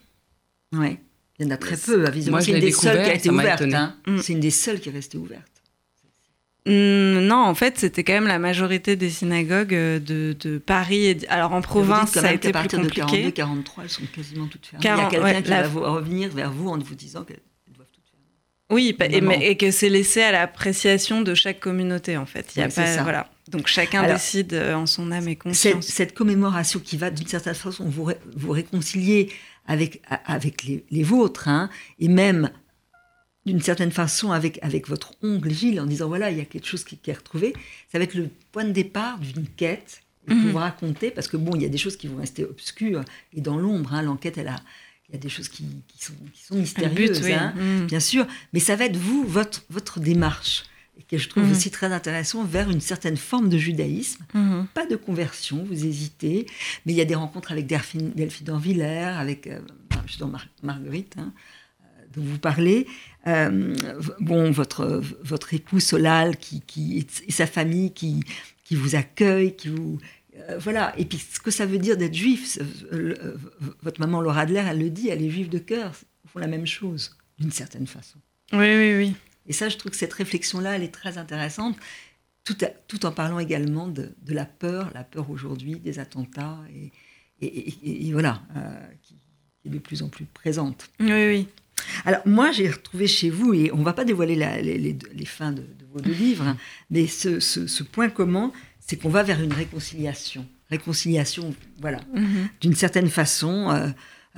Ouais. 0.71 0.99
Il 1.39 1.45
y 1.45 1.49
en 1.49 1.51
a 1.51 1.57
très 1.57 1.77
peu. 1.77 2.03
Moi, 2.29 2.41
c'est 2.41 2.51
une 2.51 2.59
des 2.59 2.71
seules 2.71 3.03
qui 3.03 3.09
a 3.09 3.13
été 3.13 3.29
ouverte. 3.29 3.61
Hein. 3.61 3.95
Mm. 4.07 4.17
C'est 4.19 4.33
une 4.33 4.39
des 4.39 4.51
seules 4.51 4.79
qui 4.79 4.89
est 4.89 4.91
restée 4.91 5.17
ouverte. 5.17 5.57
Mm, 6.67 7.25
non, 7.25 7.38
en 7.38 7.56
fait, 7.56 7.77
c'était 7.80 8.03
quand 8.03 8.13
même 8.13 8.27
la 8.27 8.39
majorité 8.39 8.97
des 8.97 9.10
synagogues 9.10 9.73
euh, 9.73 9.99
de, 9.99 10.58
Paris. 10.58 11.17
Alors 11.30 11.53
en 11.53 11.62
province, 11.62 12.12
ça 12.12 12.27
a 12.27 12.34
été 12.34 12.51
plus 12.51 12.67
compliqué. 12.67 13.01
partir 13.01 13.19
de 13.19 13.30
42, 13.30 13.32
43, 13.32 13.84
elles 13.84 13.89
sont 13.89 14.01
quasiment 14.13 14.47
toutes 14.47 14.65
fermées. 14.65 14.84
Il 14.84 14.88
y 14.88 15.06
a 15.06 15.10
quelqu'un 15.10 15.41
qui 15.41 15.49
va 15.49 15.89
revenir 15.89 16.30
vers 16.30 16.51
vous 16.51 16.69
en 16.69 16.77
vous 16.77 16.95
disant 16.95 17.23
qu'elles 17.23 17.39
doivent 17.73 17.88
toutes 17.93 18.03
fermer. 18.10 18.25
Oui, 18.69 18.97
et, 19.41 19.56
que 19.56 19.71
c'est 19.71 19.88
laissé 19.88 20.21
à 20.21 20.34
l'appréciation 20.34 21.21
de 21.21 21.34
chaque 21.36 21.62
communauté, 21.62 22.17
en 22.17 22.25
fait. 22.25 22.51
Il 22.56 22.60
y 22.60 22.63
a 22.63 22.67
pas, 22.67 23.01
voilà. 23.01 23.30
Donc 23.47 23.67
chacun 23.67 24.06
décide 24.06 24.53
euh, 24.53 24.73
en 24.73 24.86
son 24.86 25.10
âme 25.13 25.30
et 25.30 25.38
conscience. 25.38 25.86
Cette, 25.86 26.13
commémoration 26.13 26.82
qui 26.82 26.97
va 26.97 27.12
d'une 27.12 27.27
certaine 27.27 27.56
façon 27.56 27.86
vous, 27.86 28.12
vous 28.36 28.51
réconcilier 28.51 29.32
avec, 29.67 30.01
avec 30.25 30.63
les, 30.63 30.84
les 30.91 31.03
vôtres, 31.03 31.47
hein, 31.47 31.69
et 31.99 32.10
même 32.10 32.49
d'une 33.47 33.62
certaine 33.62 33.91
façon 33.91 34.31
avec, 34.31 34.60
avec 34.62 34.88
votre 34.88 35.13
ongle 35.23 35.49
Gilles 35.51 35.79
en 35.79 35.86
disant 35.86 36.10
voilà, 36.10 36.29
il 36.29 36.38
y 36.38 36.41
a 36.41 36.45
quelque 36.45 36.67
chose 36.67 36.83
qui, 36.83 36.99
est 37.07 37.13
retrouvé. 37.13 37.53
Ça 37.91 37.97
va 37.97 38.03
être 38.03 38.13
le 38.13 38.29
point 38.51 38.65
de 38.65 38.71
départ 38.71 39.17
d'une 39.19 39.47
quête 39.47 40.03
et 40.29 40.33
mm 40.33 40.51
vous 40.51 40.57
raconter, 40.57 41.10
parce 41.10 41.29
que 41.29 41.38
bon, 41.38 41.55
il 41.55 41.62
y 41.62 41.65
a 41.65 41.69
des 41.69 41.77
choses 41.77 41.95
qui 41.95 42.07
vont 42.07 42.17
rester 42.17 42.43
obscures 42.43 43.01
et 43.33 43.39
dans 43.39 43.57
l'ombre. 43.57 43.93
Hein, 43.93 44.01
L'enquête, 44.01 44.38
elle 44.38 44.49
a, 44.49 44.57
il 45.07 45.13
y 45.13 45.15
a 45.15 45.21
des 45.21 45.29
choses 45.29 45.47
qui, 45.47 45.63
qui, 45.88 46.03
sont, 46.03 46.13
qui 46.33 46.43
sont, 46.43 46.55
mystérieuses, 46.55 47.25
hein, 47.27 47.53
mhm. 47.55 47.88
bien 47.88 48.01
sûr, 48.01 48.27
mais 48.51 48.60
ça 48.60 48.75
va 48.75 48.86
être 48.86 48.97
vous, 48.97 49.23
votre, 49.23 49.63
votre 49.69 50.01
démarche, 50.01 50.65
et 50.99 51.03
que 51.03 51.17
je 51.17 51.29
trouve 51.29 51.45
mhm. 51.45 51.51
aussi 51.51 51.71
très 51.71 51.93
intéressant, 51.93 52.43
vers 52.43 52.69
une 52.69 52.81
certaine 52.81 53.15
forme 53.15 53.47
de 53.47 53.57
judaïsme. 53.57 54.25
Mhm. 54.33 54.67
Pas 54.73 54.86
de 54.86 54.97
conversion, 54.97 55.63
vous 55.63 55.86
hésitez, 55.86 56.45
mais 56.86 56.91
il 56.91 56.97
y 56.97 57.01
a 57.01 57.05
des 57.05 57.15
rencontres 57.15 57.53
avec 57.53 57.65
Delphine, 57.65 58.12
Delphine 58.13 58.47
d'Anvillers, 58.47 59.15
avec 59.17 59.47
euh, 59.47 59.62
Marguerite, 60.62 61.15
hein, 61.17 61.31
dont 62.17 62.23
vous 62.23 62.39
parlez, 62.39 62.88
euh, 63.27 63.75
bon, 64.19 64.51
votre, 64.51 65.01
votre 65.21 65.53
époux 65.53 65.80
Solal 65.80 66.38
qui, 66.38 66.62
qui, 66.62 67.06
et 67.27 67.32
sa 67.32 67.45
famille 67.45 67.93
qui, 67.93 68.21
qui 68.63 68.75
vous 68.75 68.95
accueille, 68.95 69.56
qui 69.56 69.69
vous. 69.69 69.99
Euh, 70.36 70.58
voilà. 70.58 70.97
Et 70.97 71.06
puis, 71.06 71.17
ce 71.17 71.39
que 71.39 71.51
ça 71.51 71.65
veut 71.65 71.77
dire 71.77 71.97
d'être 71.97 72.13
juif, 72.13 72.58
euh, 72.91 73.38
votre 73.82 73.99
maman 73.99 74.21
Laura 74.21 74.41
Adler, 74.41 74.63
elle 74.67 74.80
le 74.80 74.89
dit, 74.89 75.10
elle 75.10 75.21
est 75.21 75.30
juive 75.30 75.49
de 75.49 75.60
cœur. 75.60 75.93
Ils 76.25 76.30
font 76.30 76.39
la 76.39 76.47
même 76.47 76.65
chose, 76.65 77.15
d'une 77.39 77.51
certaine 77.51 77.88
façon. 77.88 78.17
Oui, 78.53 78.75
oui, 78.75 78.95
oui. 78.97 79.15
Et 79.45 79.53
ça, 79.53 79.69
je 79.69 79.77
trouve 79.77 79.91
que 79.91 79.97
cette 79.97 80.13
réflexion-là, 80.13 80.75
elle 80.75 80.84
est 80.84 80.93
très 80.93 81.17
intéressante, 81.17 81.77
tout, 82.43 82.58
tout 82.88 83.06
en 83.06 83.12
parlant 83.12 83.39
également 83.39 83.88
de, 83.88 84.13
de, 84.21 84.34
la 84.34 84.45
peur, 84.45 84.89
la 84.93 85.03
peur 85.03 85.30
aujourd'hui, 85.30 85.75
des 85.75 85.99
attentats, 85.99 86.60
et, 86.73 86.91
et, 87.41 88.12
voilà, 88.12 88.41
qui, 89.03 89.15
qui, 89.62 89.67
est 89.67 89.71
de 89.71 89.80
plus 89.80 90.01
en 90.01 90.10
plus 90.10 90.25
présente. 90.25 90.89
Oui, 90.99 91.12
oui. 91.12 91.47
Alors 92.05 92.21
moi, 92.25 92.51
j'ai 92.51 92.69
retrouvé 92.69 93.07
chez 93.07 93.29
vous, 93.29 93.53
et 93.53 93.71
on 93.71 93.77
ne 93.77 93.83
va 93.83 93.93
pas 93.93 94.05
dévoiler 94.05 94.35
les, 94.35 95.25
fins 95.25 95.51
de, 95.51 95.63
vos 95.91 95.99
deux 95.99 96.13
livres, 96.13 96.45
hein, 96.47 96.57
mais 96.89 97.07
ce, 97.07 97.83
point 97.83 98.09
commun, 98.09 98.51
c'est 98.79 98.97
qu'on 98.97 99.09
va 99.09 99.23
vers 99.23 99.41
une 99.41 99.53
réconciliation. 99.53 100.45
Réconciliation, 100.69 101.53
voilà, 101.79 101.99
mm-hmm. 102.13 102.47
d'une 102.61 102.75
certaine 102.75 103.09
façon, 103.09 103.69
euh, 103.71 103.87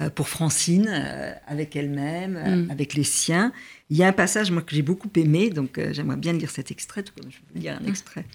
euh, 0.02 0.10
pour 0.10 0.30
Francine, 0.30 0.88
euh, 0.90 1.34
avec 1.48 1.76
elle-même, 1.76 2.66
mm. 2.66 2.72
avec 2.72 2.94
les 2.94 3.04
siens. 3.04 3.52
Il 3.90 3.98
y 3.98 4.04
a 4.04 4.08
un 4.08 4.14
passage, 4.14 4.52
moi, 4.52 4.62
que 4.62 4.76
j'ai 4.76 4.84
beaucoup 4.84 5.10
aimé, 5.16 5.50
donc 5.50 5.80
j'aimerais 5.92 6.18
bien 6.18 6.34
lire 6.34 6.52
cet 6.52 6.70
extrait, 6.70 7.02
tout 7.02 7.14
comme 7.20 7.32
je 7.32 7.38
veux 7.38 7.60
lire 7.60 7.78
un 7.82 7.84
mm. 7.84 7.90
extrait 7.90 8.26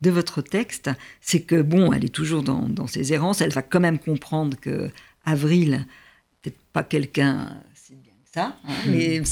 de 0.00 0.10
votre 0.10 0.40
texte. 0.40 0.90
C'est 1.20 1.40
que, 1.40 1.60
bon, 1.60 1.92
elle 1.92 2.04
est 2.04 2.14
toujours 2.14 2.42
dans, 2.42 2.68
dans 2.68 2.86
ses 2.86 3.12
errances, 3.12 3.40
elle 3.40 3.52
va 3.52 3.62
quand 3.62 3.80
même 3.80 3.98
comprendre 3.98 4.58
que 4.58 4.90
Avril, 5.24 5.86
peut-être 6.42 6.58
pas 6.72 6.82
quelqu'un 6.82 7.62
hein, 8.36 8.54
hmm. 8.64 8.90
mais 8.90 9.22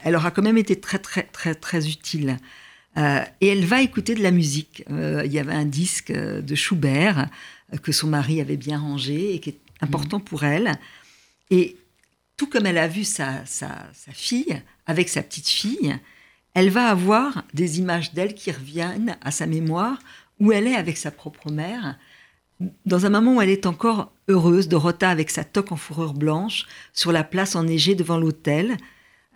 elle 0.00 0.16
aura 0.16 0.30
quand 0.30 0.42
même 0.42 0.58
été 0.58 0.78
très, 0.80 0.98
très, 0.98 1.22
très, 1.22 1.54
très 1.54 1.88
utile. 1.88 2.38
Euh, 2.96 3.22
et 3.40 3.48
elle 3.48 3.64
va 3.64 3.82
écouter 3.82 4.14
de 4.14 4.22
la 4.22 4.30
musique. 4.30 4.84
Euh, 4.90 5.22
il 5.24 5.32
y 5.32 5.38
avait 5.38 5.52
un 5.52 5.66
disque 5.66 6.10
euh, 6.10 6.40
de 6.40 6.54
Schubert 6.54 7.28
que 7.82 7.92
son 7.92 8.06
mari 8.06 8.40
avait 8.40 8.56
bien 8.56 8.78
rangé 8.78 9.34
et 9.34 9.40
qui 9.40 9.50
est 9.50 9.58
important 9.80 10.20
pour 10.20 10.44
elle. 10.44 10.78
Et 11.50 11.76
tout 12.36 12.46
comme 12.46 12.66
elle 12.66 12.78
a 12.78 12.88
vu 12.88 13.04
sa, 13.04 13.44
sa, 13.44 13.86
sa, 13.92 14.12
fille 14.12 14.62
avec 14.86 15.08
sa 15.08 15.22
petite 15.22 15.48
fille, 15.48 15.96
elle 16.54 16.70
va 16.70 16.88
avoir 16.88 17.44
des 17.54 17.78
images 17.80 18.14
d'elle 18.14 18.34
qui 18.34 18.50
reviennent 18.50 19.16
à 19.20 19.30
sa 19.30 19.46
mémoire 19.46 19.98
où 20.38 20.52
elle 20.52 20.66
est 20.66 20.76
avec 20.76 20.96
sa 20.96 21.10
propre 21.10 21.50
mère 21.50 21.98
dans 22.86 23.06
un 23.06 23.10
moment 23.10 23.36
où 23.36 23.42
elle 23.42 23.50
est 23.50 23.66
encore 23.66 24.12
heureuse, 24.28 24.68
Dorota 24.68 25.10
avec 25.10 25.30
sa 25.30 25.44
toque 25.44 25.72
en 25.72 25.76
fourrure 25.76 26.14
blanche 26.14 26.66
sur 26.92 27.12
la 27.12 27.24
place 27.24 27.54
enneigée 27.54 27.94
devant 27.94 28.18
l'hôtel. 28.18 28.76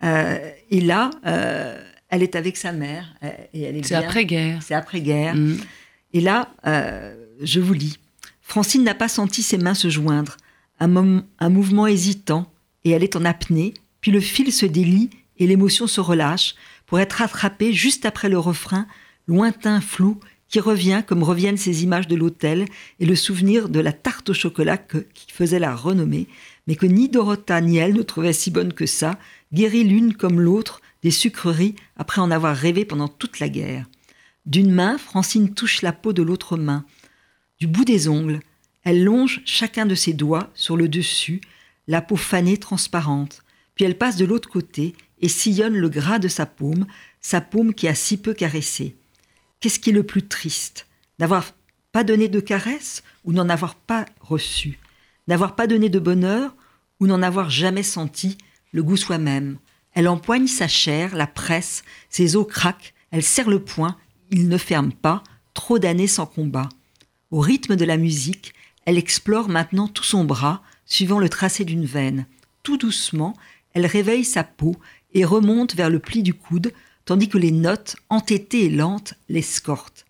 Euh, 0.03 0.37
et 0.69 0.81
là, 0.81 1.11
euh, 1.25 1.79
elle 2.09 2.23
est 2.23 2.35
avec 2.35 2.57
sa 2.57 2.71
mère. 2.71 3.13
Euh, 3.23 3.29
et 3.53 3.83
C'est 3.83 3.95
après-guerre. 3.95 4.61
C'est 4.63 4.73
après-guerre. 4.73 5.35
Mm. 5.35 5.57
Et 6.13 6.21
là, 6.21 6.49
je 7.41 7.59
vous 7.59 7.73
lis. 7.73 7.99
Francine 8.41 8.83
n'a 8.83 8.95
pas 8.95 9.07
senti 9.07 9.43
ses 9.43 9.57
mains 9.57 9.73
se 9.73 9.89
joindre. 9.89 10.37
Un, 10.79 11.23
un 11.39 11.49
mouvement 11.49 11.85
hésitant, 11.85 12.51
et 12.83 12.89
elle 12.91 13.03
est 13.03 13.15
en 13.15 13.23
apnée. 13.23 13.75
Puis 14.01 14.11
le 14.11 14.19
fil 14.19 14.51
se 14.51 14.65
délie 14.65 15.11
et 15.37 15.45
l'émotion 15.47 15.87
se 15.87 16.01
relâche 16.01 16.55
pour 16.87 16.99
être 16.99 17.13
rattrapée 17.13 17.71
juste 17.71 18.05
après 18.05 18.29
le 18.29 18.39
refrain, 18.39 18.87
lointain, 19.27 19.79
flou, 19.79 20.19
qui 20.51 20.59
revient 20.59 21.03
comme 21.07 21.23
reviennent 21.23 21.57
ces 21.57 21.83
images 21.83 22.09
de 22.09 22.15
l'hôtel 22.15 22.65
et 22.99 23.05
le 23.05 23.15
souvenir 23.15 23.69
de 23.69 23.79
la 23.79 23.93
tarte 23.93 24.29
au 24.29 24.33
chocolat 24.33 24.77
qui 24.77 25.31
faisait 25.31 25.59
la 25.59 25.73
renommée, 25.73 26.27
mais 26.67 26.75
que 26.75 26.85
ni 26.85 27.07
Dorota 27.07 27.61
ni 27.61 27.77
elle 27.77 27.93
ne 27.93 28.01
trouvaient 28.03 28.33
si 28.33 28.51
bonne 28.51 28.73
que 28.73 28.85
ça, 28.85 29.17
guérie 29.53 29.85
l'une 29.85 30.13
comme 30.13 30.41
l'autre 30.41 30.81
des 31.03 31.11
sucreries 31.11 31.75
après 31.95 32.21
en 32.21 32.31
avoir 32.31 32.55
rêvé 32.55 32.83
pendant 32.83 33.07
toute 33.07 33.39
la 33.39 33.47
guerre. 33.47 33.87
D'une 34.45 34.71
main, 34.71 34.97
Francine 34.97 35.53
touche 35.53 35.81
la 35.81 35.93
peau 35.93 36.11
de 36.11 36.21
l'autre 36.21 36.57
main. 36.57 36.85
Du 37.59 37.67
bout 37.67 37.85
des 37.85 38.09
ongles, 38.09 38.41
elle 38.83 39.03
longe 39.03 39.41
chacun 39.45 39.85
de 39.85 39.95
ses 39.95 40.13
doigts 40.13 40.49
sur 40.53 40.75
le 40.75 40.89
dessus, 40.89 41.39
la 41.87 42.01
peau 42.01 42.17
fanée 42.17 42.57
transparente, 42.57 43.43
puis 43.75 43.85
elle 43.85 43.97
passe 43.97 44.17
de 44.17 44.25
l'autre 44.25 44.49
côté 44.49 44.95
et 45.21 45.29
sillonne 45.29 45.77
le 45.77 45.87
gras 45.87 46.19
de 46.19 46.27
sa 46.27 46.45
paume, 46.45 46.85
sa 47.21 47.39
paume 47.39 47.73
qui 47.73 47.87
a 47.87 47.95
si 47.95 48.17
peu 48.17 48.33
caressé. 48.33 48.97
Qu'est-ce 49.61 49.79
qui 49.79 49.91
est 49.91 49.93
le 49.93 50.03
plus 50.03 50.27
triste? 50.27 50.87
N'avoir 51.19 51.53
pas 51.91 52.03
donné 52.03 52.27
de 52.29 52.39
caresse 52.39 53.03
ou 53.23 53.31
n'en 53.31 53.47
avoir 53.47 53.75
pas 53.75 54.05
reçu? 54.19 54.79
N'avoir 55.27 55.55
pas 55.55 55.67
donné 55.67 55.87
de 55.87 55.99
bonheur 55.99 56.55
ou 56.99 57.05
n'en 57.05 57.21
avoir 57.21 57.51
jamais 57.51 57.83
senti 57.83 58.39
le 58.71 58.81
goût 58.81 58.97
soi-même? 58.97 59.59
Elle 59.93 60.07
empoigne 60.07 60.47
sa 60.47 60.67
chair, 60.67 61.15
la 61.15 61.27
presse, 61.27 61.83
ses 62.09 62.35
os 62.35 62.47
craquent, 62.47 62.95
elle 63.11 63.21
serre 63.21 63.51
le 63.51 63.63
poing, 63.63 63.97
il 64.31 64.49
ne 64.49 64.57
ferme 64.57 64.93
pas, 64.93 65.21
trop 65.53 65.77
d'années 65.77 66.07
sans 66.07 66.25
combat. 66.25 66.69
Au 67.29 67.39
rythme 67.39 67.75
de 67.75 67.85
la 67.85 67.97
musique, 67.97 68.55
elle 68.85 68.97
explore 68.97 69.47
maintenant 69.47 69.87
tout 69.87 70.03
son 70.03 70.23
bras, 70.23 70.63
suivant 70.87 71.19
le 71.19 71.29
tracé 71.29 71.65
d'une 71.65 71.85
veine. 71.85 72.25
Tout 72.63 72.77
doucement, 72.77 73.35
elle 73.73 73.85
réveille 73.85 74.25
sa 74.25 74.43
peau 74.43 74.75
et 75.13 75.23
remonte 75.23 75.75
vers 75.75 75.91
le 75.91 75.99
pli 75.99 76.23
du 76.23 76.33
coude, 76.33 76.73
tandis 77.11 77.27
que 77.27 77.37
les 77.37 77.51
notes, 77.51 77.97
entêtées 78.07 78.67
et 78.67 78.69
lentes, 78.69 79.15
l'escortent. 79.27 80.05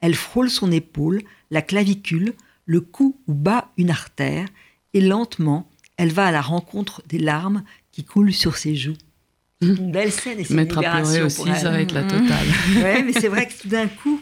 Elle 0.00 0.14
frôle 0.14 0.48
son 0.48 0.70
épaule, 0.70 1.22
la 1.50 1.62
clavicule, 1.62 2.32
le 2.64 2.80
cou 2.80 3.18
où 3.26 3.34
bat 3.34 3.72
une 3.76 3.90
artère, 3.90 4.46
et 4.92 5.00
lentement, 5.00 5.68
elle 5.96 6.12
va 6.12 6.26
à 6.26 6.30
la 6.30 6.40
rencontre 6.40 7.02
des 7.08 7.18
larmes 7.18 7.64
qui 7.90 8.04
coulent 8.04 8.32
sur 8.32 8.56
ses 8.56 8.76
joues. 8.76 8.96
Une 9.62 9.90
belle 9.90 10.12
scène 10.12 10.38
et 10.38 10.44
c'est 10.44 10.54
Mettre 10.54 10.78
à 10.78 10.82
pleurer 10.82 11.22
aussi, 11.22 11.42
ça 11.56 11.72
va 11.72 11.80
être 11.80 11.90
la 11.90 12.04
totale. 12.04 12.46
ouais, 12.76 13.02
mais 13.02 13.12
c'est 13.14 13.26
vrai 13.26 13.48
que 13.48 13.60
tout 13.60 13.68
d'un 13.68 13.88
coup, 13.88 14.20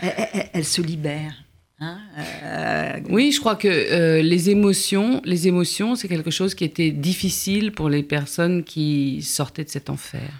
elle, 0.00 0.64
se 0.64 0.82
libère. 0.82 1.34
Hein, 1.80 1.98
euh, 2.44 3.00
oui, 3.08 3.32
je 3.32 3.40
crois 3.40 3.56
que 3.56 3.66
euh, 3.66 4.22
les 4.22 4.50
émotions, 4.50 5.20
les 5.24 5.48
émotions, 5.48 5.96
c'est 5.96 6.06
quelque 6.06 6.30
chose 6.30 6.54
qui 6.54 6.62
était 6.62 6.92
difficile 6.92 7.72
pour 7.72 7.88
les 7.88 8.04
personnes 8.04 8.62
qui 8.62 9.20
sortaient 9.20 9.64
de 9.64 9.68
cet 9.68 9.90
enfer. 9.90 10.30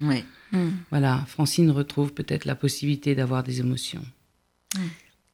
Oui. 0.00 0.24
Hmm. 0.52 0.70
Voilà, 0.90 1.24
Francine 1.28 1.70
retrouve 1.70 2.12
peut-être 2.12 2.44
la 2.44 2.54
possibilité 2.54 3.14
d'avoir 3.14 3.42
des 3.42 3.60
émotions. 3.60 4.04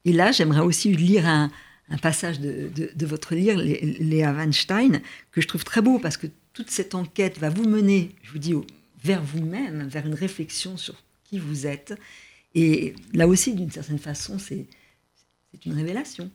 Et 0.05 0.13
là, 0.13 0.33
j'aimerais 0.33 0.61
aussi 0.61 0.93
lire 0.95 1.27
un, 1.27 1.51
passage 2.01 2.41
de, 2.41 3.07
votre 3.07 3.35
livre, 3.35 3.61
Léa 3.63 4.33
Weinstein, 4.33 5.01
que 5.31 5.41
je 5.41 5.49
trouve 5.49 5.65
très 5.65 5.83
beau 5.83 5.99
parce 5.99 6.17
que 6.17 6.27
toute 6.53 6.71
cette 6.71 6.95
enquête 6.95 7.39
va 7.39 7.51
vous 7.51 7.69
mener, 7.69 8.15
je 8.23 8.33
vous 8.33 8.39
dis, 8.39 8.55
vers 9.03 9.23
vous-même, 9.23 9.87
vers 9.89 10.07
une 10.07 10.15
réflexion 10.15 10.77
sur 10.77 10.95
qui 11.25 11.39
vous 11.39 11.67
êtes. 11.67 11.95
Et 12.55 12.95
là 13.13 13.27
aussi, 13.27 13.55
d'une 13.55 13.71
certaine 13.71 13.99
façon, 13.99 14.39
c'est 14.39 14.67
c'est 15.55 15.67
une 15.67 15.75
révélation. 15.75 16.31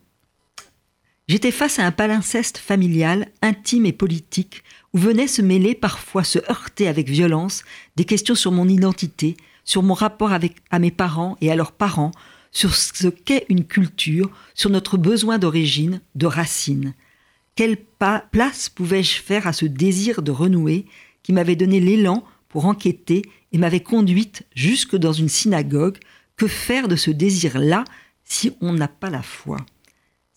J'étais 1.28 1.50
face 1.50 1.78
à 1.78 1.86
un 1.86 1.92
palinceste 1.92 2.58
familial, 2.58 3.28
intime 3.42 3.86
et 3.86 3.92
politique, 3.92 4.64
où 4.92 4.98
venaient 4.98 5.26
se 5.26 5.42
mêler, 5.42 5.74
parfois 5.74 6.24
se 6.24 6.38
heurter 6.50 6.88
avec 6.88 7.08
violence, 7.08 7.62
des 7.96 8.04
questions 8.04 8.34
sur 8.34 8.52
mon 8.52 8.68
identité, 8.68 9.36
sur 9.64 9.82
mon 9.82 9.94
rapport 9.94 10.32
avec, 10.32 10.56
à 10.70 10.78
mes 10.78 10.90
parents 10.90 11.36
et 11.40 11.50
à 11.50 11.56
leurs 11.56 11.72
parents, 11.72 12.10
sur 12.52 12.74
ce 12.74 13.08
qu'est 13.08 13.46
une 13.48 13.64
culture, 13.64 14.30
sur 14.54 14.70
notre 14.70 14.96
besoin 14.96 15.38
d'origine, 15.38 16.00
de 16.16 16.26
racines. 16.26 16.94
Quelle 17.54 17.76
place 18.32 18.68
pouvais-je 18.68 19.20
faire 19.20 19.46
à 19.46 19.52
ce 19.52 19.66
désir 19.66 20.22
de 20.22 20.30
renouer 20.30 20.86
qui 21.22 21.32
m'avait 21.32 21.56
donné 21.56 21.78
l'élan 21.78 22.24
pour 22.48 22.66
enquêter 22.66 23.22
et 23.52 23.58
m'avait 23.58 23.82
conduite 23.82 24.44
jusque 24.54 24.96
dans 24.96 25.12
une 25.12 25.28
synagogue? 25.28 25.98
Que 26.36 26.48
faire 26.48 26.88
de 26.88 26.96
ce 26.96 27.10
désir-là 27.10 27.84
si 28.24 28.52
on 28.60 28.72
n'a 28.72 28.88
pas 28.88 29.10
la 29.10 29.22
foi? 29.22 29.58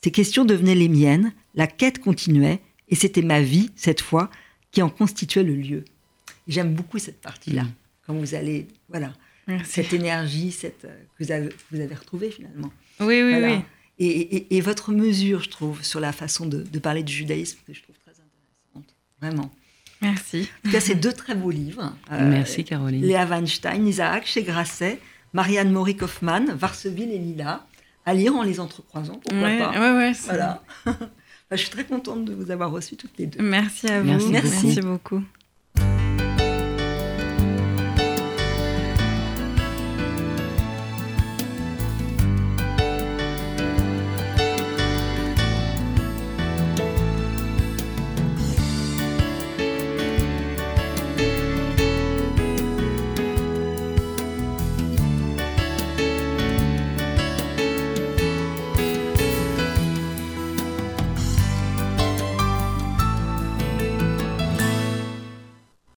Ces 0.04 0.12
questions 0.12 0.44
devenaient 0.44 0.76
les 0.76 0.90
miennes, 0.90 1.34
la 1.56 1.66
quête 1.66 2.00
continuait, 2.00 2.60
et 2.90 2.96
c'était 2.96 3.22
ma 3.22 3.42
vie, 3.42 3.70
cette 3.76 4.02
fois, 4.02 4.30
qui 4.74 4.82
en 4.82 4.90
constituait 4.90 5.44
le 5.44 5.56
lieu. 5.56 5.86
J'aime 6.48 6.74
beaucoup 6.74 7.00
cette 7.00 7.22
partie-là, 7.22 7.64
mm. 7.64 7.74
quand 8.06 8.14
vous 8.14 8.36
allez, 8.36 8.68
voilà, 8.90 9.14
cette 9.64 9.94
énergie 9.94 10.52
cette, 10.52 10.82
que 10.82 11.24
vous 11.24 11.32
avez, 11.32 11.50
vous 11.72 11.80
avez 11.80 11.96
retrouvée 11.96 12.32
finalement. 12.32 12.74
Oui, 13.00 13.22
oui, 13.22 13.36
oui. 13.42 13.60
Et, 14.00 14.60
votre 14.62 14.92
mesure, 14.92 15.42
je 15.42 15.50
trouve, 15.50 15.84
sur 15.84 16.02
la 16.02 16.12
façon 16.12 16.46
de, 16.46 16.80
parler 16.80 17.04
du 17.04 17.14
judaïsme, 17.14 17.60
que 17.66 17.74
je 17.74 17.82
trouve 17.82 17.96
très 18.00 18.12
intéressante. 18.12 18.96
Vraiment. 19.22 19.52
Merci. 20.02 20.50
En 20.60 20.68
tout 20.68 20.72
cas, 20.74 20.82
c'est 20.82 20.96
deux 20.96 21.14
très 21.14 21.36
beaux 21.36 21.52
livres. 21.52 21.96
Euh, 22.12 22.30
Merci, 22.30 22.66
Caroline. 22.66 23.06
Léa 23.06 23.26
Weinstein, 23.26 23.88
Isaac 23.88 24.26
chez 24.26 24.44
Grasset, 24.44 25.00
Marianne 25.32 25.72
Maury 25.72 25.96
Kaufmann, 25.96 26.52
Varseville 26.52 27.12
et 27.12 27.20
Lila 27.20 27.66
à 28.06 28.14
lire 28.14 28.36
en 28.36 28.44
les 28.44 28.60
entrecroisant, 28.60 29.14
pourquoi 29.24 29.48
ouais, 29.48 29.60
pas. 29.60 29.72
Ouais, 29.72 29.98
ouais, 29.98 30.12
voilà. 30.26 30.62
je 31.56 31.62
suis 31.62 31.70
très 31.70 31.86
contente 31.86 32.26
de 32.26 32.34
vous 32.34 32.52
avoir 32.52 32.72
reçu 32.72 32.96
toutes 32.96 33.18
les 33.18 33.26
deux. 33.26 33.42
Merci 33.42 33.88
à 33.88 34.02
vous. 34.02 34.30
Merci, 34.30 34.82
beaucoup. 34.82 35.22